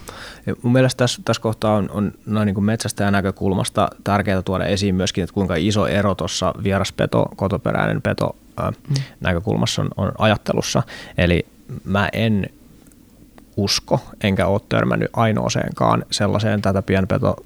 Ja 0.47 0.55
mun 0.63 0.73
mielestä 0.73 0.99
tässä, 0.99 1.23
tässä 1.25 1.43
kohtaa 1.43 1.75
on, 1.75 1.91
on 1.91 2.13
noin 2.27 2.47
niin 2.47 2.55
kuin 2.55 2.65
metsästäjän 2.65 3.13
näkökulmasta 3.13 3.89
tärkeää 4.05 4.43
tuoda 4.43 4.65
esiin 4.65 4.95
myöskin, 4.95 5.25
että 5.25 5.35
kuinka 5.35 5.55
iso 5.57 5.87
ero 5.87 6.15
tuossa 6.15 6.55
vieraspeto, 6.63 7.27
kotoperäinen 7.37 8.03
peto 8.03 8.37
ää, 8.57 8.71
mm. 8.71 8.95
näkökulmassa 9.21 9.83
on, 9.83 9.89
on 9.97 10.13
ajattelussa. 10.19 10.83
Eli 11.19 11.47
mä 11.85 12.09
en 12.13 12.47
usko, 13.57 14.01
enkä 14.21 14.47
ole 14.47 14.61
törmännyt 14.69 15.11
ainoaseenkaan 15.13 16.05
sellaiseen 16.11 16.63
tätä 16.63 16.83
pienpeto 16.83 17.37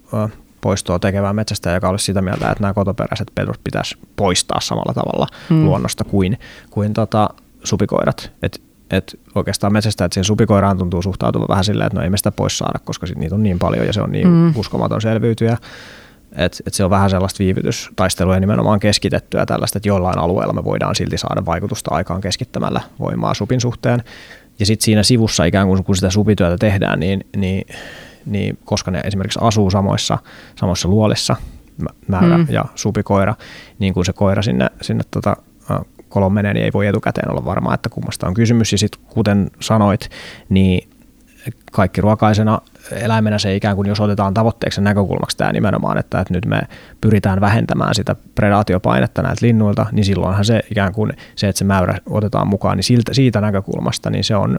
poistoa 0.61 0.98
tekevää 0.98 1.32
metsästä, 1.32 1.70
joka 1.70 1.88
olisi 1.88 2.04
sitä 2.04 2.22
mieltä, 2.22 2.50
että 2.50 2.62
nämä 2.62 2.74
kotoperäiset 2.74 3.30
pedot 3.34 3.61
pitäisi 3.64 3.96
poistaa 4.16 4.61
samalla 4.61 4.94
tavalla 4.94 5.26
mm. 5.50 5.64
luonnosta 5.64 6.04
kuin, 6.04 6.38
kuin 6.70 6.94
tota, 6.94 7.30
supikoirat. 7.64 8.32
Et 8.42 8.67
että 8.90 9.18
oikeastaan 9.35 9.72
metsästä, 9.72 10.05
että 10.05 10.14
siihen 10.14 10.24
supikoiraan 10.24 10.79
tuntuu 10.79 11.03
suhtautuva 11.03 11.46
vähän 11.48 11.64
silleen, 11.64 11.87
että 11.87 11.98
no 11.98 12.05
ei 12.05 12.11
me 12.11 12.16
sitä 12.16 12.33
pois 12.33 12.59
saada, 12.59 12.79
koska 12.85 13.07
sit 13.07 13.18
niitä 13.18 13.35
on 13.35 13.42
niin 13.42 13.59
paljon 13.59 13.87
ja 13.87 13.92
se 13.92 14.03
on 14.03 14.12
niin 14.12 14.29
mm. 14.29 14.53
uskomaton 14.57 15.01
selviytyjä. 15.01 15.57
Että 16.33 16.59
et 16.66 16.74
se 16.74 16.85
on 16.85 16.90
vähän 16.90 17.11
sellaista 17.11 17.38
viivytystaistelua 17.38 18.40
nimenomaan 18.40 18.81
keskitettyä 18.81 19.46
tällaista, 19.46 19.79
että 19.79 19.88
jollain 19.88 20.18
alueella 20.18 20.53
me 20.53 20.64
voidaan 20.64 20.94
silti 20.94 21.18
saada 21.18 21.46
vaikutusta 21.46 21.94
aikaan 21.94 22.20
keskittämällä 22.20 22.81
voimaa 22.98 23.35
supin 23.35 23.61
suhteen. 23.61 24.03
Ja 24.59 24.66
sitten 24.66 24.85
siinä 24.85 25.03
sivussa 25.03 25.44
ikään 25.44 25.66
kuin 25.66 25.85
kun 25.85 25.96
sitä 25.96 26.11
supityötä 26.11 26.57
tehdään, 26.59 27.01
niin, 27.01 27.24
niin, 27.37 27.66
niin 28.27 28.59
koska 28.64 28.90
ne 28.90 29.01
esimerkiksi 29.01 29.38
asuu 29.42 29.70
samoissa, 29.70 30.18
samoissa 30.57 30.88
luolissa, 30.88 31.37
määrä 32.09 32.38
mm. 32.38 32.46
ja 32.48 32.64
supikoira, 32.74 33.35
niin 33.79 33.94
kun 33.94 34.05
se 34.05 34.12
koira 34.12 34.42
sinne, 34.42 34.66
sinne 34.81 35.05
tota, 35.11 35.37
kolon 36.09 36.33
menee, 36.33 36.55
niin 36.55 36.64
ei 36.64 36.73
voi 36.75 36.87
etukäteen 36.87 37.31
olla 37.31 37.44
varmaa, 37.44 37.75
että 37.75 37.88
kummasta 37.88 38.27
on 38.27 38.35
kysymys. 38.35 38.73
Ja 38.73 38.79
sitten 38.79 39.01
kuten 39.09 39.51
sanoit, 39.61 40.11
niin 40.49 40.88
kaikki 41.73 42.01
ruokaisena 42.01 42.61
eläimenä 42.92 43.38
se 43.38 43.57
ikään 43.57 43.77
kuin, 43.77 43.88
jos 43.88 44.01
otetaan 44.01 44.35
tavoitteeksi 44.35 44.81
näkökulmaksi 44.81 45.37
tämä 45.37 45.53
nimenomaan, 45.53 45.99
että, 45.99 46.21
että 46.21 46.35
nyt 46.35 46.47
me 46.47 46.61
pyritään 47.01 47.40
vähentämään 47.40 47.94
sitä 47.94 48.16
predaatiopainetta 48.35 49.23
näiltä 49.23 49.47
linnuilta, 49.47 49.87
niin 49.92 50.05
silloinhan 50.05 50.44
se 50.44 50.61
ikään 50.71 50.92
kuin 50.92 51.12
se, 51.37 51.49
että 51.49 51.59
se 51.59 51.64
mäyrä 51.64 51.99
otetaan 52.11 52.49
mukaan, 52.49 52.77
niin 52.77 52.85
siltä, 52.85 53.14
siitä 53.14 53.40
näkökulmasta, 53.40 54.11
niin 54.11 54.25
se 54.25 54.37
on, 54.37 54.59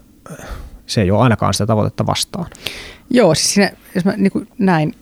se 0.86 1.00
ei 1.02 1.10
ole 1.10 1.22
ainakaan 1.22 1.54
sitä 1.54 1.66
tavoitetta 1.66 2.06
vastaan. 2.06 2.46
Joo, 3.10 3.34
siis 3.34 3.54
siinä, 3.54 3.70
jos 3.94 4.04
mä 4.04 4.12
niin 4.16 4.48
näin, 4.58 4.94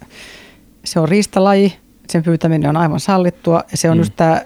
se 0.85 1.01
on 1.01 1.09
riistalaji, 1.09 1.79
sen 2.09 2.23
pyytäminen 2.23 2.71
on 2.71 2.77
aivan 2.77 3.01
sallittua, 3.01 3.65
ja 3.71 3.77
se 3.77 3.91
on 3.91 3.97
mm. 3.97 4.01
just 4.01 4.13
tämä, 4.17 4.43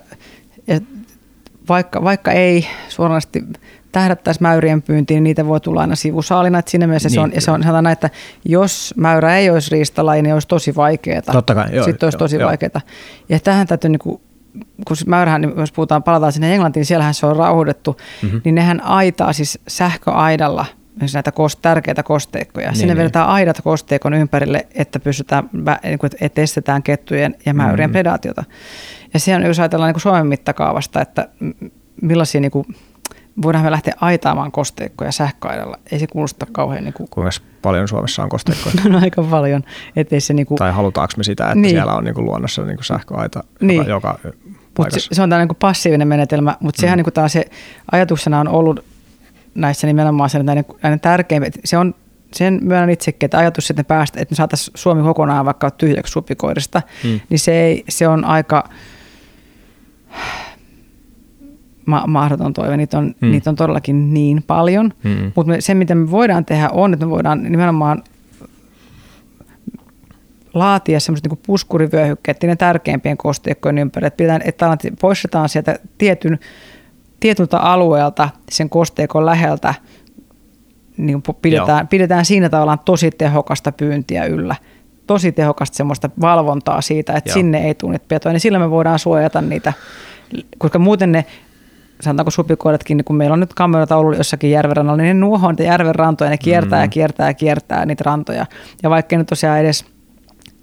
vaikka, 1.69 2.05
vaikka 2.05 2.33
ei 2.33 2.67
suoranaisesti 2.89 3.45
tähdättäisi 3.93 4.43
mäyrien 4.43 4.83
pyyntiin, 4.83 5.17
niin 5.17 5.25
niitä 5.25 5.47
voi 5.47 5.61
tulla 5.61 5.81
aina 5.81 5.97
sivusaalina. 5.97 6.59
Että 6.59 6.71
siinä 6.71 6.87
mielessä 6.87 7.09
niin, 7.09 7.15
se 7.15 7.21
on, 7.21 7.33
ja 7.35 7.41
se 7.41 7.51
on 7.51 7.63
sanotaan, 7.63 7.93
että 7.93 8.11
jos 8.45 8.95
mäyrä 8.97 9.37
ei 9.37 9.51
olisi 9.51 9.71
riistalaji, 9.71 10.23
niin 10.23 10.35
olisi 10.35 10.49
tosi 10.49 10.77
vaikeaa. 10.77 11.23
Totta 11.23 11.55
kai, 11.55 11.67
joo. 11.73 11.85
Sitten 11.85 12.07
olisi 12.07 12.19
tosi 12.19 12.37
joo. 12.37 12.49
vaikeaa. 12.49 12.81
Ja 13.29 13.41
tähän 13.41 13.67
täytyy, 13.67 13.91
niin 13.91 13.99
kuin, 13.99 14.21
kun 14.89 14.97
mäyrähän, 15.07 15.41
niin 15.41 15.53
jos 15.57 15.73
puhutaan, 15.73 16.03
palataan 16.03 16.33
sinne 16.33 16.55
Englantiin, 16.55 16.81
niin 16.81 16.87
siellähän 16.87 17.15
se 17.15 17.27
on 17.27 17.37
rauhoitettu, 17.37 17.97
mm-hmm. 18.23 18.41
niin 18.45 18.55
nehän 18.55 18.81
aitaa 18.81 19.33
siis 19.33 19.59
sähköaidalla 19.69 20.67
myös 21.01 21.15
näitä 21.15 21.33
kost, 21.33 21.59
tärkeitä 21.63 22.03
kosteikkoja. 22.03 22.67
Niin, 22.67 22.77
Sinne 22.77 22.95
niin. 22.95 22.99
vedetään 22.99 23.27
aidat 23.27 23.61
kosteikon 23.65 24.15
ympärille, 24.15 24.67
että 24.75 25.01
pystytään, 25.01 25.51
niin 25.83 25.99
että 26.21 26.41
estetään 26.41 26.83
kettujen 26.83 27.35
ja 27.47 27.55
mäyrien 27.55 27.91
mm. 27.91 27.93
predaatiota. 27.93 28.45
Ja 29.15 29.21
se 29.21 29.37
on, 29.37 29.43
jos 29.43 29.59
ajatellaan 29.59 29.89
niin 29.89 29.95
kuin 29.95 30.03
Suomen 30.03 30.27
mittakaavasta, 30.27 31.01
että 31.01 31.29
millaisia 32.03 32.41
niin 32.41 32.51
kuin 32.51 32.67
voidaan 33.43 33.65
me 33.65 33.71
lähteä 33.71 33.95
aitaamaan 34.01 34.53
kosteikkoja 34.53 35.13
sähköaidalla. 35.13 35.79
Ei 35.93 35.99
se 35.99 36.07
kuulosta 36.07 36.47
kauhean... 36.53 36.85
Niin 36.85 36.95
kuin... 36.95 37.09
Kuinka 37.11 37.31
paljon 37.63 37.89
Suomessa 37.89 38.23
on 38.23 38.29
kosteikkoja? 38.29 38.75
no 38.89 38.99
aika 39.03 39.23
paljon. 39.23 39.63
Ettei 39.97 40.21
se 40.21 40.35
niin 40.35 40.47
kuin... 40.47 40.59
Tai 40.59 40.73
halutaanko 40.73 41.13
me 41.17 41.25
sitä, 41.25 41.45
että 41.45 41.55
niin. 41.55 41.71
siellä 41.71 41.95
on 41.95 42.05
niin 42.05 42.15
kuin 42.15 42.25
luonnossa 42.25 42.63
niin 42.63 42.77
kuin 42.77 42.85
sähköaita 42.85 43.45
niin. 43.61 43.87
joka, 43.87 44.19
joka 44.25 44.37
Mut 44.79 44.91
se, 44.91 45.01
se 45.13 45.23
on 45.23 45.31
tällainen 45.31 45.49
niin 45.49 45.57
passiivinen 45.57 46.09
menetelmä, 46.09 46.57
mutta 46.61 46.81
sehän 46.81 46.99
mm. 46.99 47.05
niin 47.05 47.13
kuin 47.15 47.31
se 47.31 47.45
ajatuksena 47.93 48.41
on 48.41 48.49
ollut 48.49 48.85
näissä 49.55 49.87
nimenomaan 49.87 50.31
sen, 50.31 50.47
näiden, 50.47 50.65
näiden 50.83 51.01
tärkeimmät. 51.01 51.55
Se 51.65 51.79
on 51.79 51.95
sen 52.33 52.59
myönnän 52.63 52.91
itsekin, 52.91 53.27
että 53.27 53.39
ajatus, 53.39 53.71
että 53.71 53.85
päästä, 53.85 54.21
että 54.21 54.33
me 54.33 54.37
saataisiin 54.37 54.73
Suomi 54.77 55.03
kokonaan 55.03 55.47
vaikka 55.47 55.71
tyhjäksi 55.71 56.13
supikoirista, 56.13 56.83
mm. 57.05 57.21
niin 57.29 57.39
se, 57.39 57.63
ei, 57.63 57.85
se 57.89 58.09
on 58.09 58.25
aika 58.25 58.69
ma- 61.87 62.07
mahdoton 62.07 62.53
toive. 62.53 62.77
Niitä 62.77 62.99
on, 62.99 63.15
mm. 63.21 63.31
niitä 63.31 63.51
on 63.51 63.57
todellakin 63.57 64.15
niin 64.15 64.43
paljon. 64.47 64.93
Mm. 65.05 65.33
Mutta 65.35 65.53
se, 65.59 65.75
mitä 65.75 65.95
me 65.95 66.11
voidaan 66.11 66.45
tehdä, 66.45 66.69
on, 66.69 66.93
että 66.93 67.07
me 67.07 67.11
voidaan 67.11 67.43
nimenomaan 67.43 68.03
laatia 70.55 71.01
semmoiset 71.01 71.27
niin 71.27 71.41
puskurivyöhykkeet 71.47 72.43
ne 72.43 72.57
tärkeimpien 72.57 73.17
kosteikkojen 73.17 73.79
ympärille. 73.79 74.07
Että, 74.07 74.17
pidetään, 74.17 74.73
että 74.73 74.89
poistetaan 75.01 75.49
sieltä 75.49 75.79
tietyn, 75.99 76.39
tietyltä 77.21 77.59
alueelta 77.59 78.29
sen 78.51 78.71
kosteikon 78.71 79.27
läheltä, 79.27 79.75
niin 80.97 81.23
pidetään, 81.43 81.89
pidetään 81.89 82.25
siinä 82.25 82.49
tavallaan 82.49 82.81
tosi 82.85 83.11
tehokasta 83.11 83.73
pyyntiä 83.73 84.25
yllä 84.25 84.57
tosi 85.07 85.33
tehokasta 85.33 85.77
semmoista 85.77 86.11
valvontaa 86.21 86.81
siitä, 86.81 87.13
että 87.13 87.31
Joo. 87.31 87.35
sinne 87.35 87.67
ei 87.67 87.75
tule 87.75 87.93
niitä 87.93 88.05
petoja, 88.09 88.33
niin 88.33 88.41
sillä 88.41 88.59
me 88.59 88.71
voidaan 88.71 88.99
suojata 88.99 89.41
niitä, 89.41 89.73
koska 90.59 90.79
muuten 90.79 91.13
ne 91.13 91.25
sanotaanko 92.01 92.31
supikoiratkin, 92.31 92.97
niin 92.97 93.05
kun 93.05 93.17
meillä 93.17 93.35
on 93.35 93.41
nyt 93.41 93.55
kameroita 93.55 93.97
ollut 93.97 94.19
jossakin 94.19 94.51
järvenrannalla, 94.51 95.03
niin 95.03 95.17
ne 95.17 95.21
nuohoo 95.21 95.51
niitä 95.51 95.63
järven 95.63 95.95
rantoja, 95.95 96.31
ne 96.31 96.39
kiertää 96.39 96.79
mm. 96.79 96.85
ja 96.85 96.89
kiertää 96.89 97.29
ja 97.29 97.35
kiertää 97.35 97.87
niitä 97.87 98.05
rantoja. 98.07 98.47
Ja 98.83 98.91
vaikka 98.91 99.17
ne 99.17 99.25
tosiaan 99.25 99.61
edes 99.61 99.85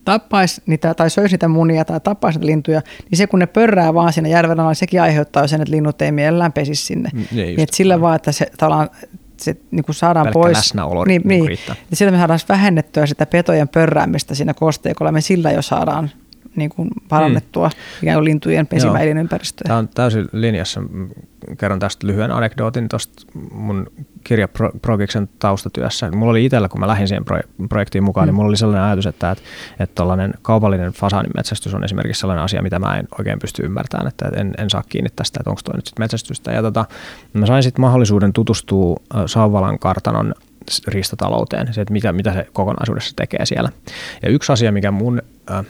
tappaisi 0.06 0.62
niitä 0.66 0.94
tai 0.94 1.10
söisi 1.10 1.34
niitä 1.34 1.48
munia 1.48 1.86
tai 1.86 2.00
tappaisi 2.00 2.40
niitä 2.40 2.52
lintuja, 2.52 2.82
niin 3.10 3.18
se 3.18 3.28
kun 3.28 3.40
ne 3.40 3.46
pörrää 3.46 3.94
vaan 3.94 4.14
siinä 4.14 4.30
järvenrannalla, 4.30 4.72
niin 4.72 4.76
sekin 4.76 5.02
aiheuttaa 5.02 5.48
sen, 5.48 5.62
että 5.62 5.72
linnut 5.72 6.02
ei 6.02 6.12
mielellään 6.12 6.54
pesisi 6.54 6.86
sinne. 6.86 7.10
Mm, 7.14 7.26
niin 7.32 7.60
että 7.60 7.76
sillä 7.76 8.02
vaan, 8.02 8.16
että 8.16 8.32
se 8.32 8.52
tavallaan 8.58 8.90
se 9.38 9.56
niin 9.72 9.84
kuin 9.84 9.96
saadaan 9.96 10.24
Pelkkä 10.24 10.40
pois. 10.40 10.58
läsnäolo 10.58 11.06
niin, 11.06 11.22
niin, 11.26 11.46
niin, 11.46 11.60
niin 11.68 11.98
sillä 11.98 12.12
me 12.12 12.18
saadaan 12.18 12.40
vähennettyä 12.50 13.06
sitä 13.06 13.26
petojen 13.26 13.68
pörräämistä 13.68 14.36
siinä 14.36 14.54
kosteikolla. 14.54 15.12
Me 15.12 15.22
sillä 15.22 15.52
jo 15.52 15.62
saadaan 15.62 16.10
niin 16.56 16.70
kuin 16.70 16.90
parannettua 17.10 17.68
mm. 17.68 18.04
ikään 18.04 18.16
kuin 18.16 18.26
lintujen 18.26 18.68
pesimä 18.68 19.00
elinympäristöä. 19.00 19.64
Tämä 19.68 19.80
on 19.80 19.88
täysin 19.88 20.28
linjassa. 20.32 20.82
Kerron 21.58 21.80
tästä 21.80 22.08
lyhyen 22.08 22.32
anekdootin 22.32 22.90
tuosta 22.90 23.24
mun 23.52 23.88
kirjaprogiksen 24.24 25.30
taustatyössä. 25.40 26.12
Mulla 26.12 26.32
oli 26.32 26.46
itsellä, 26.46 26.70
kun 26.70 26.80
mä 26.80 26.88
lähdin 26.88 27.08
siihen 27.08 27.26
projektiin 27.70 28.04
mukaan, 28.04 28.28
niin 28.28 28.34
mm. 28.34 28.36
niin 28.36 28.36
mulla 28.36 28.50
oli 28.50 28.58
sellainen 28.58 28.84
ajatus, 28.84 29.06
että, 29.06 29.32
että, 29.32 29.44
että 29.80 30.04
kaupallinen 30.42 30.92
fasaanimetsästys 30.92 31.74
on 31.74 31.84
esimerkiksi 31.84 32.20
sellainen 32.20 32.44
asia, 32.44 32.62
mitä 32.62 32.80
mä 32.80 32.98
en 32.98 33.08
oikein 33.20 33.40
pysty 33.40 33.66
ymmärtämään, 33.66 34.08
että 34.08 34.30
en, 34.36 34.54
en 34.58 34.70
saa 34.70 34.84
kiinni 34.90 35.10
tästä, 35.16 35.40
että 35.40 35.50
onko 35.50 35.62
toi 35.64 35.76
nyt 35.76 35.86
sitten 35.86 36.04
metsästystä. 36.04 36.52
Ja 36.52 36.62
tota, 36.62 36.86
mä 37.34 37.46
sain 37.46 37.64
sitten 37.64 37.82
mahdollisuuden 37.82 38.34
tutustua 38.34 38.98
Sauvalan 39.26 39.80
kartanon 39.80 40.34
riistatalouteen, 40.88 41.74
se, 41.74 41.82
että 41.82 41.94
mitä, 41.94 42.14
mitä 42.14 42.34
se 42.34 42.48
kokonaisuudessa 42.54 43.16
tekee 43.16 43.46
siellä. 43.46 43.70
Ja 44.24 44.30
yksi 44.30 44.52
asia, 44.52 44.72
mikä 44.72 44.92
mun 44.92 45.22
äh, 45.52 45.66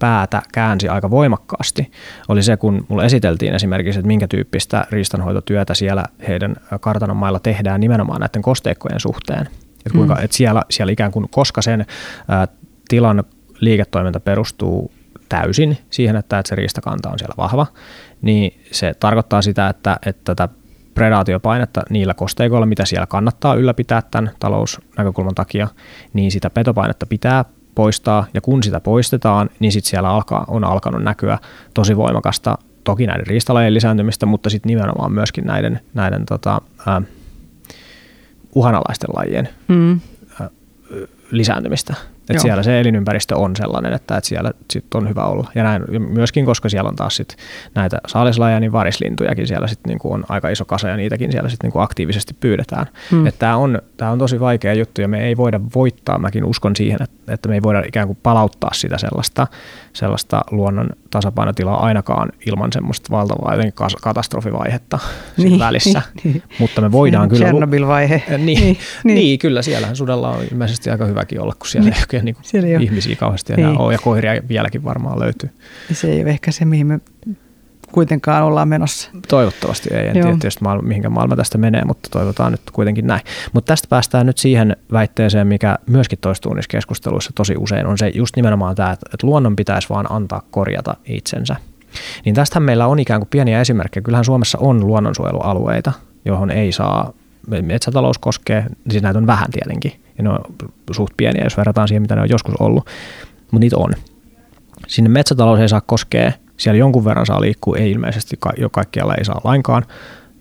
päätä 0.00 0.42
käänsi 0.52 0.88
aika 0.88 1.10
voimakkaasti, 1.10 1.92
oli 2.28 2.42
se, 2.42 2.56
kun 2.56 2.86
mulle 2.88 3.04
esiteltiin 3.04 3.54
esimerkiksi, 3.54 3.98
että 3.98 4.06
minkä 4.06 4.28
tyyppistä 4.28 4.86
riistanhoitotyötä 4.90 5.74
siellä 5.74 6.04
heidän 6.28 6.56
kartanon 6.80 7.16
mailla 7.16 7.40
tehdään 7.40 7.80
nimenomaan 7.80 8.20
näiden 8.20 8.42
kosteikkojen 8.42 9.00
suhteen. 9.00 9.48
Että 9.86 9.92
kuinka, 9.92 10.14
mm. 10.14 10.24
että 10.24 10.36
siellä, 10.36 10.62
siellä 10.70 10.92
ikään 10.92 11.12
kuin, 11.12 11.26
koska 11.30 11.62
sen 11.62 11.80
ä, 11.80 11.84
tilan 12.88 13.24
liiketoiminta 13.60 14.20
perustuu 14.20 14.92
täysin 15.28 15.78
siihen, 15.90 16.16
että, 16.16 16.38
että 16.38 16.48
se 16.48 16.54
riistakanta 16.54 17.10
on 17.10 17.18
siellä 17.18 17.34
vahva, 17.36 17.66
niin 18.22 18.60
se 18.72 18.94
tarkoittaa 19.00 19.42
sitä, 19.42 19.68
että, 19.68 19.96
että 20.06 20.34
tätä 20.34 20.54
predaatiopainetta 20.94 21.82
niillä 21.90 22.14
kosteikoilla, 22.14 22.66
mitä 22.66 22.84
siellä 22.84 23.06
kannattaa 23.06 23.54
ylläpitää 23.54 24.02
tämän 24.10 24.30
talousnäkökulman 24.38 25.34
takia, 25.34 25.68
niin 26.12 26.30
sitä 26.30 26.50
petopainetta 26.50 27.06
pitää 27.06 27.44
poistaa, 27.80 28.26
ja 28.34 28.40
kun 28.40 28.62
sitä 28.62 28.80
poistetaan, 28.80 29.50
niin 29.60 29.72
sitten 29.72 29.90
siellä 29.90 30.08
alkaa, 30.08 30.44
on 30.48 30.64
alkanut 30.64 31.02
näkyä 31.02 31.38
tosi 31.74 31.96
voimakasta 31.96 32.58
toki 32.84 33.06
näiden 33.06 33.26
riistalajien 33.26 33.74
lisääntymistä, 33.74 34.26
mutta 34.26 34.50
sitten 34.50 34.68
nimenomaan 34.68 35.12
myöskin 35.12 35.44
näiden, 35.44 35.80
näiden 35.94 36.26
tota, 36.26 36.60
äh, 36.88 37.02
uhanalaisten 38.54 39.10
lajien 39.16 39.48
mm. 39.68 40.00
äh, 40.40 40.48
lisääntymistä. 41.30 41.94
Että 42.30 42.42
siellä 42.42 42.62
se 42.62 42.80
elinympäristö 42.80 43.36
on 43.36 43.56
sellainen, 43.56 43.92
että, 43.92 44.16
että 44.16 44.28
siellä 44.28 44.50
sit 44.70 44.94
on 44.94 45.08
hyvä 45.08 45.24
olla. 45.24 45.50
Ja 45.54 45.62
näin 45.62 45.82
myöskin, 45.98 46.44
koska 46.44 46.68
siellä 46.68 46.88
on 46.88 46.96
taas 46.96 47.16
sit 47.16 47.36
näitä 47.74 47.98
saalislajeja, 48.06 48.60
niin 48.60 48.72
varislintujakin 48.72 49.46
siellä 49.46 49.66
sit 49.66 49.80
niinku 49.86 50.12
on 50.12 50.24
aika 50.28 50.48
iso 50.48 50.64
kasa 50.64 50.88
ja 50.88 50.96
niitäkin 50.96 51.32
siellä 51.32 51.48
sit 51.48 51.62
niinku 51.62 51.78
aktiivisesti 51.78 52.34
pyydetään. 52.40 52.86
Hmm. 53.10 53.32
Tämä 53.38 53.56
on, 53.56 53.82
tää 53.96 54.10
on 54.10 54.18
tosi 54.18 54.40
vaikea 54.40 54.74
juttu 54.74 55.00
ja 55.00 55.08
me 55.08 55.26
ei 55.26 55.36
voida 55.36 55.60
voittaa, 55.74 56.18
mäkin 56.18 56.44
uskon 56.44 56.76
siihen, 56.76 57.02
että, 57.02 57.32
että 57.32 57.48
me 57.48 57.54
ei 57.54 57.62
voida 57.62 57.82
ikään 57.86 58.06
kuin 58.06 58.18
palauttaa 58.22 58.70
sitä 58.74 58.98
sellaista, 58.98 59.46
sellaista 59.92 60.40
luonnon 60.50 60.90
tasapainotilaa 61.10 61.84
ainakaan 61.84 62.32
ilman 62.46 62.72
semmoista 62.72 63.10
valtavaa 63.10 63.54
jotenkin 63.54 63.86
katastrofivaihetta 64.00 64.98
niin, 65.36 65.58
välissä. 65.58 66.02
Niin, 66.24 66.42
Mutta 66.58 66.80
me 66.80 66.92
voidaan 66.92 67.28
kyllä... 67.28 67.44
Chernobyl-vaihe. 67.44 68.22
Niin, 68.28 68.46
niin, 68.46 68.60
niin. 69.04 69.14
niin, 69.14 69.38
kyllä 69.38 69.62
siellähän 69.62 69.96
sudella 69.96 70.30
on 70.30 70.44
ilmeisesti 70.52 70.90
aika 70.90 71.04
hyväkin 71.04 71.40
olla, 71.40 71.54
kun 71.58 71.66
siellä 71.66 71.90
niin 71.90 72.24
niin 72.24 72.34
kuin 72.34 72.44
Siellä 72.44 72.68
ei 72.68 72.84
ihmisiä 72.84 73.16
kauheasti 73.16 73.52
enää 73.52 73.70
niin. 73.70 73.80
ole, 73.80 73.92
ja 73.92 73.98
koiria 73.98 74.42
vieläkin 74.48 74.84
varmaan 74.84 75.20
löytyy. 75.20 75.50
Se 75.92 76.12
ei 76.12 76.22
ole 76.22 76.30
ehkä 76.30 76.50
se, 76.50 76.64
mihin 76.64 76.86
me 76.86 77.00
kuitenkaan 77.92 78.42
ollaan 78.44 78.68
menossa. 78.68 79.10
Toivottavasti 79.28 79.94
ei. 79.94 80.00
En 80.00 80.04
Joo. 80.06 80.12
tiedä 80.12 80.28
tietysti 80.28 80.64
maailma, 80.64 80.88
mihinkä 80.88 81.10
maailma 81.10 81.36
tästä 81.36 81.58
menee, 81.58 81.84
mutta 81.84 82.08
toivotaan 82.12 82.52
nyt 82.52 82.60
kuitenkin 82.72 83.06
näin. 83.06 83.20
Mutta 83.52 83.72
tästä 83.72 83.88
päästään 83.88 84.26
nyt 84.26 84.38
siihen 84.38 84.76
väitteeseen, 84.92 85.46
mikä 85.46 85.78
myöskin 85.86 86.18
toistuu 86.18 86.54
niissä 86.54 86.70
keskusteluissa 86.70 87.30
tosi 87.34 87.54
usein, 87.58 87.86
on 87.86 87.98
se 87.98 88.08
just 88.14 88.36
nimenomaan 88.36 88.76
tämä, 88.76 88.92
että 88.92 89.26
luonnon 89.26 89.56
pitäisi 89.56 89.88
vaan 89.88 90.12
antaa 90.12 90.42
korjata 90.50 90.96
itsensä. 91.04 91.56
Niin 92.24 92.34
tästähän 92.34 92.62
meillä 92.62 92.86
on 92.86 92.98
ikään 92.98 93.20
kuin 93.20 93.28
pieniä 93.28 93.60
esimerkkejä. 93.60 94.02
Kyllähän 94.02 94.24
Suomessa 94.24 94.58
on 94.60 94.86
luonnonsuojelualueita, 94.86 95.92
johon 96.24 96.50
ei 96.50 96.72
saa 96.72 97.12
metsätalous 97.62 98.18
koskee, 98.18 98.66
siis 98.90 99.02
näitä 99.02 99.18
on 99.18 99.26
vähän 99.26 99.50
tietenkin, 99.50 99.92
ja 100.18 100.24
ne 100.24 100.30
on 100.30 100.38
suht 100.90 101.12
pieniä, 101.16 101.44
jos 101.44 101.56
verrataan 101.56 101.88
siihen, 101.88 102.02
mitä 102.02 102.14
ne 102.14 102.20
on 102.20 102.30
joskus 102.30 102.54
ollut, 102.60 102.86
mutta 103.42 103.60
niitä 103.60 103.76
on. 103.76 103.92
Sinne 104.86 105.10
metsätalous 105.10 105.60
ei 105.60 105.68
saa 105.68 105.80
koskea, 105.80 106.32
siellä 106.60 106.78
jonkun 106.78 107.04
verran 107.04 107.26
saa 107.26 107.40
liikkua, 107.40 107.76
ei 107.76 107.90
ilmeisesti 107.90 108.38
jo 108.58 108.70
kaikkialla 108.70 109.14
ei 109.14 109.24
saa 109.24 109.40
lainkaan, 109.44 109.86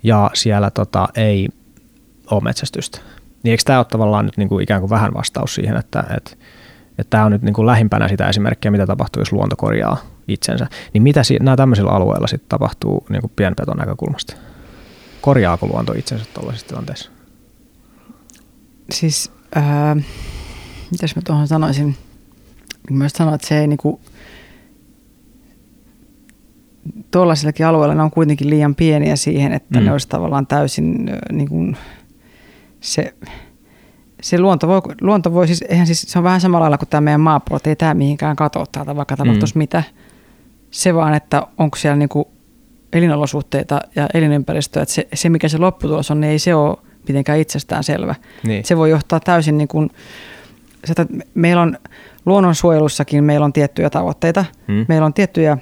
ja 0.03 0.31
siellä 0.33 0.71
tota, 0.71 1.07
ei 1.15 1.47
ole 2.31 2.43
metsästystä. 2.43 2.99
Niin 3.43 3.51
eikö 3.51 3.63
tämä 3.65 3.79
ole 3.79 3.85
tavallaan 3.85 4.25
nyt 4.25 4.37
niin 4.37 4.49
kuin 4.49 4.63
ikään 4.63 4.81
kuin 4.81 4.89
vähän 4.89 5.13
vastaus 5.13 5.55
siihen, 5.55 5.77
että, 5.77 5.99
että, 6.17 6.31
että 6.97 7.09
tämä 7.09 7.25
on 7.25 7.31
nyt 7.31 7.41
niin 7.41 7.53
kuin 7.53 7.65
lähimpänä 7.65 8.07
sitä 8.07 8.29
esimerkkiä, 8.29 8.71
mitä 8.71 8.87
tapahtuu, 8.87 9.21
jos 9.21 9.31
luonto 9.31 9.55
korjaa 9.55 9.97
itsensä. 10.27 10.67
Niin 10.93 11.03
mitä 11.03 11.21
nämä 11.41 11.57
tämmöisillä 11.57 11.91
alueilla 11.91 12.27
sitten 12.27 12.49
tapahtuu 12.49 13.05
niin 13.09 13.21
kuin 13.21 13.31
pienpeton 13.35 13.77
näkökulmasta? 13.77 14.35
Korjaako 15.21 15.67
luonto 15.67 15.93
itsensä 15.93 16.25
tuollaisissa 16.33 16.67
tilanteissa? 16.67 17.11
Siis, 18.91 19.31
ää, 19.55 19.95
mitäs 20.91 21.15
mä 21.15 21.21
tuohon 21.25 21.47
sanoisin? 21.47 21.97
Mä 22.89 23.09
sanoin, 23.09 23.35
että 23.35 23.47
se 23.47 23.59
ei 23.59 23.67
niinku, 23.67 24.01
tuollaisillakin 27.11 27.65
alueilla 27.65 27.95
ne 27.95 28.03
on 28.03 28.11
kuitenkin 28.11 28.49
liian 28.49 28.75
pieniä 28.75 29.15
siihen, 29.15 29.53
että 29.53 29.79
mm. 29.79 29.85
ne 29.85 29.91
olisi 29.91 30.09
tavallaan 30.09 30.47
täysin 30.47 31.11
niin 31.31 31.49
kuin, 31.49 31.77
se, 32.79 33.13
se 34.21 34.39
luonto 34.39 34.67
voi, 34.67 34.81
luonto 35.01 35.33
voi 35.33 35.47
siis, 35.47 35.63
eihän 35.69 35.87
siis, 35.87 36.01
se 36.01 36.19
on 36.19 36.23
vähän 36.23 36.41
samalla 36.41 36.63
lailla 36.63 36.77
kuin 36.77 36.89
tämä 36.89 37.01
meidän 37.01 37.21
maapallo, 37.21 37.59
ei 37.65 37.75
tämä 37.75 37.93
mihinkään 37.93 38.35
katoa 38.35 38.65
täältä, 38.71 38.95
vaikka 38.95 39.17
tapahtuisi 39.17 39.55
mm. 39.55 39.59
mitä. 39.59 39.83
Se 40.71 40.95
vaan, 40.95 41.13
että 41.13 41.47
onko 41.57 41.77
siellä 41.77 41.95
niin 41.95 42.09
kuin 42.09 42.25
elinolosuhteita 42.93 43.81
ja 43.95 44.07
elinympäristöä, 44.13 44.83
että 44.83 44.95
se, 44.95 45.07
se 45.13 45.29
mikä 45.29 45.47
se 45.47 45.57
lopputulos 45.57 46.11
on, 46.11 46.21
niin 46.21 46.31
ei 46.31 46.39
se 46.39 46.55
ole 46.55 46.77
mitenkään 47.07 47.39
itsestään 47.39 47.83
selvä. 47.83 48.15
Niin. 48.43 48.65
Se 48.65 48.77
voi 48.77 48.89
johtaa 48.89 49.19
täysin 49.19 49.57
niin 49.57 49.67
kuin, 49.67 49.89
että 50.89 51.05
meillä 51.33 51.61
on 51.61 51.77
luonnonsuojelussakin 52.25 53.23
meillä 53.23 53.45
on 53.45 53.53
tiettyjä 53.53 53.89
tavoitteita, 53.89 54.45
hmm. 54.67 54.85
meillä 54.87 55.05
on 55.05 55.13
tiettyjä 55.13 55.57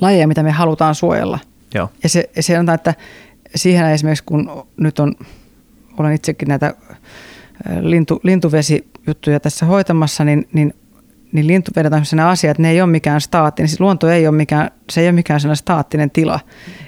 lajeja, 0.00 0.28
mitä 0.28 0.42
me 0.42 0.50
halutaan 0.50 0.94
suojella. 0.94 1.38
Joo. 1.74 1.88
Ja 2.02 2.08
se, 2.08 2.30
se 2.40 2.58
on, 2.58 2.70
että 2.70 2.94
siihen 3.54 3.86
esimerkiksi 3.86 4.24
kun 4.24 4.66
nyt 4.76 4.98
on, 4.98 5.14
olen 5.98 6.12
itsekin 6.12 6.48
näitä 6.48 6.74
lintu, 7.80 8.20
lintuvesijuttuja 8.22 9.40
tässä 9.40 9.66
hoitamassa, 9.66 10.24
niin, 10.24 10.48
niin 10.52 10.74
niin 11.32 11.46
lintuvedet 11.46 11.92
on 11.92 12.04
sellainen 12.04 12.32
asia, 12.32 12.50
että 12.50 12.62
ne 12.62 12.70
ei 12.70 12.80
ole 12.80 12.90
mikään 12.90 13.20
staattinen, 13.20 13.68
siis 13.68 13.80
luonto 13.80 14.08
ei 14.08 14.26
ole 14.26 14.36
mikään, 14.36 14.70
se 14.90 15.00
ei 15.00 15.06
ole 15.06 15.12
mikään 15.12 15.40
sellainen 15.40 15.56
staattinen 15.56 16.10
tila. 16.10 16.40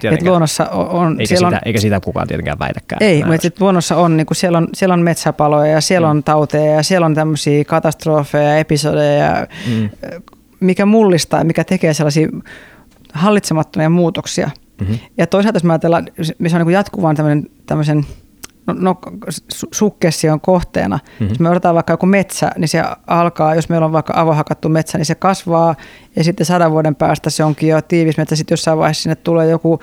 Että 0.05 0.27
luonnossa 0.27 0.67
on, 0.71 1.21
eikä, 1.21 1.29
siellä 1.29 1.49
sitä, 1.49 1.57
on, 1.57 1.63
eikä 1.67 1.81
sitä 1.81 2.01
kukaan 2.01 2.29
tietenkään 2.29 2.59
väitäkään. 2.59 3.03
Ei, 3.03 3.25
mutta 3.25 3.43
sit 3.43 3.61
luonnossa 3.61 3.97
on, 3.97 4.17
niin 4.17 4.27
kuin 4.27 4.37
siellä, 4.37 4.59
on, 4.59 4.69
siellä 4.75 4.93
on 4.93 5.03
metsäpaloja 5.03 5.73
ja 5.73 5.81
siellä 5.81 6.07
mm. 6.07 6.11
on 6.11 6.25
tauteja 6.25 6.73
ja 6.73 6.83
siellä 6.83 7.07
on 7.07 7.15
tämmöisiä 7.15 7.65
katastrofeja, 7.65 8.59
episodeja, 8.59 9.47
mm. 9.71 9.91
mikä 10.61 10.87
mullistaa 10.87 11.41
ja 11.41 11.45
mikä 11.45 11.65
tekee 11.65 11.95
sellaisia 11.95 12.29
hallitsemattomia 13.13 13.91
muutoksia. 13.91 14.51
Mm-hmm. 14.81 14.99
Ja 15.19 15.27
toisaalta 15.27 15.57
jos 15.57 15.65
me 15.65 15.73
ajatellaan, 15.73 16.09
se 16.23 16.57
on 16.57 16.67
niin 16.67 16.73
jatkuvan 16.73 17.17
tämmöisen, 17.17 17.47
tämmöisen 17.67 18.07
no, 18.67 18.75
no 18.79 18.97
sukkession 19.73 20.41
kohteena. 20.41 20.97
Mm-hmm. 20.97 21.29
Jos 21.29 21.41
me 21.41 21.49
odotetaan 21.49 21.75
vaikka 21.75 21.93
joku 21.93 22.07
metsä, 22.07 22.51
niin 22.59 22.69
se 22.69 22.83
alkaa, 23.07 23.55
jos 23.55 23.69
meillä 23.69 23.85
on 23.85 23.93
vaikka 23.93 24.13
avohakattu 24.17 24.69
metsä, 24.69 24.99
niin 24.99 25.07
se 25.07 25.15
kasvaa 25.15 25.75
ja 26.17 26.25
sitten 26.25 26.47
sadan 26.47 26.73
vuoden 26.73 26.95
päästä 26.95 27.31
se 27.31 27.45
onkin 27.45 27.69
jo 27.69 27.83
tiivis 27.83 28.17
metsä. 28.17 28.37
Sitten 28.37 28.53
jossain 28.53 28.79
vaiheessa 28.79 29.03
sinne 29.03 29.17
tulee 29.17 29.51
joku 29.51 29.81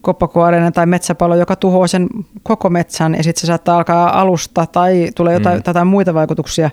koppakuoreinen 0.00 0.72
tai 0.72 0.86
metsäpalo, 0.86 1.36
joka 1.36 1.56
tuhoaa 1.56 1.86
sen 1.86 2.08
koko 2.42 2.70
metsän 2.70 3.14
ja 3.14 3.22
sitten 3.22 3.40
se 3.40 3.46
saattaa 3.46 3.76
alkaa 3.76 4.20
alusta 4.20 4.66
tai 4.66 5.10
tulee 5.14 5.34
jotain, 5.34 5.56
mm. 5.56 5.62
jotain 5.66 5.86
muita 5.86 6.14
vaikutuksia 6.14 6.70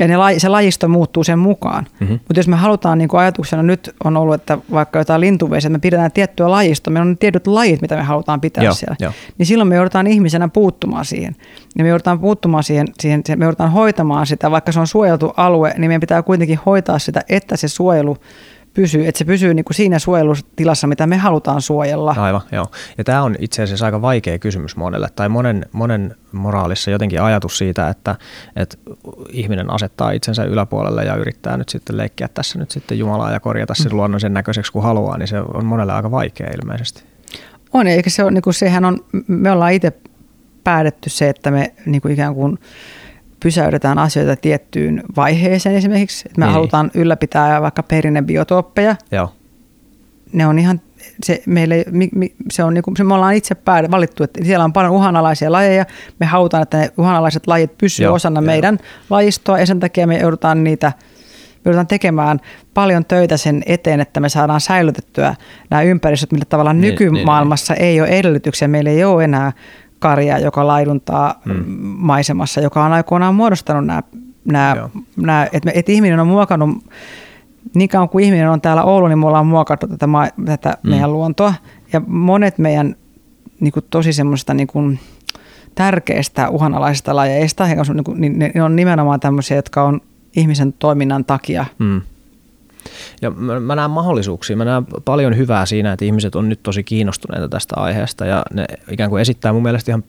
ja 0.00 0.08
ne, 0.08 0.38
se 0.38 0.48
lajisto 0.48 0.88
muuttuu 0.88 1.24
sen 1.24 1.38
mukaan. 1.38 1.86
Mm-hmm. 2.00 2.14
Mutta 2.14 2.38
jos 2.38 2.48
me 2.48 2.56
halutaan, 2.56 2.98
niin 2.98 3.08
kuin 3.08 3.20
ajatuksena 3.20 3.62
nyt 3.62 3.94
on 4.04 4.16
ollut, 4.16 4.34
että 4.34 4.58
vaikka 4.70 4.98
jotain 4.98 5.20
lintuvesiä, 5.20 5.68
että 5.68 5.78
me 5.78 5.78
pidetään 5.78 6.12
tiettyä 6.12 6.50
lajistoa, 6.50 6.92
meillä 6.92 7.10
on 7.10 7.18
tietyt 7.18 7.46
lajit, 7.46 7.82
mitä 7.82 7.96
me 7.96 8.02
halutaan 8.02 8.40
pitää 8.40 8.64
joo, 8.64 8.74
siellä, 8.74 8.96
jo. 9.00 9.12
niin 9.38 9.46
silloin 9.46 9.68
me 9.68 9.74
joudutaan 9.74 10.06
ihmisenä 10.06 10.48
puuttumaan 10.48 11.04
siihen. 11.04 11.36
Ja 11.78 11.84
me 11.84 11.88
joudutaan 11.88 12.20
puuttumaan 12.20 12.64
siihen, 12.64 12.86
siihen, 13.00 13.22
me 13.36 13.44
joudutaan 13.44 13.72
hoitamaan 13.72 14.26
sitä, 14.26 14.50
vaikka 14.50 14.72
se 14.72 14.80
on 14.80 14.86
suojeltu 14.86 15.32
alue, 15.36 15.74
niin 15.78 15.88
meidän 15.88 16.00
pitää 16.00 16.22
kuitenkin 16.22 16.58
hoitaa 16.66 16.98
sitä, 16.98 17.20
että 17.28 17.56
se 17.56 17.68
suojelu 17.68 18.16
pysyy, 18.74 19.06
että 19.06 19.18
se 19.18 19.24
pysyy 19.24 19.54
niin 19.54 19.64
kuin 19.64 19.74
siinä 19.74 19.98
suojelutilassa, 19.98 20.86
mitä 20.86 21.06
me 21.06 21.16
halutaan 21.16 21.62
suojella. 21.62 22.14
Aivan, 22.18 22.40
joo. 22.52 22.66
Ja 22.98 23.04
tämä 23.04 23.22
on 23.22 23.36
itse 23.38 23.62
asiassa 23.62 23.84
aika 23.84 24.02
vaikea 24.02 24.38
kysymys 24.38 24.76
monelle, 24.76 25.08
tai 25.16 25.28
monen, 25.28 25.66
monen 25.72 26.16
moraalissa 26.32 26.90
jotenkin 26.90 27.22
ajatus 27.22 27.58
siitä, 27.58 27.88
että, 27.88 28.16
että 28.56 28.76
ihminen 29.30 29.70
asettaa 29.70 30.10
itsensä 30.10 30.44
yläpuolelle 30.44 31.04
ja 31.04 31.16
yrittää 31.16 31.56
nyt 31.56 31.68
sitten 31.68 31.96
leikkiä 31.96 32.28
tässä 32.28 32.58
nyt 32.58 32.70
sitten 32.70 32.98
Jumalaa 32.98 33.32
ja 33.32 33.40
korjata 33.40 33.74
sen 33.74 33.92
mm. 33.92 33.96
luonnon 33.96 34.20
sen 34.20 34.34
näköiseksi 34.34 34.72
kuin 34.72 34.82
haluaa, 34.82 35.18
niin 35.18 35.28
se 35.28 35.40
on 35.40 35.64
monelle 35.64 35.92
aika 35.92 36.10
vaikea 36.10 36.50
ilmeisesti. 36.62 37.02
On, 37.72 37.86
eikä 37.86 38.10
se 38.10 38.22
ole, 38.22 38.30
niin 38.30 38.42
kuin 38.42 38.54
sehän 38.54 38.84
on, 38.84 39.04
me 39.26 39.50
ollaan 39.50 39.72
itse 39.72 39.92
päätetty 40.64 41.10
se, 41.10 41.28
että 41.28 41.50
me 41.50 41.72
niin 41.86 42.02
kuin 42.02 42.12
ikään 42.12 42.34
kuin 42.34 42.58
pysäytetään 43.42 43.98
asioita 43.98 44.36
tiettyyn 44.36 45.02
vaiheeseen 45.16 45.76
esimerkiksi. 45.76 46.28
Että 46.28 46.38
me 46.38 46.44
niin. 46.44 46.52
halutaan 46.52 46.90
ylläpitää 46.94 47.62
vaikka 47.62 47.82
perinnebiotooppeja. 47.82 48.96
Joo. 49.10 49.32
Ne 50.32 50.46
on 50.46 50.58
ihan, 50.58 50.80
se, 51.24 51.42
meille, 51.46 51.84
se 52.50 52.64
on 52.64 52.74
niinku, 52.74 52.92
se 52.96 53.04
me 53.04 53.14
ollaan 53.14 53.34
itse 53.34 53.54
pääd, 53.54 53.90
valittu, 53.90 54.24
että 54.24 54.44
siellä 54.44 54.64
on 54.64 54.72
paljon 54.72 54.92
uhanalaisia 54.92 55.52
lajeja. 55.52 55.86
Me 56.20 56.26
halutaan, 56.26 56.62
että 56.62 56.76
ne 56.76 56.90
uhanalaiset 56.98 57.46
lajit 57.46 57.78
pysyvät 57.78 58.10
osana 58.10 58.40
jo. 58.40 58.46
meidän 58.46 58.78
lajistoa 59.10 59.58
ja 59.58 59.66
sen 59.66 59.80
takia 59.80 60.06
me 60.06 60.18
joudutaan 60.18 60.64
niitä 60.64 60.92
me 61.64 61.68
joudutaan 61.68 61.86
tekemään 61.86 62.40
paljon 62.74 63.04
töitä 63.04 63.36
sen 63.36 63.62
eteen, 63.66 64.00
että 64.00 64.20
me 64.20 64.28
saadaan 64.28 64.60
säilytettyä 64.60 65.34
nämä 65.70 65.82
ympäristöt, 65.82 66.32
millä 66.32 66.44
tavalla 66.44 66.72
niin, 66.72 66.80
nykymaailmassa 66.80 67.74
niin, 67.74 67.82
niin. 67.82 67.88
ei 67.88 68.00
ole 68.00 68.08
edellytyksiä. 68.08 68.68
Meillä 68.68 68.90
ei 68.90 69.04
ole 69.04 69.24
enää 69.24 69.52
karja, 70.00 70.38
joka 70.38 70.66
laiduntaa 70.66 71.40
hmm. 71.44 71.64
maisemassa, 71.82 72.60
joka 72.60 72.84
on 72.84 72.92
aikoinaan 72.92 73.34
muodostanut 73.34 73.86
nämä, 73.86 74.02
nämä, 74.44 74.88
nämä 75.16 75.46
että, 75.52 75.70
että 75.74 75.92
ihminen 75.92 76.20
on 76.20 76.26
muokannut, 76.26 76.84
niin 77.74 77.88
kauan 77.88 78.08
kuin 78.08 78.24
ihminen 78.24 78.50
on 78.50 78.60
täällä 78.60 78.82
ollut, 78.82 79.08
niin 79.08 79.18
me 79.18 79.26
ollaan 79.26 79.46
muokattu 79.46 79.86
tätä, 79.86 80.06
tätä 80.44 80.74
hmm. 80.82 80.90
meidän 80.90 81.12
luontoa. 81.12 81.54
Ja 81.92 82.00
monet 82.06 82.58
meidän 82.58 82.96
niin 83.60 83.72
kuin 83.72 83.86
tosi 83.90 84.12
semmoista 84.12 84.54
niin 84.54 84.66
kuin, 84.66 84.98
tärkeistä 85.74 86.48
uhanalaisista 86.48 87.16
lajeista, 87.16 87.66
niin 88.14 88.38
ne 88.54 88.62
on 88.62 88.76
nimenomaan 88.76 89.20
tämmöisiä, 89.20 89.56
jotka 89.56 89.82
on 89.82 90.00
ihmisen 90.36 90.72
toiminnan 90.72 91.24
takia 91.24 91.64
hmm 91.78 92.00
ja 93.22 93.30
mä, 93.30 93.60
mä 93.60 93.76
näen 93.76 93.90
mahdollisuuksia, 93.90 94.56
mä 94.56 94.64
näen 94.64 94.86
paljon 95.04 95.36
hyvää 95.36 95.66
siinä, 95.66 95.92
että 95.92 96.04
ihmiset 96.04 96.34
on 96.34 96.48
nyt 96.48 96.62
tosi 96.62 96.84
kiinnostuneita 96.84 97.48
tästä 97.48 97.74
aiheesta 97.76 98.26
ja 98.26 98.42
ne 98.52 98.66
ikään 98.90 99.10
kuin 99.10 99.22
esittää 99.22 99.52
mun 99.52 99.62
mielestä 99.62 99.90
ihan 99.90 100.04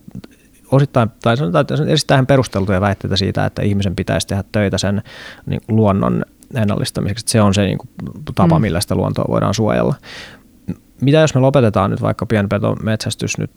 osittain, 0.71 1.09
tai 1.21 1.37
sanotaan, 1.37 1.61
että 1.61 1.75
esittää 1.87 2.15
ihan 2.15 2.27
perusteltuja 2.27 2.81
väitteitä 2.81 3.17
siitä, 3.17 3.45
että 3.45 3.61
ihmisen 3.61 3.95
pitäisi 3.95 4.27
tehdä 4.27 4.43
töitä 4.51 4.77
sen 4.77 5.01
niin 5.45 5.61
luonnon 5.67 6.25
ennallistamiseksi. 6.55 7.25
Se 7.27 7.41
on 7.41 7.53
se 7.53 7.61
niin 7.61 7.77
kuin, 7.77 7.89
tapa, 8.35 8.59
mm. 8.59 8.61
millä 8.61 8.81
sitä 8.81 8.95
luontoa 8.95 9.25
voidaan 9.27 9.53
suojella. 9.53 9.95
Mitä 11.01 11.17
jos 11.17 11.35
me 11.35 11.41
lopetetaan 11.41 11.91
nyt 11.91 12.01
vaikka 12.01 12.25
pienpetometsästys 12.25 13.37
nyt 13.37 13.51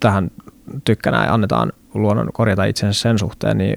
tähän 0.00 0.30
tykkänä 0.84 1.24
ja 1.24 1.34
annetaan 1.34 1.72
luonnon 1.94 2.32
korjata 2.32 2.64
itsensä 2.64 3.00
sen 3.00 3.18
suhteen, 3.18 3.58
niin 3.58 3.76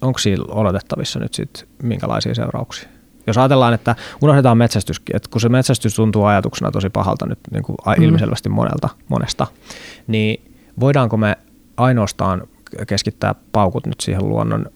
onko 0.00 0.18
siinä 0.18 0.44
odotettavissa 0.48 1.18
nyt 1.18 1.34
sitten 1.34 1.68
minkälaisia 1.82 2.34
seurauksia? 2.34 2.88
Jos 3.26 3.38
ajatellaan, 3.38 3.74
että 3.74 3.96
unohdetaan 4.22 4.58
metsästys, 4.58 5.02
että 5.14 5.28
kun 5.30 5.40
se 5.40 5.48
metsästys 5.48 5.94
tuntuu 5.94 6.24
ajatuksena 6.24 6.70
tosi 6.70 6.90
pahalta 6.90 7.26
nyt 7.26 7.38
niin 7.50 7.62
kuin 7.62 7.76
mm. 7.86 8.02
ilmiselvästi 8.02 8.48
monelta, 8.48 8.88
monesta, 9.08 9.46
niin 10.06 10.52
voidaanko 10.80 11.16
me 11.16 11.36
ainoastaan 11.76 12.42
keskittää 12.86 13.34
paukut 13.52 13.86
nyt 13.86 14.00
siihen 14.00 14.28
luonnon 14.28 14.66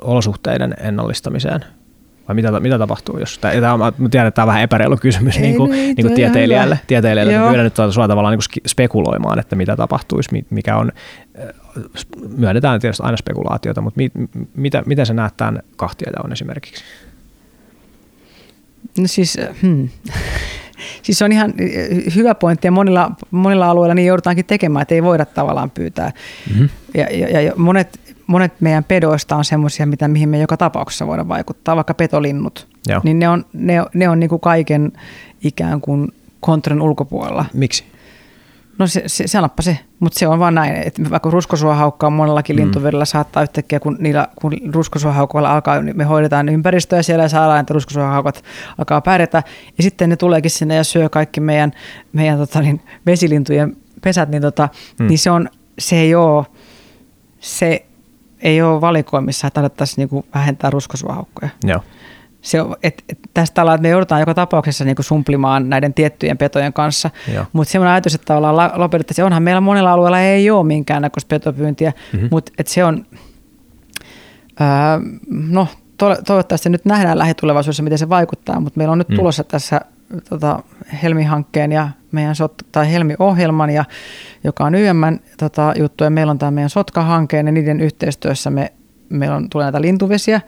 olosuhteiden 0.00 0.74
ennallistamiseen? 0.80 1.64
Vai 2.28 2.34
mitä, 2.34 2.60
mitä 2.60 2.78
tapahtuu, 2.78 3.18
jos 3.18 3.38
tämä, 3.38 3.76
mä 3.76 3.92
tiedän, 4.10 4.28
että 4.28 4.34
tämä 4.34 4.44
on 4.44 4.46
vähän 4.46 4.62
epäreilu 4.62 4.96
kysymys 4.96 5.36
ei, 5.36 5.42
niin 5.42 5.56
kuin, 5.56 5.70
niin, 5.70 5.94
niin 5.96 6.06
kuin 6.06 6.14
tieteilijälle. 6.14 6.80
tieteilijälle 6.86 7.32
Joo. 7.32 7.48
pyydän 7.48 7.64
nyt 7.64 7.74
sua 7.90 8.08
tavallaan 8.08 8.38
niin 8.38 8.62
spekuloimaan, 8.68 9.38
että 9.38 9.56
mitä 9.56 9.76
tapahtuisi, 9.76 10.46
mikä 10.50 10.76
on, 10.76 10.92
myönnetään 12.36 12.80
tietysti 12.80 13.02
aina 13.02 13.16
spekulaatiota, 13.16 13.80
mutta 13.80 13.98
mi, 13.98 14.10
mitä, 14.54 14.82
miten 14.86 15.06
sä 15.06 15.14
näet 15.14 15.36
tämän 15.36 15.62
kahtiajaon 15.76 16.32
esimerkiksi? 16.32 16.84
No 18.98 19.06
siis, 19.06 19.38
hmm. 19.62 19.88
siis 21.02 21.18
se 21.18 21.24
on 21.24 21.32
ihan 21.32 21.54
hyvä 22.14 22.34
pointti 22.34 22.66
ja 22.66 22.72
monilla, 22.72 23.10
monilla 23.30 23.70
alueilla 23.70 23.94
niin 23.94 24.06
joudutaankin 24.06 24.44
tekemään, 24.44 24.82
että 24.82 24.94
ei 24.94 25.02
voida 25.02 25.24
tavallaan 25.24 25.70
pyytää. 25.70 26.12
Mm-hmm. 26.50 26.68
Ja, 26.94 27.06
ja, 27.10 27.40
ja 27.40 27.52
monet, 27.56 28.00
monet 28.26 28.52
meidän 28.60 28.84
pedoista 28.84 29.36
on 29.36 29.44
semmoisia, 29.44 29.86
mitä, 29.86 30.08
mihin 30.08 30.28
me 30.28 30.38
joka 30.38 30.56
tapauksessa 30.56 31.06
voidaan 31.06 31.28
vaikuttaa, 31.28 31.76
vaikka 31.76 31.94
petolinnut. 31.94 32.68
Joo. 32.88 33.00
Niin 33.04 33.18
ne 33.18 33.28
on, 33.28 33.44
ne, 33.52 33.74
ne 33.94 34.08
on 34.08 34.20
niin 34.20 34.30
kuin 34.30 34.40
kaiken 34.40 34.92
ikään 35.44 35.80
kuin 35.80 36.08
kontron 36.40 36.82
ulkopuolella. 36.82 37.44
Miksi? 37.54 37.84
No 38.78 38.86
se, 38.86 39.02
se, 39.06 39.26
sanoppa 39.26 39.62
se, 39.62 39.78
mutta 40.00 40.18
se 40.18 40.28
on 40.28 40.38
vaan 40.38 40.54
näin, 40.54 40.76
että 40.76 41.10
vaikka 41.10 41.30
ruskosuohaukka 41.30 42.06
on 42.06 42.12
monellakin 42.12 42.56
mm. 42.56 42.62
lintuvedellä 42.62 43.04
saattaa 43.04 43.42
yhtäkkiä, 43.42 43.80
kun, 43.80 43.96
niillä, 44.00 44.28
kun 44.36 44.52
ruskosuohaukoilla 44.74 45.52
alkaa, 45.52 45.82
niin 45.82 45.96
me 45.96 46.04
hoidetaan 46.04 46.48
ympäristöä 46.48 47.02
siellä 47.02 47.24
ja 47.24 47.28
saadaan, 47.28 47.60
että 47.60 47.74
ruskosuohaukat 47.74 48.44
alkaa 48.78 49.00
pärjätä. 49.00 49.42
Ja 49.78 49.82
sitten 49.82 50.08
ne 50.08 50.16
tuleekin 50.16 50.50
sinne 50.50 50.74
ja 50.74 50.84
syö 50.84 51.08
kaikki 51.08 51.40
meidän, 51.40 51.72
meidän 52.12 52.38
tota, 52.38 52.60
niin, 52.60 52.80
vesilintujen 53.06 53.76
pesät, 54.02 54.28
niin, 54.28 54.42
tota, 54.42 54.68
mm. 54.98 55.06
niin 55.06 55.18
se, 55.18 55.30
on, 55.30 55.48
se 55.78 55.96
ei 55.96 56.14
ole, 56.14 56.46
se 57.40 57.86
ei 58.40 58.62
ole 58.62 58.80
valikoimissa, 58.80 59.46
että 59.46 59.54
tarvittaisiin 59.54 59.96
niinku 59.96 60.24
vähentää 60.34 60.70
ruskosuohaukkoja. 60.70 61.50
Joo 61.64 61.82
se, 62.42 62.58
et, 62.82 63.04
et 63.08 63.18
tästä 63.34 63.62
ollaan, 63.62 63.74
että 63.74 63.82
me 63.82 63.88
joudutaan 63.88 64.20
joka 64.20 64.34
tapauksessa 64.34 64.84
niin 64.84 64.96
sumplimaan 65.00 65.70
näiden 65.70 65.94
tiettyjen 65.94 66.38
petojen 66.38 66.72
kanssa. 66.72 67.10
Mutta 67.52 67.72
semmoinen 67.72 67.92
ajatus, 67.92 68.14
että 68.14 68.24
tavallaan 68.24 68.70
lopetettaisiin, 68.74 69.24
onhan 69.24 69.42
meillä 69.42 69.60
monella 69.60 69.92
alueella 69.92 70.20
ei 70.20 70.50
ole 70.50 70.66
minkäännäköistä 70.66 71.28
petopyyntiä, 71.28 71.92
mm-hmm. 72.12 72.28
mutta 72.30 72.52
että 72.58 72.72
se 72.72 72.84
on, 72.84 73.06
ää, 74.60 75.00
no 75.30 75.68
to, 75.96 76.16
toivottavasti 76.26 76.68
nyt 76.68 76.84
nähdään 76.84 77.18
lähitulevaisuudessa, 77.18 77.82
miten 77.82 77.98
se 77.98 78.08
vaikuttaa, 78.08 78.60
mutta 78.60 78.78
meillä 78.78 78.92
on 78.92 78.98
nyt 78.98 79.08
mm. 79.08 79.16
tulossa 79.16 79.44
tässä 79.44 79.80
tota, 80.28 80.62
Helmi-hankkeen 81.02 81.72
ja 81.72 81.88
meidän 82.12 82.34
sot, 82.34 82.54
tai 82.72 82.92
Helmi-ohjelman, 82.92 83.70
ja, 83.70 83.84
joka 84.44 84.64
on 84.64 84.74
YMn 84.74 85.18
tota, 85.38 85.72
juttu, 85.78 86.04
ja 86.04 86.10
meillä 86.10 86.30
on 86.30 86.38
tämä 86.38 86.50
meidän 86.50 86.70
Sotka-hankkeen, 86.70 87.46
ja 87.46 87.52
niiden 87.52 87.80
yhteistyössä 87.80 88.50
me 88.50 88.72
meillä 89.12 89.36
on, 89.36 89.50
tulee 89.50 89.64
näitä 89.64 89.80
lintuvesiä, 89.80 90.40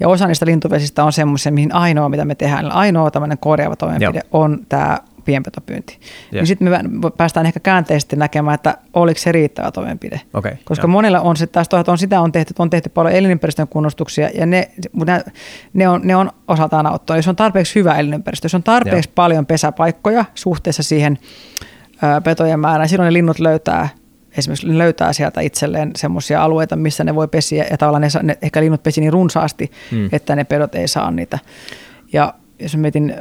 ja 0.00 0.08
osa 0.08 0.26
niistä 0.26 0.46
lintuvesistä 0.46 1.04
on 1.04 1.12
semmoisia, 1.12 1.52
mihin 1.52 1.74
ainoa, 1.74 2.08
mitä 2.08 2.24
me 2.24 2.34
tehdään, 2.34 2.72
ainoa 2.72 3.10
tämmöinen 3.10 3.38
korjaava 3.38 3.76
toimenpide 3.76 4.20
Joo. 4.32 4.42
on 4.42 4.58
tämä 4.68 4.98
pienpetopyynti. 5.24 5.98
Niin 6.32 6.46
sitten 6.46 6.68
me 6.68 6.80
päästään 7.16 7.46
ehkä 7.46 7.60
käänteisesti 7.60 8.16
näkemään, 8.16 8.54
että 8.54 8.78
oliko 8.94 9.20
se 9.20 9.32
riittävä 9.32 9.70
toimenpide. 9.70 10.20
Okay, 10.34 10.52
Koska 10.64 10.84
jo. 10.84 10.88
monilla 10.88 11.20
on 11.20 11.36
se 11.36 11.46
taas 11.46 11.68
on 11.86 11.98
sitä 11.98 12.20
on 12.20 12.32
tehty, 12.32 12.54
on 12.58 12.70
tehty 12.70 12.88
paljon 12.88 13.14
elinympäristön 13.14 13.68
kunnostuksia 13.68 14.30
ja 14.34 14.46
ne, 14.46 14.70
ne, 15.06 15.24
ne, 15.72 15.88
on, 15.88 16.00
ne 16.04 16.16
on 16.16 16.30
osaltaan 16.48 16.86
auttaa. 16.86 17.16
Jos 17.16 17.28
on 17.28 17.36
tarpeeksi 17.36 17.74
hyvä 17.74 17.94
elinympäristö, 17.94 18.44
jos 18.44 18.54
on 18.54 18.62
tarpeeksi 18.62 19.08
jo. 19.08 19.12
paljon 19.14 19.46
pesäpaikkoja 19.46 20.24
suhteessa 20.34 20.82
siihen 20.82 21.18
petojen 22.24 22.60
määrään, 22.60 22.88
silloin 22.88 23.06
ne 23.06 23.12
linnut 23.12 23.38
löytää 23.38 23.88
esimerkiksi 24.38 24.78
löytää 24.78 25.12
sieltä 25.12 25.40
itselleen 25.40 25.90
semmoisia 25.96 26.42
alueita, 26.42 26.76
missä 26.76 27.04
ne 27.04 27.14
voi 27.14 27.28
pesiä 27.28 27.66
ja 27.70 27.78
tavallaan 27.78 28.02
ne, 28.02 28.08
ne 28.22 28.38
ehkä 28.42 28.60
linnut 28.60 28.82
pesi 28.82 29.00
niin 29.00 29.12
runsaasti, 29.12 29.70
mm. 29.90 30.08
että 30.12 30.36
ne 30.36 30.44
pedot 30.44 30.74
ei 30.74 30.88
saa 30.88 31.10
niitä. 31.10 31.38
Ja 32.12 32.34
jos 32.58 32.76
mietin, 32.76 33.14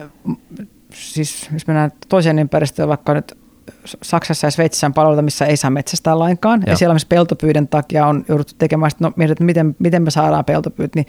siis 0.94 1.50
jos 1.54 1.68
mennään 1.68 1.92
toiseen 2.10 2.40
ympäristöön, 2.40 2.90
vaikka 2.90 3.14
nyt 3.14 3.38
Saksassa 4.02 4.48
ja 4.48 4.52
Sveitsissä 4.52 4.88
on 4.88 4.94
palveluita, 4.94 5.22
missä 5.22 5.46
ei 5.46 5.58
saa 5.58 5.72
metsästää 5.72 6.20
lainkaan. 6.20 6.60
Joo. 6.66 6.72
Ja 6.72 6.78
siellä 6.78 6.94
missä 6.94 7.08
peltopyyden 7.10 7.68
takia 7.68 8.08
on 8.08 8.26
jouduttu 8.28 8.54
tekemään, 8.58 8.92
no 9.00 9.14
mietit, 9.16 9.32
että 9.32 9.44
miten, 9.44 9.76
miten 9.80 10.04
me 10.04 10.12
saadaan 10.12 10.46
peltopyyt, 10.46 10.96
niin 10.96 11.06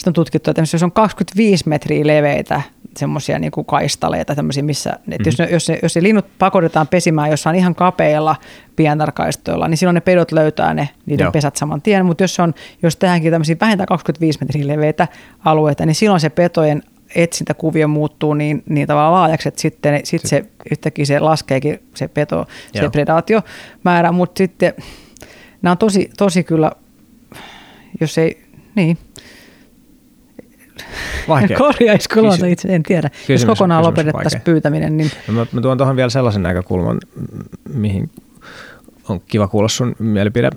sitten 0.00 0.10
on 0.10 0.14
tutkittu, 0.14 0.50
että 0.50 0.62
jos 0.72 0.82
on 0.82 0.92
25 0.92 1.68
metriä 1.68 2.06
leveitä 2.06 2.62
semmoisia 2.96 3.38
niin 3.38 3.50
kuin 3.50 3.64
kaistaleita, 3.64 4.34
tämmöisiä, 4.34 4.62
missä, 4.62 4.90
mm-hmm. 4.90 5.24
jos, 5.26 5.38
ne, 5.38 5.48
jos, 5.50 5.68
ne, 5.68 5.78
jos 5.82 5.96
ne 5.96 6.02
linnut 6.02 6.26
pakotetaan 6.38 6.88
pesimään 6.88 7.30
jossain 7.30 7.56
ihan 7.56 7.74
kapeilla 7.74 8.36
pientarkaistoilla, 8.76 9.68
niin 9.68 9.78
silloin 9.78 9.94
ne 9.94 10.00
pedot 10.00 10.32
löytää 10.32 10.74
ne 10.74 10.88
niiden 11.06 11.24
Joo. 11.24 11.32
pesät 11.32 11.56
saman 11.56 11.82
tien, 11.82 12.06
mutta 12.06 12.24
jos, 12.24 12.40
on, 12.40 12.54
jos 12.82 12.96
tehdäänkin 12.96 13.32
tämmöisiä 13.32 13.56
vähintään 13.60 13.86
25 13.86 14.38
metriä 14.40 14.66
leveitä 14.66 15.08
alueita, 15.44 15.86
niin 15.86 15.94
silloin 15.94 16.20
se 16.20 16.30
petojen 16.30 16.82
etsintäkuvio 17.14 17.88
muuttuu 17.88 18.34
niin, 18.34 18.62
niin 18.68 18.86
tavallaan 18.86 19.12
laajaksi, 19.12 19.48
että 19.48 19.60
sitten 19.60 20.00
sit 20.04 20.22
se 20.24 20.44
yhtäkkiä 20.70 21.04
se 21.04 21.18
laskeekin 21.18 21.82
se 21.94 22.08
peto, 22.08 22.46
se 22.72 22.78
Joo. 22.78 22.90
predaatiomäärä, 22.90 24.12
mutta 24.12 24.38
sitten 24.38 24.74
nämä 25.62 25.72
on 25.72 25.78
tosi, 25.78 26.10
tosi 26.16 26.44
kyllä, 26.44 26.72
jos 28.00 28.18
ei, 28.18 28.42
niin, 28.74 28.98
Vaikea. 31.28 31.58
Korjaisiko 31.58 32.22
luonto 32.22 32.46
itse, 32.46 32.74
en 32.74 32.82
tiedä. 32.82 33.10
Kysymys, 33.10 33.42
Jos 33.42 33.44
kokonaan 33.44 33.84
lopetettaisiin 33.84 34.42
pyytäminen. 34.42 34.96
Niin... 34.96 35.10
No 35.28 35.34
mä, 35.34 35.46
mä 35.52 35.60
tuon 35.60 35.78
tuohon 35.78 35.96
vielä 35.96 36.10
sellaisen 36.10 36.42
näkökulman, 36.42 36.98
mihin 37.74 38.10
on 39.08 39.20
kiva 39.26 39.48
kuulla 39.48 39.68
sun 39.68 39.96
mielipide. 39.98 40.50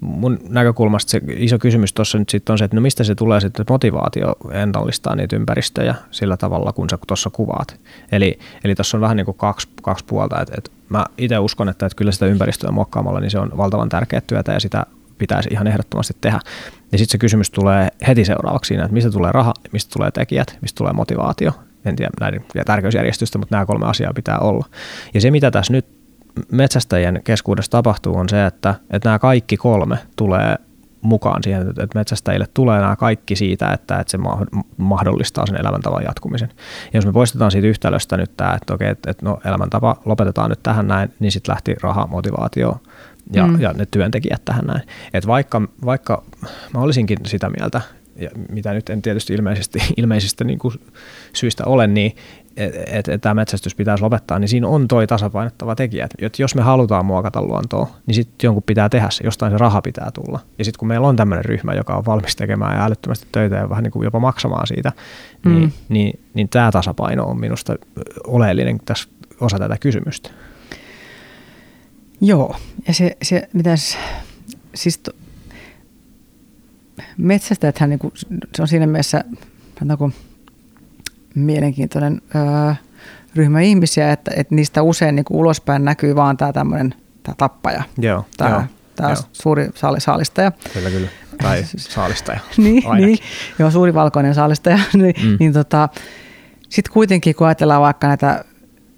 Mun 0.00 0.38
näkökulmasta 0.48 1.10
se 1.10 1.20
iso 1.36 1.58
kysymys 1.58 1.92
tuossa 1.92 2.18
nyt 2.18 2.28
sitten 2.28 2.52
on 2.52 2.58
se, 2.58 2.64
että 2.64 2.76
no 2.76 2.80
mistä 2.80 3.04
se 3.04 3.14
tulee 3.14 3.40
sitten 3.40 3.66
motivaatio 3.70 4.36
ennallistaa 4.50 5.16
niitä 5.16 5.36
ympäristöjä 5.36 5.94
sillä 6.10 6.36
tavalla, 6.36 6.72
kun 6.72 6.90
sä 6.90 6.98
tuossa 7.06 7.30
kuvaat. 7.30 7.80
Eli, 8.12 8.38
eli 8.64 8.74
tuossa 8.74 8.96
on 8.96 9.00
vähän 9.00 9.16
niin 9.16 9.24
kuin 9.24 9.36
kaksi, 9.36 9.68
kaksi 9.82 10.04
puolta. 10.04 10.40
Et, 10.42 10.50
et 10.58 10.72
mä 10.88 11.06
itse 11.18 11.38
uskon, 11.38 11.68
että, 11.68 11.86
että 11.86 11.96
kyllä 11.96 12.12
sitä 12.12 12.26
ympäristöä 12.26 12.70
muokkaamalla, 12.70 13.20
niin 13.20 13.30
se 13.30 13.38
on 13.38 13.56
valtavan 13.56 13.88
tärkeä 13.88 14.20
työtä 14.20 14.52
ja 14.52 14.60
sitä 14.60 14.86
pitäisi 15.18 15.48
ihan 15.52 15.66
ehdottomasti 15.66 16.14
tehdä. 16.20 16.40
Ja 16.92 16.98
sitten 16.98 17.12
se 17.12 17.18
kysymys 17.18 17.50
tulee 17.50 17.88
heti 18.08 18.24
seuraavaksi 18.24 18.68
siinä, 18.68 18.84
että 18.84 18.94
mistä 18.94 19.10
tulee 19.10 19.32
raha, 19.32 19.54
mistä 19.72 19.92
tulee 19.92 20.10
tekijät, 20.10 20.58
mistä 20.62 20.78
tulee 20.78 20.92
motivaatio. 20.92 21.52
En 21.84 21.96
tiedä 21.96 22.10
näiden 22.20 22.44
tärkeysjärjestystä, 22.66 23.38
mutta 23.38 23.54
nämä 23.54 23.66
kolme 23.66 23.86
asiaa 23.86 24.12
pitää 24.14 24.38
olla. 24.38 24.66
Ja 25.14 25.20
se, 25.20 25.30
mitä 25.30 25.50
tässä 25.50 25.72
nyt 25.72 25.86
metsästäjien 26.52 27.20
keskuudessa 27.24 27.70
tapahtuu, 27.70 28.16
on 28.16 28.28
se, 28.28 28.46
että, 28.46 28.74
että 28.90 29.08
nämä 29.08 29.18
kaikki 29.18 29.56
kolme 29.56 29.98
tulee 30.16 30.56
mukaan 31.02 31.42
siihen, 31.42 31.68
että 31.68 31.98
metsästäjille 31.98 32.46
tulee 32.54 32.80
nämä 32.80 32.96
kaikki 32.96 33.36
siitä, 33.36 33.72
että, 33.72 33.98
että 34.00 34.10
se 34.10 34.18
mahdollistaa 34.76 35.46
sen 35.46 35.60
elämäntavan 35.60 36.04
jatkumisen. 36.04 36.48
Ja 36.92 36.98
jos 36.98 37.06
me 37.06 37.12
poistetaan 37.12 37.50
siitä 37.50 37.68
yhtälöstä 37.68 38.16
nyt 38.16 38.36
tämä, 38.36 38.54
että 38.54 38.74
okei, 38.74 38.90
että, 38.90 39.10
että 39.10 39.24
no 39.24 39.40
elämäntapa 39.44 39.96
lopetetaan 40.04 40.50
nyt 40.50 40.62
tähän 40.62 40.88
näin, 40.88 41.12
niin 41.18 41.32
sitten 41.32 41.52
lähti 41.52 41.74
raha, 41.82 42.06
motivaatio 42.06 42.80
ja, 43.32 43.46
mm. 43.46 43.60
ja 43.60 43.72
ne 43.72 43.86
työntekijät 43.90 44.44
tähän 44.44 44.64
näin. 44.64 44.82
Et 45.14 45.26
vaikka, 45.26 45.62
vaikka 45.84 46.22
mä 46.74 46.80
olisinkin 46.80 47.18
sitä 47.26 47.50
mieltä, 47.58 47.80
ja 48.16 48.30
mitä 48.48 48.72
nyt 48.72 48.90
en 48.90 49.02
tietysti 49.02 49.34
ilmeisesti, 49.34 49.78
ilmeisesti 49.96 50.44
niin 50.44 50.58
kuin 50.58 50.74
syistä 51.32 51.64
ole, 51.66 51.86
niin 51.86 52.16
että 52.86 53.12
et, 53.12 53.20
tämä 53.20 53.34
metsästys 53.34 53.74
pitäisi 53.74 54.02
lopettaa, 54.02 54.38
niin 54.38 54.48
siinä 54.48 54.68
on 54.68 54.88
toi 54.88 55.06
tasapainottava 55.06 55.74
tekijä. 55.74 56.08
Että 56.18 56.42
jos 56.42 56.54
me 56.54 56.62
halutaan 56.62 57.06
muokata 57.06 57.42
luontoa, 57.42 57.90
niin 58.06 58.14
sitten 58.14 58.48
jonkun 58.48 58.62
pitää 58.62 58.88
tehdä 58.88 59.10
se, 59.10 59.24
jostain 59.24 59.52
se 59.52 59.58
raha 59.58 59.82
pitää 59.82 60.10
tulla. 60.14 60.40
Ja 60.58 60.64
sitten 60.64 60.78
kun 60.78 60.88
meillä 60.88 61.08
on 61.08 61.16
tämmöinen 61.16 61.44
ryhmä, 61.44 61.74
joka 61.74 61.96
on 61.96 62.06
valmis 62.06 62.36
tekemään 62.36 62.76
ja 62.76 62.84
älyttömästi 62.84 63.26
töitä 63.32 63.56
ja 63.56 63.68
vähän 63.68 63.84
niin 63.84 63.92
kuin 63.92 64.04
jopa 64.04 64.20
maksamaan 64.20 64.66
siitä, 64.66 64.92
mm. 65.44 65.52
niin, 65.52 65.72
niin, 65.88 66.20
niin 66.34 66.48
tämä 66.48 66.72
tasapaino 66.72 67.24
on 67.24 67.40
minusta 67.40 67.76
oleellinen 68.26 68.80
tässä 68.84 69.08
osa 69.40 69.58
tätä 69.58 69.76
kysymystä. 69.80 70.30
Joo, 72.20 72.56
ja 72.88 72.94
se, 72.94 73.16
se 73.22 73.48
mitäs, 73.52 73.98
siis 74.74 74.98
to, 74.98 75.10
metsästäjäthän 77.16 77.90
niin 77.90 77.98
kuin, 77.98 78.12
se 78.54 78.62
on 78.62 78.68
siinä 78.68 78.86
mielessä 78.86 79.24
kuin 79.98 80.14
mielenkiintoinen 81.34 82.22
öö, 82.34 82.74
ryhmä 83.34 83.60
ihmisiä, 83.60 84.12
että, 84.12 84.30
että 84.36 84.54
niistä 84.54 84.82
usein 84.82 85.14
niin 85.14 85.24
kuin 85.24 85.38
ulospäin 85.38 85.84
näkyy 85.84 86.16
vaan 86.16 86.36
tämä 86.36 86.52
tämmöinen 86.52 86.94
tämä 87.22 87.34
tappaja, 87.38 87.82
joo, 87.98 88.24
tämä, 88.36 88.50
joo, 88.50 88.62
tämä 88.96 89.08
joo. 89.08 89.22
suuri 89.32 89.70
saalistaja. 89.98 90.52
Kyllä, 90.72 90.90
kyllä. 90.90 91.08
Tai 91.42 91.64
saalistaja. 91.76 92.40
niin, 92.56 92.82
niin, 92.96 93.18
joo, 93.58 93.70
suuri 93.70 93.94
valkoinen 93.94 94.34
saalistaja. 94.34 94.78
niin, 94.92 95.14
mm. 95.22 95.36
niin 95.40 95.52
tota, 95.52 95.88
sitten 96.68 96.92
kuitenkin, 96.92 97.34
kun 97.34 97.46
ajatellaan 97.46 97.82
vaikka 97.82 98.06
näitä 98.08 98.44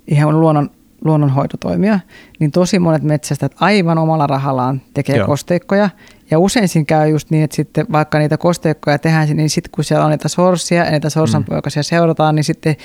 ihan 0.07 0.41
luonnon 0.41 0.71
luonnonhoitotoimia, 1.05 2.01
niin 2.39 2.51
tosi 2.51 2.79
monet 2.79 3.03
metsästäjät 3.03 3.53
aivan 3.61 3.99
omalla 3.99 4.27
rahallaan 4.27 4.83
tekee 4.95 5.17
Joo. 5.17 5.27
kosteikkoja. 5.27 5.91
Ja 6.31 6.39
usein 6.39 6.69
siinä 6.69 6.85
käy 6.85 7.09
just 7.09 7.31
niin, 7.31 7.45
että 7.45 7.57
sitten 7.57 7.87
vaikka 7.93 8.19
niitä 8.19 8.37
kosteikkoja 8.37 8.99
tehdään, 8.99 9.29
niin 9.29 9.51
sitten 9.51 9.71
kun 9.71 9.85
siellä 9.85 10.05
on 10.05 10.11
niitä 10.11 10.29
sorsia 10.29 10.85
ja 10.85 10.91
niitä 10.91 11.11
sorsanpoikasia 11.11 11.81
mm. 11.81 11.85
seurataan, 11.85 12.35
niin 12.35 12.45
sitten 12.45 12.77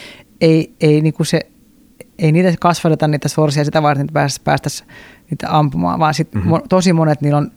ei, 0.41 0.75
ei, 0.81 1.01
niin 1.01 1.13
kuin 1.13 1.27
se, 1.27 1.41
ei 2.19 2.31
niitä 2.31 2.53
kasvateta 2.59 3.07
niitä 3.07 3.27
sorsia 3.27 3.65
sitä 3.65 3.81
varten, 3.83 4.05
että 4.05 4.39
päästäisiin 4.43 4.89
niitä 5.29 5.57
ampumaan, 5.57 5.99
vaan 5.99 6.13
sitten 6.13 6.41
mm-hmm. 6.41 6.69
tosi 6.69 6.93
monet 6.93 7.21
niillä 7.21 7.37
on 7.37 7.51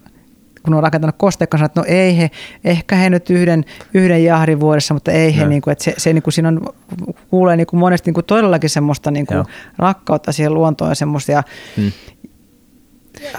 kun 0.62 0.74
on 0.74 0.82
rakentanut 0.82 1.16
kosteikon, 1.18 1.64
että 1.64 1.80
no 1.80 1.84
ei 1.88 2.18
he, 2.18 2.30
ehkä 2.64 2.96
he 2.96 3.10
nyt 3.10 3.30
yhden, 3.30 3.64
yhden 3.94 4.24
jahdin 4.24 4.60
vuodessa, 4.60 4.94
mutta 4.94 5.12
ei 5.12 5.36
he, 5.36 5.46
niin 5.46 5.62
kuin, 5.62 5.72
että 5.72 5.84
se, 5.84 5.94
se 5.96 6.12
niin 6.12 6.22
kuin 6.22 6.34
siinä 6.34 6.48
on, 6.48 6.66
kuulee 7.30 7.56
niin 7.56 7.66
kuin 7.66 7.80
monesti 7.80 8.08
niin 8.08 8.14
kuin 8.14 8.26
todellakin 8.26 8.70
semmoista 8.70 9.10
niin 9.10 9.26
kuin 9.26 9.44
rakkautta 9.78 10.32
siihen 10.32 10.54
luontoon 10.54 10.90
ja 10.90 10.94
semmoista, 10.94 11.42
hmm 11.76 11.92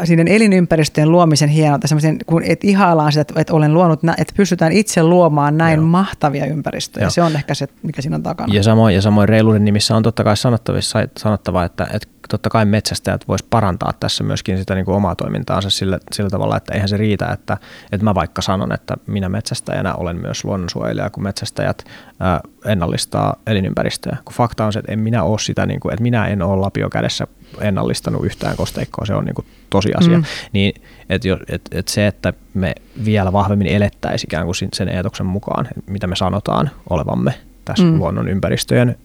siinä 0.04 0.24
elinympäristöjen 0.28 1.12
luomisen 1.12 1.50
hienolta, 1.50 1.88
kun 2.26 2.44
et 2.46 2.64
ihaillaan 2.64 3.12
sitä, 3.12 3.34
että 3.36 3.54
olen 3.54 3.74
luonut, 3.74 4.00
että 4.18 4.34
pystytään 4.38 4.72
itse 4.72 5.04
luomaan 5.04 5.58
näin 5.58 5.80
Joo. 5.80 5.88
mahtavia 5.88 6.46
ympäristöjä. 6.46 7.04
Joo. 7.04 7.10
Se 7.10 7.22
on 7.22 7.36
ehkä 7.36 7.54
se, 7.54 7.68
mikä 7.84 8.02
siinä 8.02 8.16
on 8.16 8.24
takana. 8.24 8.54
Ja 8.54 8.64
samoin, 8.64 8.96
ja 8.96 9.02
samoin 9.02 9.30
reiluuden 9.30 9.66
nimissä 9.66 9.96
on 9.96 10.04
totta 10.04 10.24
kai 10.24 10.38
sanottavissa, 10.38 11.00
sanottava, 11.18 11.64
että, 11.64 11.88
että 11.94 12.08
totta 12.30 12.50
kai 12.50 12.66
metsästäjät 12.66 13.28
vois 13.28 13.44
parantaa 13.44 13.94
tässä 14.00 14.24
myöskin 14.24 14.58
sitä 14.58 14.76
niin 14.76 14.86
kuin 14.86 14.96
omaa 14.96 15.16
toimintaansa 15.16 15.70
sillä, 15.70 16.00
sillä 16.12 16.30
tavalla, 16.30 16.58
että 16.58 16.74
eihän 16.74 16.90
se 16.90 16.98
riitä, 16.98 17.26
että, 17.34 17.58
että 17.92 18.04
mä 18.04 18.16
vaikka 18.16 18.42
sanon, 18.42 18.72
että 18.72 18.98
minä 19.08 19.30
metsästäjänä 19.30 19.94
olen 19.94 20.22
myös 20.22 20.46
luonnonsuojelija, 20.46 21.10
kun 21.10 21.24
metsästäjät 21.24 21.84
ää, 22.20 22.42
ennallistaa 22.66 23.36
elinympäristöä. 23.48 24.18
Kun 24.26 24.34
fakta 24.34 24.66
on 24.66 24.74
se, 24.74 24.80
että 24.80 24.92
en 24.92 25.00
minä 25.00 25.24
ole 25.24 25.40
sitä, 25.40 25.66
niin 25.66 25.80
kuin, 25.80 25.94
että 25.94 26.04
minä 26.04 26.28
en 26.28 26.42
ole 26.42 26.60
lapio 26.60 26.90
kädessä 26.90 27.28
ennallistanut 27.62 28.26
yhtään 28.26 28.56
kosteikkoa, 28.56 29.06
se 29.06 29.14
on 29.14 29.26
niin 29.26 29.36
kuin 29.36 29.46
tosiasia. 29.70 30.18
Mm. 30.18 30.24
Niin, 30.54 30.82
että 31.10 31.28
et, 31.48 31.62
et 31.72 31.88
se, 31.88 32.08
että 32.08 32.34
me 32.54 32.76
vielä 33.06 33.34
vahvemmin 33.34 33.68
elettäisiin 33.68 34.28
ikään 34.30 34.46
kuin 34.46 34.56
sen 34.74 34.90
eetoksen 34.90 35.26
mukaan, 35.26 35.68
mitä 35.88 36.08
me 36.08 36.16
sanotaan 36.16 36.72
olevamme 36.90 37.34
tässä 37.66 37.84
mm. 37.84 37.98
luonnon 37.98 38.30
ympäristöjen 38.30 38.98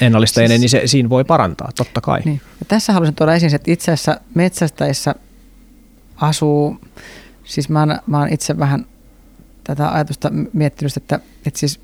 ennallistajien, 0.00 0.50
siis, 0.50 0.60
niin 0.60 0.68
se, 0.68 0.86
siinä 0.86 1.08
voi 1.08 1.24
parantaa, 1.24 1.70
totta 1.76 2.00
kai. 2.00 2.20
Niin. 2.24 2.40
Ja 2.60 2.66
tässä 2.68 2.92
haluaisin 2.92 3.14
tuoda 3.14 3.34
esiin, 3.34 3.54
että 3.54 3.70
itse 3.70 3.92
asiassa 3.92 4.20
metsästäjissä 4.34 5.14
asuu, 6.16 6.80
siis 7.44 7.68
mä 7.68 7.80
oon, 7.80 7.98
mä 8.06 8.18
oon 8.18 8.32
itse 8.32 8.58
vähän 8.58 8.86
tätä 9.64 9.92
ajatusta 9.92 10.30
miettinyt, 10.52 10.96
että, 10.96 11.20
että, 11.46 11.60
siis, 11.60 11.80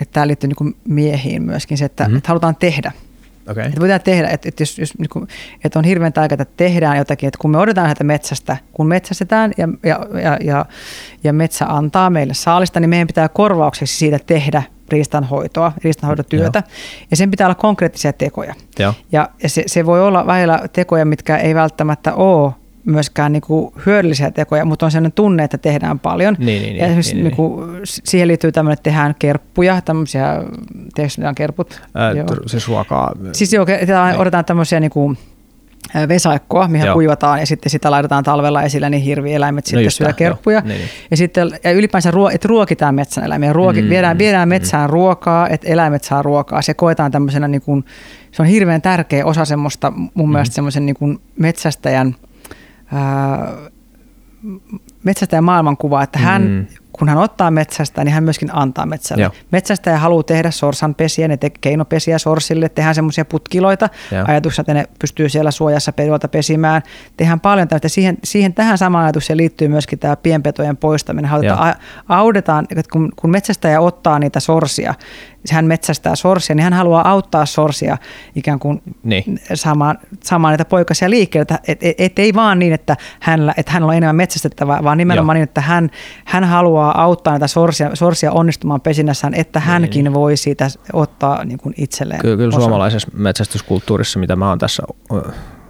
että 0.00 0.12
tämä 0.12 0.26
liittyy 0.26 0.48
niin 0.48 0.76
miehiin 0.88 1.42
myöskin 1.42 1.78
se, 1.78 1.84
että, 1.84 2.04
mm-hmm. 2.04 2.16
että 2.16 2.28
halutaan 2.28 2.56
tehdä. 2.56 2.92
Okay. 3.48 3.64
Että 3.64 3.80
voidaan 3.80 4.00
tehdä, 4.00 4.28
että, 4.28 4.48
että, 4.48 4.62
jos, 4.62 4.78
jos, 4.78 4.98
niin 4.98 5.08
kuin, 5.08 5.28
että 5.64 5.78
on 5.78 5.84
hirveän 5.84 6.12
tärkeää, 6.12 6.42
että 6.42 6.54
tehdään 6.56 6.96
jotakin, 6.96 7.26
että 7.26 7.38
kun 7.40 7.50
me 7.50 7.58
odotetaan 7.58 7.86
näitä 7.86 8.04
metsästä, 8.04 8.56
kun 8.72 8.86
metsästetään 8.86 9.52
ja, 9.56 9.68
ja, 9.82 10.06
ja, 10.22 10.38
ja, 10.44 10.66
ja 11.24 11.32
metsä 11.32 11.66
antaa 11.68 12.10
meille 12.10 12.34
saalista, 12.34 12.80
niin 12.80 12.90
meidän 12.90 13.06
pitää 13.06 13.28
korvaukseksi 13.28 13.96
siitä 13.96 14.18
tehdä 14.26 14.62
riistanhoitoa, 14.88 15.72
riistanhoitotyötä. 15.84 16.58
Joo. 16.58 16.76
Ja 17.10 17.16
sen 17.16 17.30
pitää 17.30 17.46
olla 17.46 17.54
konkreettisia 17.54 18.12
tekoja. 18.12 18.54
Joo. 18.78 18.94
Ja, 19.12 19.28
ja 19.42 19.48
se, 19.48 19.62
se 19.66 19.86
voi 19.86 20.02
olla 20.02 20.26
välillä 20.26 20.60
tekoja, 20.72 21.04
mitkä 21.04 21.36
ei 21.36 21.54
välttämättä 21.54 22.14
ole 22.14 22.52
myöskään 22.86 23.32
niin 23.32 23.40
kuin 23.40 23.72
hyödyllisiä 23.86 24.30
tekoja, 24.30 24.64
mutta 24.64 24.86
on 24.86 24.90
sellainen 24.92 25.12
tunne, 25.12 25.44
että 25.44 25.58
tehdään 25.58 25.98
paljon. 25.98 26.36
Niin, 26.38 26.62
niin, 26.62 26.76
ja 26.76 26.84
esimerkiksi 26.84 27.14
niin, 27.14 27.24
niin, 27.24 27.28
niin. 27.30 27.36
Kuin, 27.36 27.80
siihen 27.84 28.28
liittyy 28.28 28.52
tämmöinen, 28.52 28.72
että 28.72 28.82
tehdään 28.82 29.14
kerppuja, 29.18 29.80
tämmöisiä, 29.80 30.42
tehdään 30.94 31.34
kerput? 31.34 31.82
Ää, 31.94 32.12
joo. 32.12 32.26
Siis 32.46 32.68
ruokaa. 32.68 33.12
Siis 33.32 33.52
joo, 33.52 33.66
otetaan 34.18 34.44
tämmöisiä 34.44 34.80
niin 34.80 34.90
kuin, 34.90 35.18
vesaikkoa, 36.08 36.68
mihin 36.68 36.86
Joo. 36.86 36.94
kuivataan 36.94 37.40
ja 37.40 37.46
sitten 37.46 37.70
sitä 37.70 37.90
laitetaan 37.90 38.24
talvella 38.24 38.62
esille, 38.62 38.90
niin 38.90 39.02
hirvieläimet 39.02 39.66
sitten 39.66 39.84
just 39.84 39.96
syö 39.96 40.12
kerppuja. 40.12 40.56
joo. 40.58 40.68
Niin, 40.68 40.78
niin. 40.78 40.88
Ja 41.10 41.16
sitten 41.16 41.50
ja 41.64 41.72
ylipäänsä, 41.72 42.10
ruo, 42.10 42.30
että 42.30 42.48
ruokitaan 42.48 42.94
metsän 42.94 43.24
eläimiä, 43.24 43.52
Ruoki, 43.52 43.82
Mm, 43.82 43.88
viedään, 43.88 44.16
mm, 44.16 44.18
viedään 44.18 44.48
mm. 44.48 44.50
metsään 44.50 44.90
ruokaa, 44.90 45.48
että 45.48 45.68
eläimet 45.68 46.04
saa 46.04 46.22
ruokaa. 46.22 46.62
Se 46.62 46.74
koetaan 46.74 47.12
tämmöisenä, 47.12 47.48
niin 47.48 47.62
kuin, 47.62 47.84
se 48.32 48.42
on 48.42 48.48
hirveän 48.48 48.82
tärkeä 48.82 49.26
osa 49.26 49.44
semmoista 49.44 49.90
mun 49.90 50.10
Mm-hmm. 50.14 50.32
mielestä 50.32 50.54
semmoisen 50.54 50.86
niin 50.86 50.96
kuin 50.96 51.18
metsästäjän, 51.38 52.16
ää, 52.92 53.52
metsästäjän 55.04 55.44
maailmankuvaa, 55.44 56.02
että 56.02 56.18
hän, 56.18 56.42
Mm. 56.42 56.66
kun 56.92 57.08
hän 57.08 57.18
ottaa 57.18 57.50
metsästä, 57.50 58.04
niin 58.04 58.12
hän 58.14 58.24
myöskin 58.24 58.50
antaa 58.52 58.86
metsälle. 58.86 59.22
Joo. 59.22 59.32
Metsästäjä 59.52 59.98
haluaa 59.98 60.22
tehdä 60.22 60.50
sorsanpesiä, 60.50 61.28
ne 61.28 61.36
tekee 61.36 61.58
keinopesiä 61.60 62.18
sorsille, 62.18 62.68
tehdään 62.68 62.94
semmoisia 62.94 63.24
putkiloita, 63.24 63.88
Joo. 64.12 64.24
ajatuksena, 64.28 64.62
että 64.62 64.74
ne 64.74 64.84
pystyy 64.98 65.28
siellä 65.28 65.50
suojassa 65.50 65.92
pedolta 65.92 66.28
pesimään. 66.28 66.82
Tehdään 67.16 67.40
paljon 67.40 67.68
tämmöistä. 67.68 67.88
Siihen, 67.88 68.18
siihen 68.24 68.54
tähän 68.54 68.78
samaan 68.78 69.04
ajatukseen 69.04 69.36
liittyy 69.36 69.68
myöskin 69.68 69.98
tämä 69.98 70.16
pienpetojen 70.16 70.76
poistaminen. 70.76 71.30
Halutaan, 71.30 71.74
audetaan, 72.08 72.66
että 72.70 72.90
kun, 72.92 73.12
kun 73.16 73.30
metsästäjä 73.30 73.80
ottaa 73.80 74.18
niitä 74.18 74.40
sorsia, 74.40 74.94
hän 75.54 75.64
metsästää 75.64 76.16
sorsia, 76.16 76.56
niin 76.56 76.64
hän 76.64 76.72
haluaa 76.72 77.10
auttaa 77.10 77.46
sorsia 77.46 77.98
ikään 78.34 78.58
kuin 78.58 78.82
Niin. 79.02 79.40
saamaan, 79.54 79.98
saamaan 80.24 80.52
niitä 80.52 80.64
poikasia 80.64 81.10
liikkeelle. 81.10 81.42
Että 81.42 81.58
et, 81.68 81.78
et, 81.82 81.94
et 81.98 82.18
ei 82.18 82.34
vaan 82.34 82.58
niin, 82.58 82.72
että 82.72 82.96
hänellä, 83.20 83.54
että 83.56 83.72
hänellä 83.72 83.90
on 83.90 83.96
enemmän 83.96 84.16
metsästettävää, 84.16 84.84
vaan 84.84 84.98
nimenomaan 84.98 85.36
Joo. 85.36 85.40
niin, 85.40 85.48
että 85.48 85.60
hän, 85.60 85.90
hän 86.24 86.44
haluaa 86.44 87.02
auttaa 87.02 87.32
niitä 87.32 87.46
sorsia, 87.46 87.90
sorsia 87.94 88.32
onnistumaan 88.32 88.80
pesinnässään, 88.80 89.34
että 89.34 89.60
hänkin 89.60 90.14
voi 90.14 90.36
siitä 90.36 90.68
ottaa 90.92 91.44
niin 91.44 91.58
kuin 91.58 91.74
itselleen 91.78 92.20
Kyllä, 92.20 92.36
kyllä 92.36 92.52
suomalaisessa 92.52 93.08
metsästyskulttuurissa, 93.14 94.18
mitä 94.18 94.36
mä 94.36 94.48
oon 94.48 94.58
tässä 94.58 94.82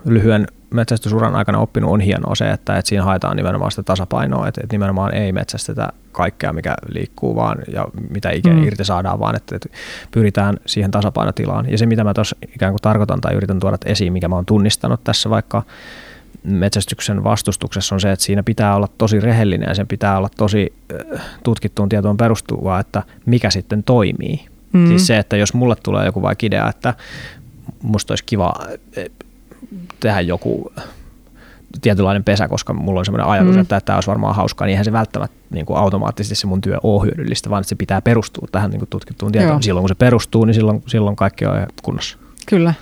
lyhyen 0.05 0.47
metsästysuran 0.71 1.35
aikana 1.35 1.59
oppinut, 1.59 1.91
on 1.91 2.01
hienoa 2.01 2.35
se, 2.35 2.51
että, 2.51 2.77
että 2.77 2.89
siinä 2.89 3.05
haetaan 3.05 3.37
nimenomaan 3.37 3.71
sitä 3.71 3.83
tasapainoa, 3.83 4.49
että, 4.49 4.61
että 4.65 4.75
nimenomaan 4.75 5.15
ei 5.15 5.33
metsästetä 5.33 5.93
kaikkea, 6.13 6.53
mikä 6.53 6.75
liikkuu 6.89 7.37
vaan 7.37 7.59
ja 7.73 7.87
mitä 8.11 8.31
ikinä 8.31 8.57
Mm. 8.57 8.65
irti 8.65 8.85
saadaan, 8.85 9.21
vaan 9.21 9.37
että, 9.37 9.57
että 9.57 9.69
pyritään 10.11 10.57
siihen 10.67 10.91
tasapainotilaan. 10.91 11.71
Ja 11.71 11.79
se, 11.79 11.87
mitä 11.87 12.05
mä 12.05 12.15
tuossa 12.15 12.37
ikään 12.55 12.73
kuin 12.73 12.83
tarkoitan 12.83 13.21
tai 13.21 13.35
yritän 13.35 13.61
tuoda 13.61 13.79
esiin, 13.85 14.13
mikä 14.13 14.29
mä 14.29 14.35
oon 14.35 14.47
tunnistanut 14.47 15.05
tässä 15.05 15.31
vaikka 15.31 15.63
metsästyksen 16.43 17.25
vastustuksessa 17.25 17.95
on 17.95 18.01
se, 18.01 18.13
että 18.13 18.25
siinä 18.25 18.43
pitää 18.43 18.77
olla 18.77 18.89
tosi 18.99 19.21
rehellinen 19.21 19.69
ja 19.69 19.75
sen 19.75 19.87
pitää 19.87 20.19
olla 20.19 20.29
tosi 20.37 20.73
äh, 21.15 21.21
tutkittuun 21.43 21.89
tietoon 21.89 22.17
perustuvaa, 22.17 22.81
että 22.81 23.03
mikä 23.27 23.51
sitten 23.51 23.83
toimii. 23.83 24.47
Mm. 24.73 24.87
Siis 24.87 25.07
se, 25.07 25.19
että 25.19 25.37
jos 25.37 25.55
mulle 25.55 25.77
tulee 25.83 26.07
joku 26.07 26.23
vaikka 26.23 26.47
idea, 26.47 26.69
että 26.69 26.95
musta 27.83 28.13
olisi 28.13 28.25
kiva 28.25 28.55
tehdä 30.01 30.21
joku 30.21 30.73
tietynlainen 31.81 32.25
pesä, 32.25 32.49
koska 32.49 32.73
mulla 32.73 32.99
on 33.01 33.05
semmoinen 33.05 33.27
ajatus, 33.27 33.55
Mm. 33.55 33.61
että 33.61 33.81
tämä 33.81 33.97
olisi 33.97 34.07
varmaan 34.07 34.35
hauskaa, 34.37 34.67
niin 34.67 34.71
eihän 34.73 34.85
se 34.85 34.93
välttämättä 34.93 35.37
niin 35.51 35.67
kuin 35.67 35.79
automaattisesti 35.79 36.35
se 36.35 36.47
mun 36.47 36.61
työ 36.61 36.79
ole 36.83 37.05
hyödyllistä, 37.07 37.51
vaan 37.51 37.61
että 37.61 37.69
se 37.69 37.75
pitää 37.75 38.03
perustua 38.03 38.49
tähän 38.53 38.71
niin 38.71 38.79
kuin 38.79 38.89
tutkittuun 38.91 39.33
tietoon. 39.33 39.53
Joo. 39.53 39.63
Silloin 39.63 39.83
kun 39.83 39.89
se 39.89 39.95
perustuu, 39.95 40.45
niin 40.45 40.55
silloin, 40.55 40.83
silloin 40.87 41.17
kaikki 41.17 41.47
on 41.47 41.67
kunnossa. 41.83 42.19
Kyllä. 42.47 42.75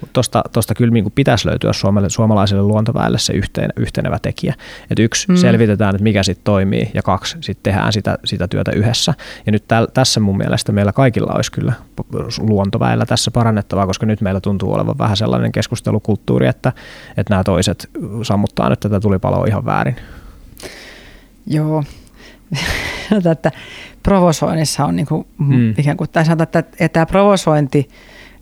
Mutta 0.00 0.12
tosta, 0.12 0.42
tosta 0.52 0.74
kyllä 0.74 0.92
niin 0.92 1.04
kuin 1.04 1.12
pitäisi 1.12 1.48
löytyä 1.48 1.72
Suomelle, 1.72 2.10
suomalaiselle 2.10 2.62
luontoväelle 2.62 3.18
se 3.18 3.32
yhteen, 3.32 3.72
yhtenevä 3.76 4.18
tekijä. 4.22 4.54
Että 4.90 5.02
yksi, 5.02 5.28
Mm. 5.28 5.36
selvitetään, 5.36 5.94
että 5.94 6.02
mikä 6.02 6.22
sitten 6.22 6.44
toimii, 6.44 6.90
ja 6.94 7.02
kaksi, 7.02 7.36
sitten 7.40 7.72
tehdään 7.72 7.92
sitä, 7.92 8.18
sitä 8.24 8.48
työtä 8.48 8.72
yhdessä. 8.72 9.14
Ja 9.46 9.52
nyt 9.52 9.64
täl, 9.68 9.86
tässä 9.94 10.20
mun 10.20 10.36
mielestä 10.36 10.72
meillä 10.72 10.92
kaikilla 10.92 11.32
olisi 11.34 11.52
kyllä 11.52 11.72
luontoväellä 12.38 13.06
tässä 13.06 13.30
parannettavaa, 13.30 13.86
koska 13.86 14.06
nyt 14.06 14.20
meillä 14.20 14.40
tuntuu 14.40 14.72
olevan 14.72 14.98
vähän 14.98 15.16
sellainen 15.16 15.52
keskustelukulttuuri, 15.52 16.46
että, 16.46 16.72
että 17.16 17.32
nämä 17.34 17.44
toiset 17.44 17.90
sammuttaa 18.22 18.68
nyt 18.68 18.80
tätä 18.80 19.00
tulipaloa 19.00 19.46
ihan 19.46 19.64
väärin. 19.64 19.96
Joo. 21.46 21.84
Että 23.32 23.52
provosoinnissa 24.02 24.84
on 24.84 24.96
niin 24.96 25.06
kuin. 25.06 25.26
Mm. 25.38 25.74
ikään 25.78 25.96
kuin, 25.96 26.10
tai 26.10 26.24
sanotaan, 26.24 26.64
että, 26.64 26.76
että 26.84 26.88
tämä 26.88 27.06
provosointi 27.06 27.88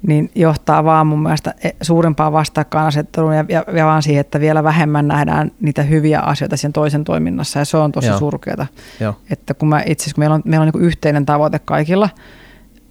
niin 0.06 0.30
johtaa 0.34 0.84
vaan 0.84 1.06
mun 1.06 1.22
mielestä 1.22 1.54
e- 1.64 1.70
suurempaan 1.82 2.32
vastakkainasetteluun 2.32 3.36
ja, 3.36 3.44
ja, 3.48 3.64
ja 3.72 3.86
vaan 3.86 4.02
siihen, 4.02 4.20
että 4.20 4.40
vielä 4.40 4.64
vähemmän 4.64 5.08
nähdään 5.08 5.50
niitä 5.60 5.82
hyviä 5.82 6.20
asioita 6.20 6.56
sen 6.56 6.72
toisen 6.72 7.04
toiminnassa 7.04 7.58
ja 7.58 7.64
se 7.64 7.76
on 7.76 7.92
tosi 7.92 8.08
Joo. 8.08 8.18
surkeata. 8.18 8.66
Joo. 9.00 9.14
Että 9.30 9.54
kun 9.54 9.68
mä 9.68 9.82
itse 9.86 10.10
kun 10.14 10.22
meillä 10.22 10.34
on, 10.34 10.42
meillä 10.44 10.64
on 10.64 10.70
niin 10.74 10.84
yhteinen 10.84 11.26
tavoite 11.26 11.58
kaikilla, 11.58 12.08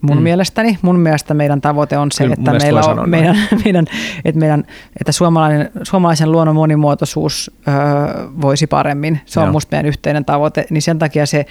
mun 0.01 0.18
mm. 0.18 0.24
Mielestäni, 0.24 0.78
mun 0.82 0.99
mielestä 0.99 1.34
meidän 1.34 1.61
tavoite 1.61 1.97
on 1.97 2.11
se, 2.11 2.24
Kyllä, 2.24 2.34
että 2.34 2.51
meillä 2.51 2.82
on 2.82 3.09
meidän, 3.09 3.38
meidän, 3.66 3.86
että 4.26 4.39
meidän, 4.39 4.64
että 4.99 5.11
suomalainen, 5.11 5.72
suomalaisen 5.84 6.32
luonnon 6.32 6.55
monimuotoisuus 6.55 7.51
öö, 7.68 7.74
voisi 8.41 8.68
paremmin. 8.68 9.20
Se 9.26 9.39
on 9.39 9.45
Joo. 9.45 9.51
musta 9.51 9.72
meidän 9.72 9.86
yhteinen 9.86 10.26
tavoite, 10.26 10.66
niin 10.70 10.82
sen 10.82 10.99
takia 10.99 11.26
se 11.26 11.45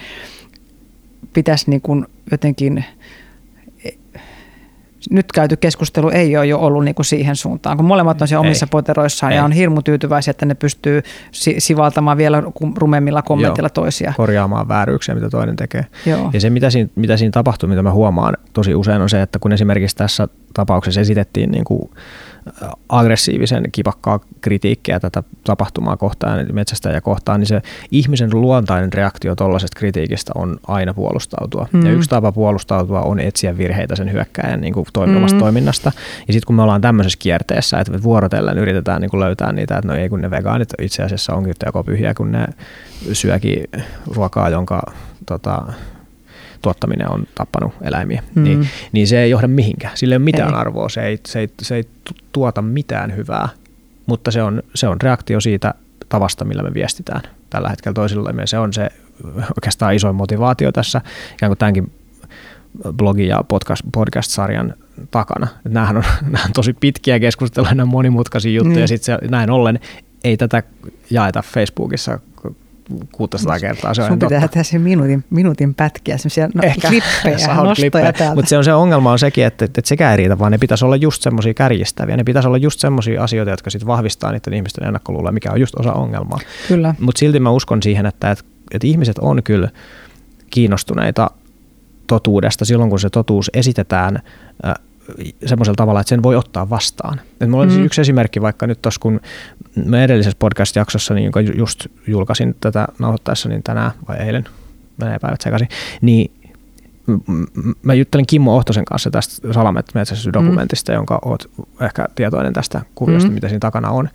pitäisi 1.33 1.69
niin 1.69 1.81
kuin 1.81 2.05
jotenkin 2.31 2.85
nyt 5.09 5.31
käyty 5.31 5.57
keskustelu 5.57 6.09
ei 6.09 6.37
ole 6.37 6.45
jo 6.45 6.59
ollut 6.59 6.85
niin 6.85 6.95
kuin 6.95 7.05
siihen 7.05 7.35
suuntaan, 7.35 7.77
kun 7.77 7.85
molemmat 7.85 8.21
on 8.21 8.27
siellä 8.27 8.43
Ei. 8.43 8.47
omissa 8.49 8.67
poteroissaan 8.67 9.31
Ei. 9.31 9.37
ja 9.37 9.45
on 9.45 9.51
hirmu 9.51 9.81
tyytyväisiä, 9.81 10.31
että 10.31 10.45
ne 10.45 10.55
pystyy 10.55 11.01
si- 11.31 11.55
sivaltamaan 11.57 12.17
vielä 12.17 12.43
rumemmilla 12.77 13.21
kommentilla 13.21 13.67
Joo. 13.67 13.83
toisia. 13.83 14.13
korjaamaan 14.17 14.67
vääryyksiä, 14.67 15.15
mitä 15.15 15.29
toinen 15.29 15.55
tekee. 15.55 15.85
Joo. 16.05 16.29
Ja 16.33 16.41
se, 16.41 16.49
mitä 16.49 16.69
siinä, 16.69 16.89
mitä 16.95 17.17
siinä 17.17 17.31
tapahtuu, 17.31 17.69
mitä 17.69 17.81
mä 17.83 17.91
huomaan 17.91 18.37
tosi 18.53 18.75
usein, 18.75 19.01
on 19.01 19.09
se, 19.09 19.21
että 19.21 19.39
kun 19.39 19.51
esimerkiksi 19.51 19.95
tässä 19.95 20.27
tapauksessa 20.53 21.01
esitettiin 21.01 21.51
niin 21.51 21.63
kuin 21.63 21.89
aggressiivisen 22.89 23.63
kipakkaa 23.71 24.19
kritiikkiä 24.41 24.99
tätä 24.99 25.23
tapahtumaa 25.43 25.97
kohtaan, 25.97 26.45
metsästäjä 26.51 27.01
kohtaan, 27.01 27.39
niin 27.39 27.47
se 27.47 27.61
ihmisen 27.91 28.29
luontainen 28.33 28.93
reaktio 28.93 29.35
tuollaisesta 29.35 29.79
kritiikistä 29.79 30.31
on 30.35 30.57
aina 30.67 30.93
puolustautua. 30.93 31.67
Mm. 31.71 31.85
Ja 31.85 31.91
yksi 31.91 32.09
tapa 32.09 32.31
puolustautua 32.31 33.01
on 33.01 33.19
etsiä 33.19 33.57
virheitä 33.57 33.95
sen 33.95 34.11
hyökkäjän 34.11 34.61
niin 34.61 34.73
kuin 34.73 34.85
toimivasta 34.93 35.35
mm. 35.35 35.39
toiminnasta. 35.39 35.91
Ja 36.27 36.33
sitten 36.33 36.47
kun 36.47 36.55
me 36.55 36.61
ollaan 36.61 36.81
tämmöisessä 36.81 37.19
kierteessä, 37.21 37.79
että 37.79 38.03
vuorotellen 38.03 38.57
yritetään 38.57 39.01
niin 39.01 39.09
kuin 39.09 39.21
löytää 39.21 39.51
niitä, 39.51 39.77
että 39.77 39.87
no 39.87 39.95
ei 39.95 40.09
kun 40.09 40.21
ne 40.21 40.31
vegaanit 40.31 40.69
itse 40.81 41.03
asiassa 41.03 41.33
onkin 41.33 41.53
joko 41.65 41.83
pyhiä, 41.83 42.13
kun 42.13 42.31
ne 42.31 42.47
syökin 43.13 43.63
ruokaa, 44.07 44.49
jonka 44.49 44.81
tota, 45.25 45.63
tuottaminen 46.63 47.11
on 47.11 47.23
tappanut 47.35 47.73
eläimiä, 47.81 48.23
Mm. 48.35 48.43
niin, 48.43 48.67
niin 48.91 49.07
se 49.07 49.21
ei 49.21 49.29
johda 49.29 49.47
mihinkään. 49.47 49.97
Sillä 49.97 50.13
ei 50.13 50.17
ole 50.17 50.23
mitään 50.23 50.53
Ei. 50.53 50.59
arvoa, 50.59 50.89
se 50.89 51.01
ei, 51.03 51.19
se, 51.27 51.39
ei, 51.39 51.49
se 51.61 51.75
ei 51.75 51.83
tu- 51.83 52.13
tuota 52.31 52.61
mitään 52.61 53.15
hyvää, 53.15 53.49
mutta 54.05 54.31
se 54.31 54.43
on, 54.43 54.63
se 54.75 54.87
on 54.87 55.01
reaktio 55.01 55.39
siitä 55.41 55.73
tavasta, 56.09 56.45
millä 56.45 56.63
me 56.63 56.73
viestitään 56.73 57.21
tällä 57.49 57.69
hetkellä 57.69 57.93
toisillemme. 57.93 58.47
Se 58.47 58.57
on 58.57 58.73
se 58.73 58.89
oikeastaan 59.57 59.93
isoin 59.95 60.15
motivaatio 60.15 60.71
tässä 60.71 61.01
ikään 61.33 61.49
kuin 61.49 61.57
tämänkin 61.57 61.91
blogi- 62.87 63.27
ja 63.27 63.43
podcast, 63.47 63.83
podcast-sarjan 63.93 64.73
takana. 65.11 65.47
Nämähän 65.69 65.97
on, 65.97 66.03
nämä 66.31 66.45
on 66.45 66.53
tosi 66.53 66.73
pitkiä 66.73 67.19
keskusteluja, 67.19 67.71
nämä 67.75 67.81
on 67.83 67.87
monimutkaisia 67.89 68.51
juttuja, 68.51 68.75
Mm. 68.75 68.81
ja 68.81 68.87
sitten 68.87 69.17
näin 69.29 69.49
ollen 69.49 69.79
ei 70.23 70.37
tätä 70.37 70.63
jaeta 71.09 71.41
Facebookissa 71.41 72.19
600 73.11 73.59
kertaa. 73.59 73.93
Se 73.93 74.01
on 74.01 74.07
Sun 74.07 74.19
pitää 74.19 74.41
totta. 74.41 74.53
tehdä 74.53 74.63
se 74.63 74.79
minuutin, 74.79 75.23
minuutin 75.29 75.73
pätkiä, 75.73 76.17
semmoisia 76.17 76.49
no, 76.53 76.61
klippejä, 76.87 77.55
nostoja 77.55 78.13
täältä. 78.13 78.35
Mutta 78.35 78.49
se 78.49 78.57
on 78.57 78.63
se 78.63 78.73
ongelma 78.73 79.11
on 79.11 79.19
sekin, 79.19 79.45
että, 79.45 79.65
että 79.65 79.81
sekään 79.85 80.11
ei 80.11 80.17
riitä, 80.17 80.39
vaan 80.39 80.51
ne 80.51 80.57
pitäisi 80.57 80.85
olla 80.85 80.95
just 80.95 81.21
semmoisia 81.21 81.53
kärjistäviä. 81.53 82.17
Ne 82.17 82.23
pitäisi 82.23 82.47
olla 82.47 82.57
just 82.57 82.79
semmoisia 82.79 83.23
asioita, 83.23 83.51
jotka 83.51 83.69
sitten 83.69 83.87
vahvistaa 83.87 84.31
niiden 84.31 84.53
ihmisten 84.53 84.87
ennakkoluuloja, 84.87 85.31
mikä 85.31 85.51
on 85.51 85.59
just 85.59 85.75
osa 85.79 85.93
ongelmaa. 85.93 86.39
Kyllä. 86.67 86.95
Mutta 86.99 87.19
silti 87.19 87.39
mä 87.39 87.51
uskon 87.51 87.83
siihen, 87.83 88.05
että, 88.05 88.31
että, 88.31 88.43
että 88.73 88.87
ihmiset 88.87 89.17
on 89.17 89.43
kyllä 89.43 89.69
kiinnostuneita 90.49 91.31
totuudesta 92.07 92.65
silloin, 92.65 92.89
kun 92.89 92.99
se 92.99 93.09
totuus 93.09 93.51
esitetään 93.53 94.19
semmoisella 95.45 95.75
tavalla, 95.75 95.99
että 95.99 96.09
sen 96.09 96.23
voi 96.23 96.35
ottaa 96.35 96.69
vastaan. 96.69 97.21
Et 97.41 97.49
mulla 97.49 97.63
oli 97.63 97.71
Mm. 97.71 97.77
mm. 97.77 97.85
yksi 97.85 98.01
esimerkki 98.01 98.41
vaikka 98.41 98.67
nyt 98.67 98.81
tuossa, 98.81 98.99
kun 99.01 99.19
mä 99.85 100.03
edellisessä 100.03 100.37
podcast-jaksossa, 100.39 101.13
niin, 101.13 101.23
jonka 101.23 101.41
ju- 101.41 101.57
just 101.57 101.87
julkaisin 102.07 102.55
tätä 102.61 102.87
nauhoittaessa, 102.99 103.49
niin 103.49 103.63
tänään 103.63 103.91
vai 104.07 104.17
eilen, 104.17 104.45
menee 104.97 105.19
päivät 105.19 105.41
sekaisin, 105.41 105.67
niin 106.01 106.31
mä 107.83 107.93
juttelin 107.93 108.25
Kimmo 108.27 108.55
Ohtosen 108.55 108.85
kanssa 108.85 109.11
tästä 109.11 109.53
salametsästysdokumentista, 109.53 110.91
mm. 110.91 110.95
jonka 110.95 111.19
oot 111.25 111.49
ehkä 111.81 112.05
tietoinen 112.15 112.53
tästä 112.53 112.81
kuviosta, 112.95 113.27
Mm. 113.27 113.31
mm. 113.31 113.35
mitä 113.35 113.47
siinä 113.47 113.59
takana 113.59 113.89
on. 113.89 114.09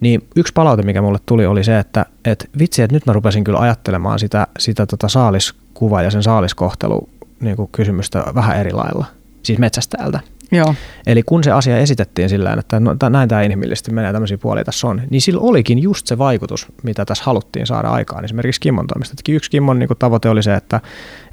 Niin 0.00 0.28
yksi 0.36 0.52
palaute, 0.52 0.82
mikä 0.82 1.02
mulle 1.02 1.18
tuli, 1.26 1.46
oli 1.46 1.64
se, 1.64 1.78
että 1.78 2.06
et 2.24 2.50
vitsi, 2.58 2.82
että 2.82 2.96
nyt 2.96 3.06
mä 3.06 3.12
rupesin 3.12 3.44
kyllä 3.44 3.58
ajattelemaan 3.58 4.18
sitä, 4.18 4.46
sitä 4.58 4.86
tota 4.86 5.08
saaliskuvaa 5.08 6.02
ja 6.02 6.10
sen 6.10 6.22
saaliskohtelu 6.22 7.08
niin 7.40 7.56
kuin 7.56 7.68
kysymystä 7.72 8.24
vähän 8.34 8.58
eri 8.58 8.72
lailla, 8.72 9.06
siis 9.42 9.58
metsästäjältä. 9.58 10.20
Joo. 10.52 10.74
Eli 11.06 11.22
kun 11.22 11.44
se 11.44 11.50
asia 11.50 11.78
esitettiin 11.78 12.28
sillä 12.28 12.56
että 12.58 12.80
no, 12.80 12.94
t- 12.94 13.10
näin 13.10 13.28
tämä 13.28 13.42
inhimillisesti 13.42 13.92
menee, 13.92 14.12
tämmöisiä 14.12 14.38
puolia 14.38 14.64
tässä 14.64 14.86
on, 14.86 15.02
niin 15.10 15.20
sillä 15.20 15.40
olikin 15.40 15.78
just 15.78 16.06
se 16.06 16.18
vaikutus, 16.18 16.66
mitä 16.82 17.04
tässä 17.04 17.24
haluttiin 17.24 17.66
saada 17.66 17.88
aikaan. 17.88 18.24
Esimerkiksi 18.24 18.60
Kimmon 18.60 18.86
toimesta. 18.86 19.14
Että 19.18 19.32
Yksi 19.32 19.50
Kimmon 19.50 19.78
niin 19.78 19.88
tavoite 19.98 20.28
oli 20.28 20.42
se, 20.42 20.54
että, 20.54 20.80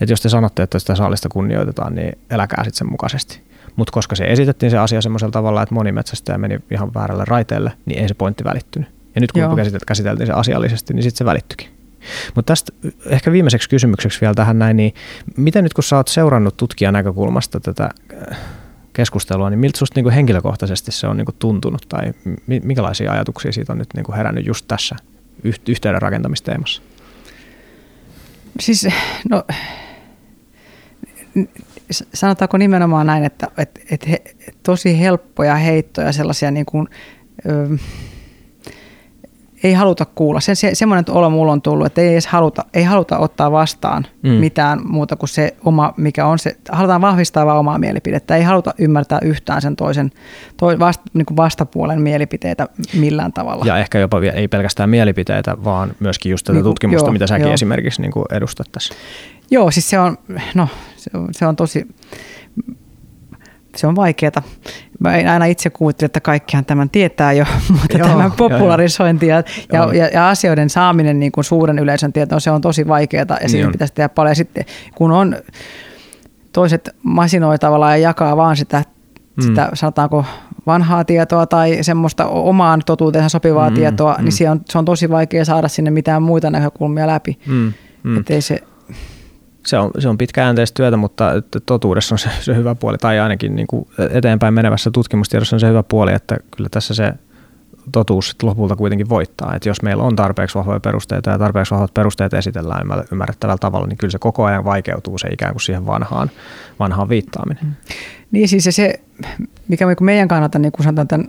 että 0.02 0.14
jos 0.14 0.22
te 0.22 0.30
sanotte, 0.30 0.64
että 0.64 0.80
sitä 0.80 0.96
saalista 0.96 1.30
kunnioitetaan, 1.30 1.96
niin 1.96 2.18
eläkää 2.30 2.64
sitten 2.64 2.78
sen 2.78 2.92
mukaisesti. 2.92 3.42
mutta 3.76 3.92
koska 3.92 4.16
se 4.16 4.24
esitettiin 4.24 4.72
se 4.72 4.78
asia 4.78 5.02
semmoisella 5.02 5.32
tavalla, 5.32 5.64
että 5.64 5.76
moni 5.76 5.92
metsästäjä 5.92 6.38
meni 6.38 6.60
ihan 6.72 6.94
väärälle 6.94 7.24
raiteelle, 7.28 7.72
niin 7.86 8.00
ei 8.00 8.08
se 8.08 8.14
pointti 8.14 8.44
välittynyt. 8.44 8.90
Ja 9.16 9.22
nyt 9.22 9.32
kun 9.32 9.42
Joo. 9.42 9.56
käsiteltiin 9.88 10.28
se 10.28 10.34
asiallisesti, 10.34 10.94
niin 10.94 11.04
sitten 11.04 11.18
se 11.18 11.26
välittyikin. 11.26 11.68
Mutta 12.36 12.52
tästä 12.52 12.74
ehkä 13.06 13.32
viimeiseksi 13.32 13.70
kysymykseksi 13.70 14.22
vielä 14.22 14.34
tähän 14.34 14.60
näin, 14.60 14.78
niin 14.78 14.94
miten 15.38 15.64
nyt 15.64 15.74
kun 15.74 15.84
sä 15.84 15.96
oot 15.96 16.08
seurannut 16.08 16.58
tutkijan 16.58 16.94
näkökulmasta 16.94 17.60
tätä 17.60 17.90
keskustelua, 19.00 19.50
niin 19.50 19.60
miltä 19.60 19.78
susta 19.78 19.98
niin 19.98 20.04
kuin 20.04 20.14
henkilökohtaisesti 20.14 20.92
se 20.92 21.08
on 21.08 21.18
niin 21.18 21.26
kuin 21.26 21.36
tuntunut 21.40 21.86
tai 21.90 22.14
minkälaisia 22.64 23.12
ajatuksia 23.12 23.52
siitä 23.52 23.74
on 23.74 23.80
nyt 23.80 23.90
niin 23.96 24.04
kuin 24.04 24.16
herännyt 24.16 24.46
just 24.46 24.66
tässä 24.68 24.96
yhteyden 25.68 26.02
rakentamisteemassa? 26.02 26.82
Siis, 28.60 28.88
no, 29.30 29.44
sanotaanko 32.14 32.58
nimenomaan 32.58 33.08
näin, 33.08 33.24
että, 33.24 33.48
että, 33.58 33.80
että 33.92 34.10
he, 34.10 34.22
tosi 34.64 35.00
helppoja 35.00 35.56
heittoja, 35.56 36.12
sellaisia 36.12 36.52
niin 36.52 36.66
kuin, 36.66 36.88
ö, 37.46 37.78
ei 39.64 39.74
haluta 39.74 40.06
kuulla. 40.06 40.40
Se, 40.40 40.56
se, 40.56 40.76
semmoinen 40.76 41.06
olo 41.10 41.30
mulla 41.30 41.52
on 41.52 41.62
tullut, 41.62 41.86
että 41.86 42.02
ei 42.02 42.12
edes 42.12 42.28
haluta, 42.28 42.66
ei 42.74 42.84
haluta 42.84 43.18
ottaa 43.18 43.52
vastaan 43.52 44.06
mm. 44.24 44.30
mitään 44.30 44.80
muuta 44.84 45.16
kuin 45.16 45.30
se 45.30 45.56
oma, 45.66 45.94
mikä 45.98 46.26
on 46.26 46.40
se, 46.40 46.56
halutaan 46.72 47.02
vahvistaa 47.02 47.46
vaan 47.46 47.58
omaa 47.60 47.80
mielipidettä. 47.80 48.36
Ei 48.36 48.44
haluta 48.44 48.74
ymmärtää 48.78 49.20
yhtään 49.22 49.62
sen 49.62 49.76
toisen 49.76 50.12
toi 50.58 50.80
vasta, 50.80 51.04
niin 51.14 51.26
kuin 51.26 51.38
vastapuolen 51.38 52.02
mielipiteitä 52.02 52.68
millään 52.94 53.34
tavalla. 53.34 53.66
Ja 53.66 53.78
ehkä 53.78 54.00
jopa 54.00 54.22
ei 54.34 54.48
pelkästään 54.48 54.90
mielipiteitä, 54.90 55.58
vaan 55.64 55.94
myöskin 56.00 56.30
just 56.30 56.46
tätä 56.46 56.54
niin 56.54 56.64
kuin, 56.64 56.72
tutkimusta, 56.72 57.08
joo, 57.08 57.14
mitä 57.14 57.28
säkin 57.28 57.46
joo. 57.46 57.54
esimerkiksi 57.54 58.02
niin 58.02 58.12
kuin 58.12 58.26
edustat 58.32 58.68
tässä. 58.72 58.94
Joo, 59.52 59.72
siis 59.72 59.90
se 59.90 60.00
on, 60.00 60.18
no, 60.56 60.68
se 60.96 61.10
on, 61.14 61.28
se 61.32 61.46
on 61.46 61.56
tosi, 61.56 61.88
se 63.76 63.88
on 63.88 63.96
vaikeaa. 63.96 64.42
Mä 65.00 65.18
en 65.18 65.28
aina 65.28 65.46
itse 65.46 65.70
kuvittele, 65.70 66.06
että 66.06 66.22
kaikkihan 66.22 66.66
tämän 66.66 66.90
tietää 66.90 67.34
jo, 67.34 67.46
mutta 67.82 67.98
joo, 67.98 68.08
tämä 68.08 68.32
popularisointi 68.38 69.28
ja, 69.28 69.44
ja, 69.74 69.94
ja, 69.94 70.08
ja 70.08 70.30
asioiden 70.30 70.70
saaminen 70.70 71.20
niin 71.20 71.32
kuin 71.32 71.44
suuren 71.44 71.80
yleisön 71.80 72.14
tietoon, 72.14 72.42
se 72.42 72.52
on 72.52 72.62
tosi 72.62 72.88
vaikeaa 72.88 73.26
ja 73.30 73.36
niin 73.36 73.50
siinä 73.50 73.68
on. 73.68 73.72
pitäisi 73.72 73.94
tehdä 73.94 74.10
paljon. 74.10 74.32
Ja 74.32 74.36
sitten 74.36 74.66
kun 74.96 75.12
on 75.12 75.36
toiset 76.52 76.90
masinoi 77.04 77.60
tavallaan 77.60 78.02
ja 78.02 78.08
jakaa 78.08 78.38
vaan 78.38 78.58
sitä, 78.58 78.84
mm. 79.36 79.42
sitä 79.42 79.70
sanotaanko 79.74 80.26
vanhaa 80.68 81.06
tietoa 81.06 81.46
tai 81.46 81.78
semmoista 81.82 82.26
omaan 82.28 82.82
totuutensa 82.86 83.30
sopivaa 83.30 83.70
mm, 83.70 83.76
tietoa, 83.76 84.12
niin 84.12 84.22
mm. 84.22 84.24
niin 84.24 84.32
se 84.32 84.50
on, 84.50 84.62
se 84.66 84.78
on 84.78 84.86
tosi 84.86 85.10
vaikea 85.10 85.46
saada 85.46 85.68
sinne 85.68 85.92
mitään 85.92 86.24
muita 86.24 86.50
näkökulmia 86.50 87.08
läpi. 87.08 87.40
Mm, 87.46 87.74
mm. 88.04 88.18
Että 88.18 88.42
se, 88.42 88.60
se 89.70 89.78
on, 89.78 89.92
se 90.00 90.10
on 90.10 90.18
pitkäjänteistä 90.18 90.76
työtä, 90.76 90.98
mutta 90.98 91.32
totuudessa 91.66 92.16
on 92.16 92.20
se, 92.20 92.30
se 92.42 92.56
hyvä 92.56 92.76
puoli, 92.76 92.98
tai 92.98 93.20
ainakin 93.20 93.56
niin 93.56 93.68
kuin 93.68 93.88
eteenpäin 94.12 94.54
menevässä 94.54 94.92
tutkimustiedossa 94.92 95.56
on 95.56 95.60
se 95.60 95.68
hyvä 95.68 95.84
puoli, 95.84 96.14
että 96.14 96.38
kyllä 96.56 96.70
tässä 96.70 96.94
se 96.94 97.14
totuus 97.92 98.36
lopulta 98.44 98.76
kuitenkin 98.76 99.10
voittaa. 99.10 99.56
Että 99.56 99.70
jos 99.70 99.82
meillä 99.82 100.04
on 100.04 100.16
tarpeeksi 100.16 100.56
vahvoja 100.56 100.80
perusteita 100.80 101.30
ja 101.30 101.40
tarpeeksi 101.40 101.72
vahvat 101.72 101.94
perusteet 101.94 102.34
esitellään 102.34 102.88
ymmärrettävällä 103.12 103.58
tavalla, 103.58 103.88
niin 103.88 103.98
kyllä 103.98 104.12
se 104.12 104.20
koko 104.20 104.46
ajan 104.46 104.66
vaikeutuu 104.66 105.18
se 105.18 105.28
ikään 105.28 105.54
kuin 105.54 105.62
siihen 105.62 105.86
vanhaan, 105.86 106.32
vanhaan 106.80 107.10
viittaaminen. 107.10 107.64
Mm. 107.64 107.74
Niin 108.32 108.48
siis 108.48 108.68
se, 108.72 109.00
mikä 109.68 109.86
meidän 110.02 110.28
kannalta, 110.28 110.60
niin 110.60 110.72
kuin 110.72 110.84
sanotaan 110.84 111.08
tämän 111.08 111.28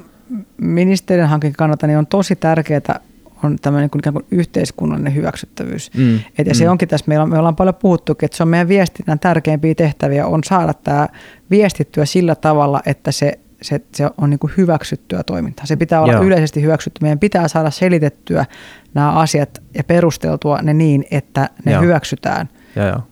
ministeriön 0.56 1.28
hankkeen 1.28 1.54
kannalta, 1.56 1.86
niin 1.86 1.98
on 1.98 2.06
tosi 2.06 2.36
tärkeää 2.36 3.00
on 3.42 3.56
tämmöinen 3.62 3.90
niin 4.04 4.12
kuin 4.12 4.24
yhteiskunnallinen 4.30 5.14
hyväksyttävyys. 5.14 5.90
Mm, 5.96 6.20
Et 6.38 6.46
ja 6.46 6.52
mm. 6.52 6.58
se 6.58 6.70
onkin 6.70 6.88
tässä, 6.88 7.04
meillä 7.08 7.22
on, 7.22 7.30
me 7.30 7.38
ollaan 7.38 7.56
paljon 7.56 7.74
puhuttu, 7.74 8.12
että 8.22 8.36
se 8.36 8.42
on 8.42 8.48
meidän 8.48 8.68
viestinnän 8.68 9.18
tärkeimpiä 9.18 9.74
tehtäviä, 9.74 10.26
on 10.26 10.44
saada 10.44 10.74
tämä 10.74 11.08
viestittyä 11.50 12.04
sillä 12.04 12.34
tavalla, 12.34 12.80
että 12.86 13.12
se, 13.12 13.38
se, 13.62 13.80
se 13.94 14.10
on 14.18 14.30
niin 14.30 14.38
kuin 14.38 14.52
hyväksyttyä 14.56 15.22
toimintaa. 15.22 15.66
Se 15.66 15.76
pitää 15.76 16.00
olla 16.00 16.12
Joo. 16.12 16.22
yleisesti 16.22 16.62
hyväksytty. 16.62 16.98
Meidän 17.02 17.18
pitää 17.18 17.48
saada 17.48 17.70
selitettyä 17.70 18.46
nämä 18.94 19.12
asiat 19.12 19.62
ja 19.74 19.84
perusteltua 19.84 20.58
ne 20.62 20.74
niin, 20.74 21.04
että 21.10 21.48
ne 21.64 21.72
Joo. 21.72 21.82
hyväksytään. 21.82 22.48
Joo, 22.76 22.86
jo. 22.86 23.06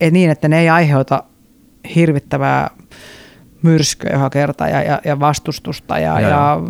Ja 0.00 0.10
niin, 0.10 0.30
että 0.30 0.48
ne 0.48 0.60
ei 0.60 0.68
aiheuta 0.68 1.24
hirvittävää 1.94 2.70
myrskyä 3.62 4.10
joka 4.12 4.30
kerta 4.30 4.68
ja, 4.68 4.82
ja, 4.82 5.00
ja 5.04 5.20
vastustusta 5.20 5.98
ja, 5.98 6.20
ja, 6.20 6.28
ja 6.28 6.60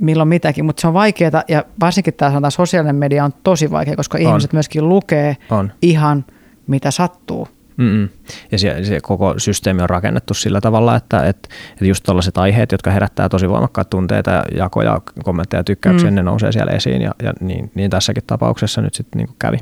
milloin 0.00 0.28
mitäkin, 0.28 0.64
mutta 0.64 0.80
se 0.80 0.86
on 0.86 0.94
vaikeaa 0.94 1.42
ja 1.48 1.64
varsinkin 1.80 2.14
tämä 2.14 2.30
sanotaan 2.30 2.52
sosiaalinen 2.52 2.96
media 2.96 3.24
on 3.24 3.34
tosi 3.42 3.70
vaikea, 3.70 3.96
koska 3.96 4.18
on. 4.18 4.22
ihmiset 4.22 4.52
myöskin 4.52 4.88
lukee 4.88 5.36
on. 5.50 5.72
ihan 5.82 6.24
mitä 6.66 6.90
sattuu. 6.90 7.48
Mm-mm. 7.80 8.08
Ja 8.52 8.58
se, 8.58 8.84
se 8.84 9.00
koko 9.00 9.34
systeemi 9.38 9.82
on 9.82 9.90
rakennettu 9.90 10.34
sillä 10.34 10.60
tavalla, 10.60 10.96
että, 10.96 11.26
että, 11.26 11.48
että 11.72 11.84
just 11.84 12.04
tällaiset 12.04 12.38
aiheet, 12.38 12.72
jotka 12.72 12.90
herättää 12.90 13.28
tosi 13.28 13.48
voimakkaat 13.48 13.90
tunteita, 13.90 14.42
jakoja, 14.56 15.00
kommentteja 15.24 15.58
ja 15.58 15.64
tykkäyksiä, 15.64 16.10
mm. 16.10 16.14
ne 16.14 16.22
nousee 16.22 16.52
siellä 16.52 16.72
esiin 16.72 17.02
ja, 17.02 17.14
ja 17.22 17.32
niin, 17.40 17.70
niin 17.74 17.90
tässäkin 17.90 18.22
tapauksessa 18.26 18.80
nyt 18.80 18.94
sitten 18.94 19.18
niin 19.18 19.28
kävi. 19.38 19.58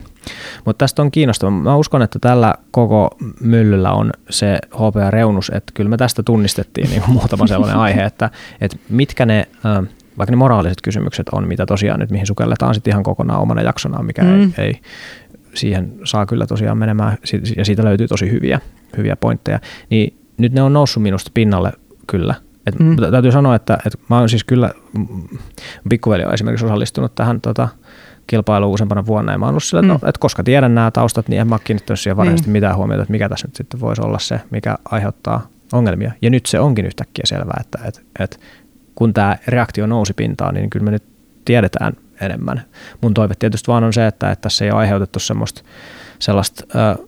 Mutta 0.64 0.84
tästä 0.84 1.02
on 1.02 1.10
kiinnostava. 1.10 1.50
Mä 1.50 1.76
uskon, 1.76 2.02
että 2.02 2.18
tällä 2.18 2.54
koko 2.70 3.10
myllyllä 3.40 3.92
on 3.92 4.12
se 4.30 4.58
HPA 4.74 5.10
reunus, 5.10 5.50
että 5.54 5.72
kyllä 5.74 5.90
me 5.90 5.96
tästä 5.96 6.22
tunnistettiin 6.22 6.90
niin 6.90 7.02
muutama 7.06 7.46
sellainen 7.46 7.78
aihe, 7.78 8.02
että, 8.02 8.30
että 8.60 8.76
mitkä 8.88 9.26
ne 9.26 9.48
vaikka 10.18 10.30
ne 10.30 10.36
moraaliset 10.36 10.80
kysymykset 10.82 11.28
on, 11.28 11.48
mitä 11.48 11.66
tosiaan 11.66 12.00
nyt 12.00 12.10
mihin 12.10 12.26
sukelletaan 12.26 12.74
sitten 12.74 12.90
ihan 12.90 13.02
kokonaan 13.02 13.40
omana 13.40 13.62
jaksonaan, 13.62 14.04
mikä 14.04 14.22
mm. 14.22 14.28
ei, 14.58 14.64
ei 14.64 14.80
siihen 15.55 15.92
saa 16.05 16.26
kyllä 16.26 16.46
tosiaan 16.46 16.78
menemään, 16.78 17.18
ja 17.57 17.64
siitä 17.64 17.84
löytyy 17.84 18.09
tosi 18.09 18.30
hyviä, 18.30 18.61
hyviä 18.96 19.16
pointteja, 19.16 19.61
niin 19.90 20.18
nyt 20.38 20.53
ne 20.53 20.62
on 20.62 20.72
noussut 20.72 21.03
minusta 21.03 21.30
pinnalle 21.34 21.72
kyllä. 22.07 22.34
Et 22.66 22.78
mm. 22.78 22.96
Täytyy 23.11 23.32
sanoa, 23.32 23.55
että, 23.55 23.78
että 23.86 23.99
mä 24.11 24.18
oon 24.18 24.28
siis 24.28 24.44
kyllä, 24.44 24.70
pikkuveli 25.88 26.24
on 26.24 26.34
esimerkiksi 26.34 26.66
osallistunut 26.66 27.14
tähän 27.14 27.40
tota, 27.40 27.68
kilpailuun 28.26 28.74
useampana 28.74 29.07
vuonna, 29.07 29.32
ja 29.32 29.38
mä 29.38 29.44
oon 29.46 29.53
ollut 29.53 29.64
sillä, 29.64 29.80
että, 29.80 29.92
mm. 29.92 29.99
no, 30.03 30.09
että 30.09 30.20
koska 30.20 30.42
tiedän 30.42 30.74
nämä 30.74 30.90
taustat, 30.90 31.28
niin 31.28 31.40
en 31.40 31.46
mä 31.46 31.55
ole 31.55 31.61
kiinnittänyt 31.64 32.01
siihen 32.01 32.16
varsinaisesti 32.16 32.51
mm. 32.51 32.53
mitään 32.53 32.76
huomiota, 32.76 33.03
että 33.03 33.12
mikä 33.12 33.28
tässä 33.28 33.49
nyt 33.49 33.57
sitten 33.57 33.80
voisi 33.80 34.03
olla 34.03 34.18
se, 34.18 34.40
mikä 34.51 34.78
aiheuttaa 34.84 35.49
ongelmia. 35.72 36.12
Ja 36.22 36.30
nyt 36.30 36.46
se 36.46 36.61
onkin 36.61 36.86
yhtäkkiä 36.86 37.22
selvää, 37.26 37.61
että, 37.61 37.78
että, 37.84 38.01
että 38.18 38.36
kun 38.94 39.14
tämä 39.14 39.36
reaktio 39.49 39.86
nousi 39.86 40.12
pintaan, 40.12 40.55
niin 40.55 40.70
kyllä 40.70 40.84
me 40.84 40.90
nyt 40.90 41.05
tiedetään 41.44 41.92
enemmän. 42.20 42.62
Mun 43.00 43.14
toive 43.14 43.34
tietysti 43.38 43.66
vaan 43.66 43.84
on 43.84 43.92
se, 43.92 44.06
että, 44.06 44.30
että 44.30 44.42
tässä 44.42 44.64
ei 44.64 44.70
ole 44.70 44.80
aiheutettu 44.80 45.18
semmoista, 45.18 45.62
sellaista 46.18 46.64
äh, 46.76 46.98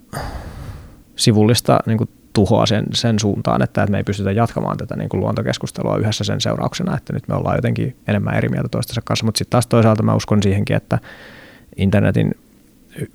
sivullista 1.16 1.78
niin 1.86 1.98
kuin 1.98 2.10
tuhoa 2.32 2.66
sen, 2.66 2.84
sen 2.94 3.18
suuntaan, 3.18 3.62
että, 3.62 3.82
että 3.82 3.90
me 3.90 3.98
ei 3.98 4.04
pystytä 4.04 4.32
jatkamaan 4.32 4.76
tätä 4.76 4.96
niin 4.96 5.08
kuin 5.08 5.20
luontokeskustelua 5.20 5.96
yhdessä 5.96 6.24
sen 6.24 6.40
seurauksena, 6.40 6.96
että 6.96 7.12
nyt 7.12 7.28
me 7.28 7.34
ollaan 7.34 7.56
jotenkin 7.56 7.96
enemmän 8.08 8.34
eri 8.34 8.48
mieltä 8.48 8.68
toistensa 8.68 9.00
kanssa, 9.04 9.26
mutta 9.26 9.38
sitten 9.38 9.50
taas 9.50 9.66
toisaalta 9.66 10.02
mä 10.02 10.14
uskon 10.14 10.42
siihenkin, 10.42 10.76
että 10.76 10.98
internetin 11.76 12.34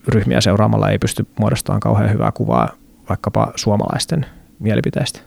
ryhmiä 0.08 0.42
seuraamalla 0.42 0.90
ei 0.90 1.00
pysty 1.00 1.28
muodostamaan 1.40 1.80
kauhean 1.80 2.14
hyvää 2.14 2.32
kuvaa 2.32 2.70
vaikkapa 3.10 3.52
suomalaisten 3.56 4.26
mielipiteistä. 4.60 5.20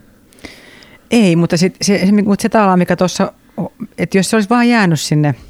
Ei, 1.11 1.35
mutta 1.35 1.57
sit, 1.57 1.75
se, 1.81 1.97
se, 1.97 2.05
se, 2.05 2.11
se 2.39 2.49
tavallaan, 2.49 2.79
mikä 2.79 2.95
tuossa, 2.95 3.33
että 3.97 4.17
jos 4.17 4.29
se 4.29 4.35
olisi 4.35 4.49
vaan 4.49 4.69
jäänyt 4.69 4.99
sinne– 4.99 5.35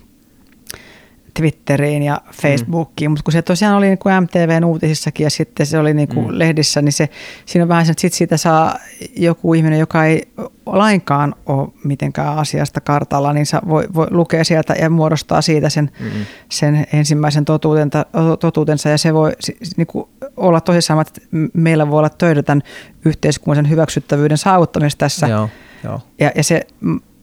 Twitteriin 1.34 2.04
ja 2.04 2.22
Facebookiin, 2.34 3.10
mm. 3.10 3.12
mutta 3.12 3.24
kun 3.24 3.32
se 3.32 3.42
tosiaan 3.42 3.76
oli 3.76 3.86
niin 3.86 3.98
kuin 3.98 4.24
MTVn 4.24 4.66
uutisissakin 4.66 5.24
ja 5.24 5.30
sitten 5.30 5.66
se 5.66 5.80
oli 5.80 5.94
niin 5.94 6.08
kuin 6.08 6.28
mm. 6.28 6.40
lehdissä, 6.40 6.82
niin 6.82 6.94
se, 6.94 7.10
siinä 7.46 7.64
on 7.64 7.70
vähän 7.70 7.86
se, 7.86 7.92
että 7.92 8.02
sit 8.02 8.14
siitä 8.14 8.38
saa 8.38 8.76
joku 9.18 9.54
ihminen, 9.54 9.80
joka 9.80 10.06
ei 10.06 10.28
lainkaan 10.66 11.36
ole 11.46 11.68
mitenkään 11.84 12.38
asiasta 12.38 12.82
kartalla, 12.82 13.34
niin 13.34 13.46
saa, 13.46 13.62
voi, 13.68 13.88
voi 13.94 14.08
lukea 14.12 14.44
sieltä 14.44 14.74
ja 14.74 14.90
muodostaa 14.90 15.42
siitä 15.42 15.70
sen, 15.70 15.92
mm. 16.00 16.10
sen 16.50 16.88
ensimmäisen 16.94 17.46
totuutensa, 17.46 18.06
totuutensa 18.40 18.90
ja 18.90 18.98
se 18.98 19.14
voi 19.14 19.32
niin 19.78 19.88
kuin 19.88 20.10
olla 20.38 20.62
tosissaan, 20.62 21.02
että 21.02 21.22
meillä 21.54 21.90
voi 21.90 22.00
olla 22.00 22.10
töitä 22.10 22.44
tämän 22.44 22.62
yhteiskunnallisen 23.06 23.72
hyväksyttävyyden 23.72 24.38
saavuttamista 24.38 24.98
tässä. 25.00 25.28
Joo, 25.28 25.50
joo. 25.84 26.02
Ja, 26.20 26.32
ja 26.36 26.44
se 26.44 26.68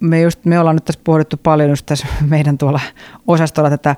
me, 0.00 0.20
just, 0.20 0.44
me 0.44 0.58
ollaan 0.58 0.76
nyt 0.76 0.84
tässä 0.84 1.00
pohdittu 1.04 1.36
paljon 1.42 1.70
just 1.70 1.86
tässä 1.86 2.06
meidän 2.28 2.58
tuolla 2.58 2.80
osastolla 3.26 3.70
tätä 3.70 3.96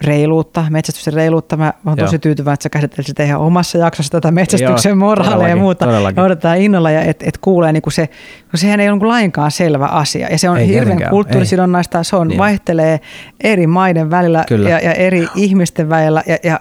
reiluutta, 0.00 0.66
metsästyksen 0.70 1.12
reiluutta. 1.12 1.56
Mä 1.56 1.72
oon 1.86 1.96
tosi 1.96 2.18
tyytyväinen, 2.18 2.54
että 2.54 2.62
sä 2.62 2.68
käsittelisit 2.68 3.20
ihan 3.20 3.40
omassa 3.40 3.78
jaksossa 3.78 4.12
tätä 4.12 4.30
metsästyksen 4.30 4.98
moraalia 4.98 5.48
ja 5.48 5.56
muuta. 5.56 5.84
Todellakin. 5.84 6.22
odotetaan 6.22 6.58
innolla 6.58 6.90
ja 6.90 7.02
että 7.02 7.24
et 7.28 7.38
kuulee, 7.38 7.72
niin 7.72 7.82
kuin 7.82 7.92
se, 7.92 8.08
kun 8.50 8.58
sehän 8.58 8.80
ei 8.80 8.88
ole 8.88 8.98
niin 8.98 9.08
lainkaan 9.08 9.50
selvä 9.50 9.86
asia. 9.86 10.28
Ja 10.30 10.38
se 10.38 10.48
on 10.48 10.58
ei 10.58 10.68
hirveän 10.68 11.10
kulttuurisidonnaista, 11.10 12.02
se 12.02 12.16
on, 12.16 12.28
niin. 12.28 12.38
vaihtelee 12.38 13.00
eri 13.44 13.66
maiden 13.66 14.10
välillä 14.10 14.44
ja, 14.50 14.80
ja, 14.80 14.92
eri 14.92 15.28
ihmisten 15.34 15.88
välillä. 15.88 16.22
Ja, 16.26 16.38
ja, 16.42 16.60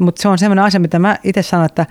mutta 0.00 0.22
se 0.22 0.28
on 0.28 0.38
sellainen 0.38 0.64
asia, 0.64 0.80
mitä 0.80 0.98
mä 0.98 1.16
itse 1.24 1.42
sanon, 1.42 1.66
että 1.66 1.86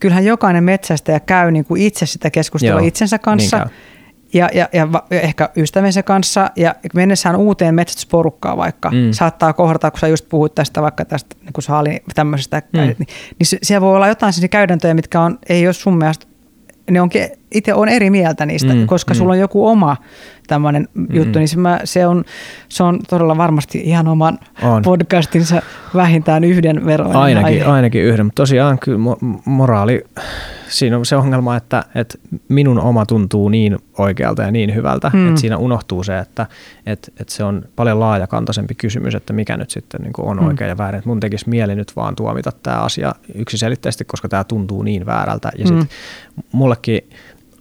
kyllähän 0.00 0.24
jokainen 0.24 0.64
metsästäjä 0.64 1.20
käy 1.20 1.50
niin 1.50 1.64
kuin 1.64 1.82
itse 1.82 2.06
sitä 2.06 2.30
keskustelua 2.30 2.80
Joo, 2.80 2.86
itsensä 2.86 3.18
kanssa. 3.18 3.56
Niin 3.56 3.66
ja, 3.66 3.93
ja, 4.34 4.48
ja, 4.54 4.68
ja 4.72 4.88
ehkä 5.10 5.48
ystävänsä 5.56 6.02
kanssa 6.02 6.50
ja 6.56 6.74
mennessään 6.94 7.36
uuteen 7.36 7.74
metsästysporukkaan 7.74 8.56
vaikka 8.56 8.90
mm. 8.90 9.12
saattaa 9.12 9.52
kohdata, 9.52 9.90
kun 9.90 10.00
sä 10.00 10.08
just 10.08 10.28
puhuit 10.28 10.54
tästä 10.54 10.82
vaikka 10.82 11.04
tästä 11.04 11.36
niin 11.42 11.52
kuin 11.52 11.62
saali 11.62 12.02
tämmöisestä, 12.14 12.62
mm. 12.72 12.80
niin, 12.80 12.96
niin 12.98 13.58
siellä 13.62 13.80
voi 13.80 13.96
olla 13.96 14.08
jotain 14.08 14.32
sellaisia 14.32 14.48
käytäntöjä, 14.48 14.94
mitkä 14.94 15.20
on, 15.20 15.38
ei 15.48 15.66
ole 15.66 15.72
sun 15.72 15.98
mielestä, 15.98 16.26
ne 16.90 17.00
onkin 17.00 17.28
itse 17.54 17.74
on 17.74 17.88
eri 17.88 18.10
mieltä 18.10 18.46
niistä, 18.46 18.74
mm, 18.74 18.86
koska 18.86 19.14
mm. 19.14 19.18
sulla 19.18 19.32
on 19.32 19.38
joku 19.38 19.66
oma 19.66 19.96
tämmöinen 20.46 20.88
mm. 20.94 21.06
juttu, 21.12 21.38
niin 21.38 21.48
se, 21.48 21.58
mä, 21.58 21.80
se, 21.84 22.06
on, 22.06 22.24
se 22.68 22.82
on 22.82 23.00
todella 23.08 23.36
varmasti 23.36 23.80
ihan 23.84 24.08
oman 24.08 24.38
on. 24.62 24.82
podcastinsa 24.82 25.62
vähintään 25.94 26.44
yhden 26.44 26.86
verran. 26.86 27.16
Ainakin, 27.16 27.46
aihe. 27.46 27.64
ainakin 27.64 28.02
yhden, 28.02 28.26
mutta 28.26 28.42
tosiaan 28.42 28.78
kyllä 28.78 28.98
moraali, 29.44 30.04
siinä 30.68 30.98
on 30.98 31.06
se 31.06 31.16
ongelma, 31.16 31.56
että, 31.56 31.84
että 31.94 32.18
minun 32.48 32.80
oma 32.80 33.06
tuntuu 33.06 33.48
niin 33.48 33.78
oikealta 33.98 34.42
ja 34.42 34.50
niin 34.50 34.74
hyvältä, 34.74 35.10
mm. 35.14 35.28
että 35.28 35.40
siinä 35.40 35.56
unohtuu 35.56 36.02
se, 36.02 36.18
että, 36.18 36.46
että, 36.86 37.12
että 37.20 37.34
se 37.34 37.44
on 37.44 37.62
paljon 37.76 38.00
laajakantaisempi 38.00 38.74
kysymys, 38.74 39.14
että 39.14 39.32
mikä 39.32 39.56
nyt 39.56 39.70
sitten 39.70 40.00
niin 40.00 40.12
on 40.18 40.36
mm. 40.36 40.46
oikein 40.46 40.68
ja 40.68 40.78
väärin. 40.78 40.98
Että 40.98 41.08
mun 41.08 41.20
tekisi 41.20 41.48
mieli 41.48 41.74
nyt 41.74 41.92
vaan 41.96 42.16
tuomita 42.16 42.52
tämä 42.62 42.76
asia 42.76 43.14
yksiselitteisesti, 43.34 44.04
koska 44.04 44.28
tämä 44.28 44.44
tuntuu 44.44 44.82
niin 44.82 45.06
väärältä. 45.06 45.52
Ja 45.58 45.66
sitten 45.66 45.88
mm. 46.36 46.42
mullekin 46.52 47.08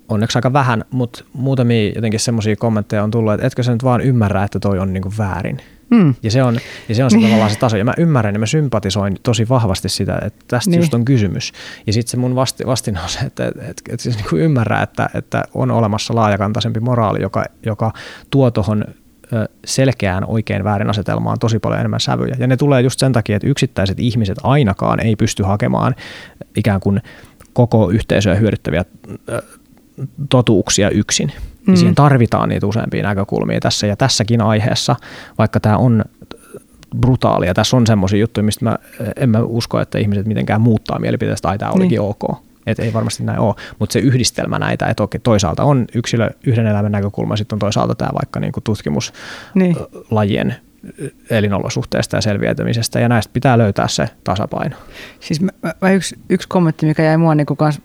onneksi 0.10 0.38
aika 0.38 0.54
vähän, 0.54 0.86
mutta 0.92 1.24
muutamia 1.34 1.92
jotenkin 1.96 2.20
semmoisia 2.20 2.56
kommentteja 2.56 3.04
on 3.04 3.12
tullut, 3.12 3.34
että 3.34 3.48
etkö 3.48 3.64
sä 3.64 3.72
nyt 3.72 3.84
vaan 3.84 4.02
ymmärrä, 4.02 4.44
että 4.44 4.60
toi 4.60 4.80
on 4.80 4.94
niinku 4.94 5.14
väärin. 5.18 5.58
Mm. 5.90 6.16
Ja 6.24 6.32
se 6.32 6.44
on, 6.44 6.58
ja 6.90 6.96
se, 6.96 7.04
on 7.04 7.12
se 7.12 7.18
tavallaan 7.18 7.50
se 7.50 7.60
taso. 7.60 7.78
Ja 7.78 7.86
mä 7.86 7.94
ymmärrän 7.98 8.36
ja 8.36 8.40
mä 8.40 8.46
sympatisoin 8.46 9.18
tosi 9.24 9.50
vahvasti 9.50 9.90
sitä, 9.90 10.20
että 10.26 10.46
tästä 10.48 10.72
niin. 10.72 10.80
just 10.80 10.94
on 10.94 11.06
kysymys. 11.06 11.52
Ja 11.88 11.94
sitten 11.94 12.12
se 12.12 12.18
mun 12.18 12.36
vasti, 12.36 12.64
vastin 12.66 12.98
on 12.98 13.10
se, 13.10 13.20
että, 13.20 13.48
että, 13.48 13.62
että, 13.62 13.84
että 13.90 14.04
siis 14.04 14.18
niin 14.18 14.42
ymmärrää, 14.42 14.84
että, 14.84 15.10
että 15.14 15.44
on 15.54 15.72
olemassa 15.72 16.16
laajakantaisempi 16.16 16.80
moraali, 16.80 17.22
joka, 17.22 17.44
joka 17.66 17.94
tuo 18.30 18.52
tuohon 18.52 18.86
selkeään 19.66 20.26
oikein 20.28 20.64
väärin 20.64 20.90
asetelmaan 20.90 21.40
tosi 21.40 21.60
paljon 21.60 21.80
enemmän 21.80 22.00
sävyjä. 22.00 22.36
Ja 22.40 22.48
ne 22.48 22.58
tulee 22.58 22.82
just 22.82 23.00
sen 23.00 23.14
takia, 23.14 23.36
että 23.36 23.48
yksittäiset 23.48 24.00
ihmiset 24.00 24.38
ainakaan 24.44 25.00
ei 25.00 25.16
pysty 25.16 25.44
hakemaan 25.44 25.96
ikään 26.58 26.80
kuin 26.80 27.02
koko 27.54 27.90
yhteisöä 27.90 28.36
hyödyttäviä 28.36 28.86
totuuksia 30.30 30.90
yksin. 30.90 31.32
Mm. 31.68 31.76
siihen 31.76 31.96
tarvitaan 31.96 32.50
niitä 32.50 32.68
useampia 32.68 33.04
näkökulmia 33.04 33.60
tässä 33.60 33.88
ja 33.88 33.96
tässäkin 33.96 34.42
aiheessa, 34.42 34.96
vaikka 35.38 35.60
tämä 35.60 35.78
on 35.78 36.04
brutaalia. 36.98 37.54
Tässä 37.54 37.78
on 37.78 37.88
semmoisia 37.88 38.20
juttuja, 38.20 38.44
mistä 38.44 38.66
mä 38.66 38.78
en 39.16 39.30
mä 39.30 39.40
usko, 39.40 39.80
että 39.80 39.98
ihmiset 39.98 40.26
mitenkään 40.26 40.62
muuttaa 40.62 41.00
mielipiteestä, 41.00 41.48
tai 41.48 41.58
tämä 41.58 41.72
olikin 41.72 41.90
niin. 41.90 42.02
ok. 42.02 42.38
Et 42.68 42.80
ei 42.80 42.94
varmasti 42.94 43.24
näin 43.24 43.40
ole, 43.40 43.56
mutta 43.80 43.94
se 43.94 44.00
yhdistelmä 44.00 44.60
näitä, 44.60 44.86
että 44.86 45.04
okei, 45.04 45.20
toisaalta 45.20 45.64
on 45.64 45.86
yksilö, 45.96 46.30
yhden 46.46 46.68
elämän 46.68 46.92
näkökulma, 46.92 47.38
sitten 47.38 47.56
on 47.56 47.60
toisaalta 47.60 47.96
tämä 47.96 48.10
vaikka 48.14 48.40
niinku 48.40 48.62
tutkimuslajien 48.62 50.56
niin. 50.84 51.12
elinolosuhteesta 51.30 52.18
ja 52.18 52.22
selviäytymisestä, 52.22 53.00
ja 53.00 53.10
näistä 53.10 53.34
pitää 53.34 53.58
löytää 53.58 53.88
se 53.88 54.10
tasapaino. 54.24 54.76
Siis 55.20 55.42
mä, 55.42 55.50
mä 55.82 55.92
yksi, 55.92 56.16
yksi 56.30 56.48
kommentti, 56.48 56.86
mikä 56.86 57.04
jäi 57.04 57.18
mua 57.18 57.36
niinku 57.36 57.56
kans 57.56 57.82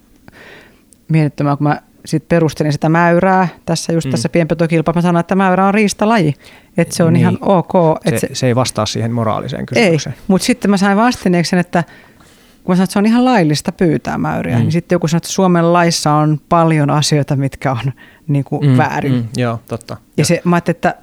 mietittämään, 1.09 1.59
kun 1.59 1.67
mä 1.67 1.81
sit 2.05 2.29
perustelin 2.29 2.73
sitä 2.73 2.89
mäyrää 2.89 3.49
tässä 3.67 3.93
just 3.93 4.07
mm. 4.07 4.11
tässä 4.11 4.29
pienpetokilpailussa. 4.29 4.99
Mä 4.99 5.03
sanoin, 5.03 5.21
että 5.21 5.35
mäyrä 5.35 5.67
on 5.67 5.75
riistalaji. 5.75 6.35
Että 6.77 6.95
se 6.95 7.05
on 7.05 7.13
niin. 7.13 7.21
ihan 7.21 7.39
ok. 7.41 7.73
Että 8.05 8.21
se, 8.21 8.29
se, 8.33 8.47
ei 8.47 8.55
vastaa 8.55 8.87
siihen 8.87 9.13
moraaliseen 9.13 9.67
kysymykseen. 9.67 10.15
Ei, 10.15 10.23
mutta 10.29 10.45
sitten 10.45 10.71
mä 10.71 10.77
sain 10.77 10.97
vastineeksi 10.97 11.51
sen, 11.51 11.59
että 11.59 11.85
kun 12.65 12.73
mä 12.73 12.77
sanoin, 12.77 12.85
että 12.85 12.93
se 12.93 12.99
on 12.99 13.07
ihan 13.07 13.25
laillista 13.25 13.73
pyytää 13.73 14.19
mäyriä, 14.19 14.57
mm. 14.57 14.63
niin 14.63 14.73
sitten 14.73 14.97
joku 14.97 15.09
sanoi, 15.09 15.19
että 15.19 15.29
Suomen 15.29 15.73
laissa 15.73 16.13
on 16.13 16.41
paljon 16.49 16.91
asioita, 16.91 17.37
mitkä 17.37 17.73
on 17.73 17.93
niin 18.29 18.45
kuin 18.45 18.67
mm, 18.67 18.77
väärin. 18.77 19.13
Mm, 19.13 19.29
joo, 19.37 19.61
totta. 19.69 19.97
Ja 20.17 20.25
se, 20.25 20.41
mä 20.45 20.57
ajattelin, 20.57 20.77
että 20.77 20.95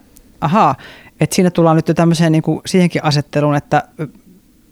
ahaa, 0.41 0.75
että 1.19 1.35
siinä 1.35 1.51
tullaan 1.51 1.75
nyt 1.75 1.87
jo 1.87 1.93
tämmöiseen 1.93 2.31
niin 2.31 2.41
kuin 2.41 2.61
siihenkin 2.65 3.03
asetteluun, 3.03 3.55
että 3.55 3.83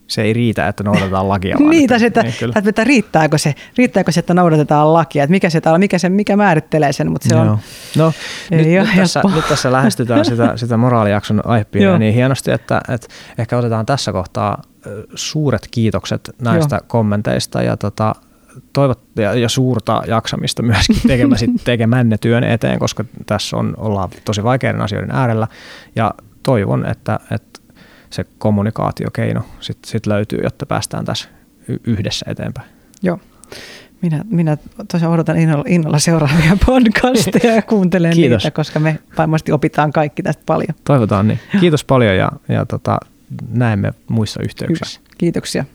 se 0.07 0.21
ei 0.21 0.33
riitä, 0.33 0.67
että 0.67 0.83
noudatetaan 0.83 1.29
lakia. 1.29 1.55
Vaan 1.59 1.69
niin, 1.75 1.93
että, 1.93 2.05
että, 2.05 2.21
että, 2.21 2.69
että, 2.69 2.83
riittääkö, 2.83 3.37
se, 3.37 3.55
riittääkö 3.77 4.11
se, 4.11 4.19
että 4.19 4.33
noudatetaan 4.33 4.93
lakia, 4.93 5.23
että 5.23 5.31
mikä, 5.31 5.49
se, 5.49 5.61
mikä, 5.77 5.97
se, 5.97 6.09
mikä 6.09 6.37
määrittelee 6.37 6.93
sen, 6.93 7.11
mutta 7.11 7.29
se 7.29 7.35
Joo. 7.35 7.43
on 7.43 7.59
No, 7.97 8.13
nyt, 8.51 8.67
nyt, 8.67 8.89
tässä, 8.95 9.21
nyt 9.35 9.47
tässä 9.47 9.71
lähestytään 9.71 10.25
sitä, 10.25 10.53
sitä 10.57 10.77
moraalijakson 10.77 11.41
aihepiiriä 11.45 11.97
niin 11.97 12.13
hienosti, 12.13 12.51
että, 12.51 12.81
että 12.89 13.07
ehkä 13.37 13.57
otetaan 13.57 13.85
tässä 13.85 14.11
kohtaa 14.11 14.61
suuret 15.15 15.67
kiitokset 15.71 16.29
näistä 16.41 16.75
Joo. 16.75 16.85
kommenteista 16.87 17.61
ja 17.61 17.77
tota, 17.77 18.15
toivot, 18.73 18.99
ja, 19.15 19.33
ja 19.33 19.49
suurta 19.49 20.03
jaksamista 20.07 20.63
myöskin 20.63 20.97
tekemänne 21.63 22.17
työn 22.17 22.43
eteen, 22.43 22.79
koska 22.79 23.05
tässä 23.25 23.57
on, 23.57 23.73
ollaan 23.77 24.09
tosi 24.25 24.43
vaikeiden 24.43 24.81
asioiden 24.81 25.11
äärellä 25.11 25.47
ja 25.95 26.13
toivon, 26.43 26.85
että, 26.85 27.19
että 27.31 27.59
se 28.13 28.25
kommunikaatiokeino 28.37 29.45
sitten 29.59 29.91
sit 29.91 30.05
löytyy, 30.05 30.39
jotta 30.43 30.65
päästään 30.65 31.05
tässä 31.05 31.29
yhdessä 31.87 32.25
eteenpäin. 32.29 32.69
Joo. 33.01 33.19
Minä, 34.01 34.23
minä 34.29 34.57
tosiaan 34.91 35.13
odotan 35.13 35.37
innolla, 35.37 35.63
innolla 35.67 35.99
seuraavia 35.99 36.57
podcasteja 36.65 37.55
ja 37.55 37.61
kuuntelen 37.61 38.13
Kiitos. 38.13 38.43
niitä, 38.43 38.55
koska 38.55 38.79
me 38.79 38.99
varmasti 39.17 39.51
opitaan 39.51 39.91
kaikki 39.93 40.23
tästä 40.23 40.43
paljon. 40.45 40.75
Toivotaan 40.83 41.27
niin. 41.27 41.39
Kiitos 41.59 41.83
paljon 41.83 42.17
ja, 42.17 42.31
ja 42.49 42.65
tota, 42.65 42.97
näemme 43.49 43.93
muissa 44.07 44.39
yhteyksissä. 44.43 44.99
Hyvä. 45.03 45.15
Kiitoksia. 45.17 45.65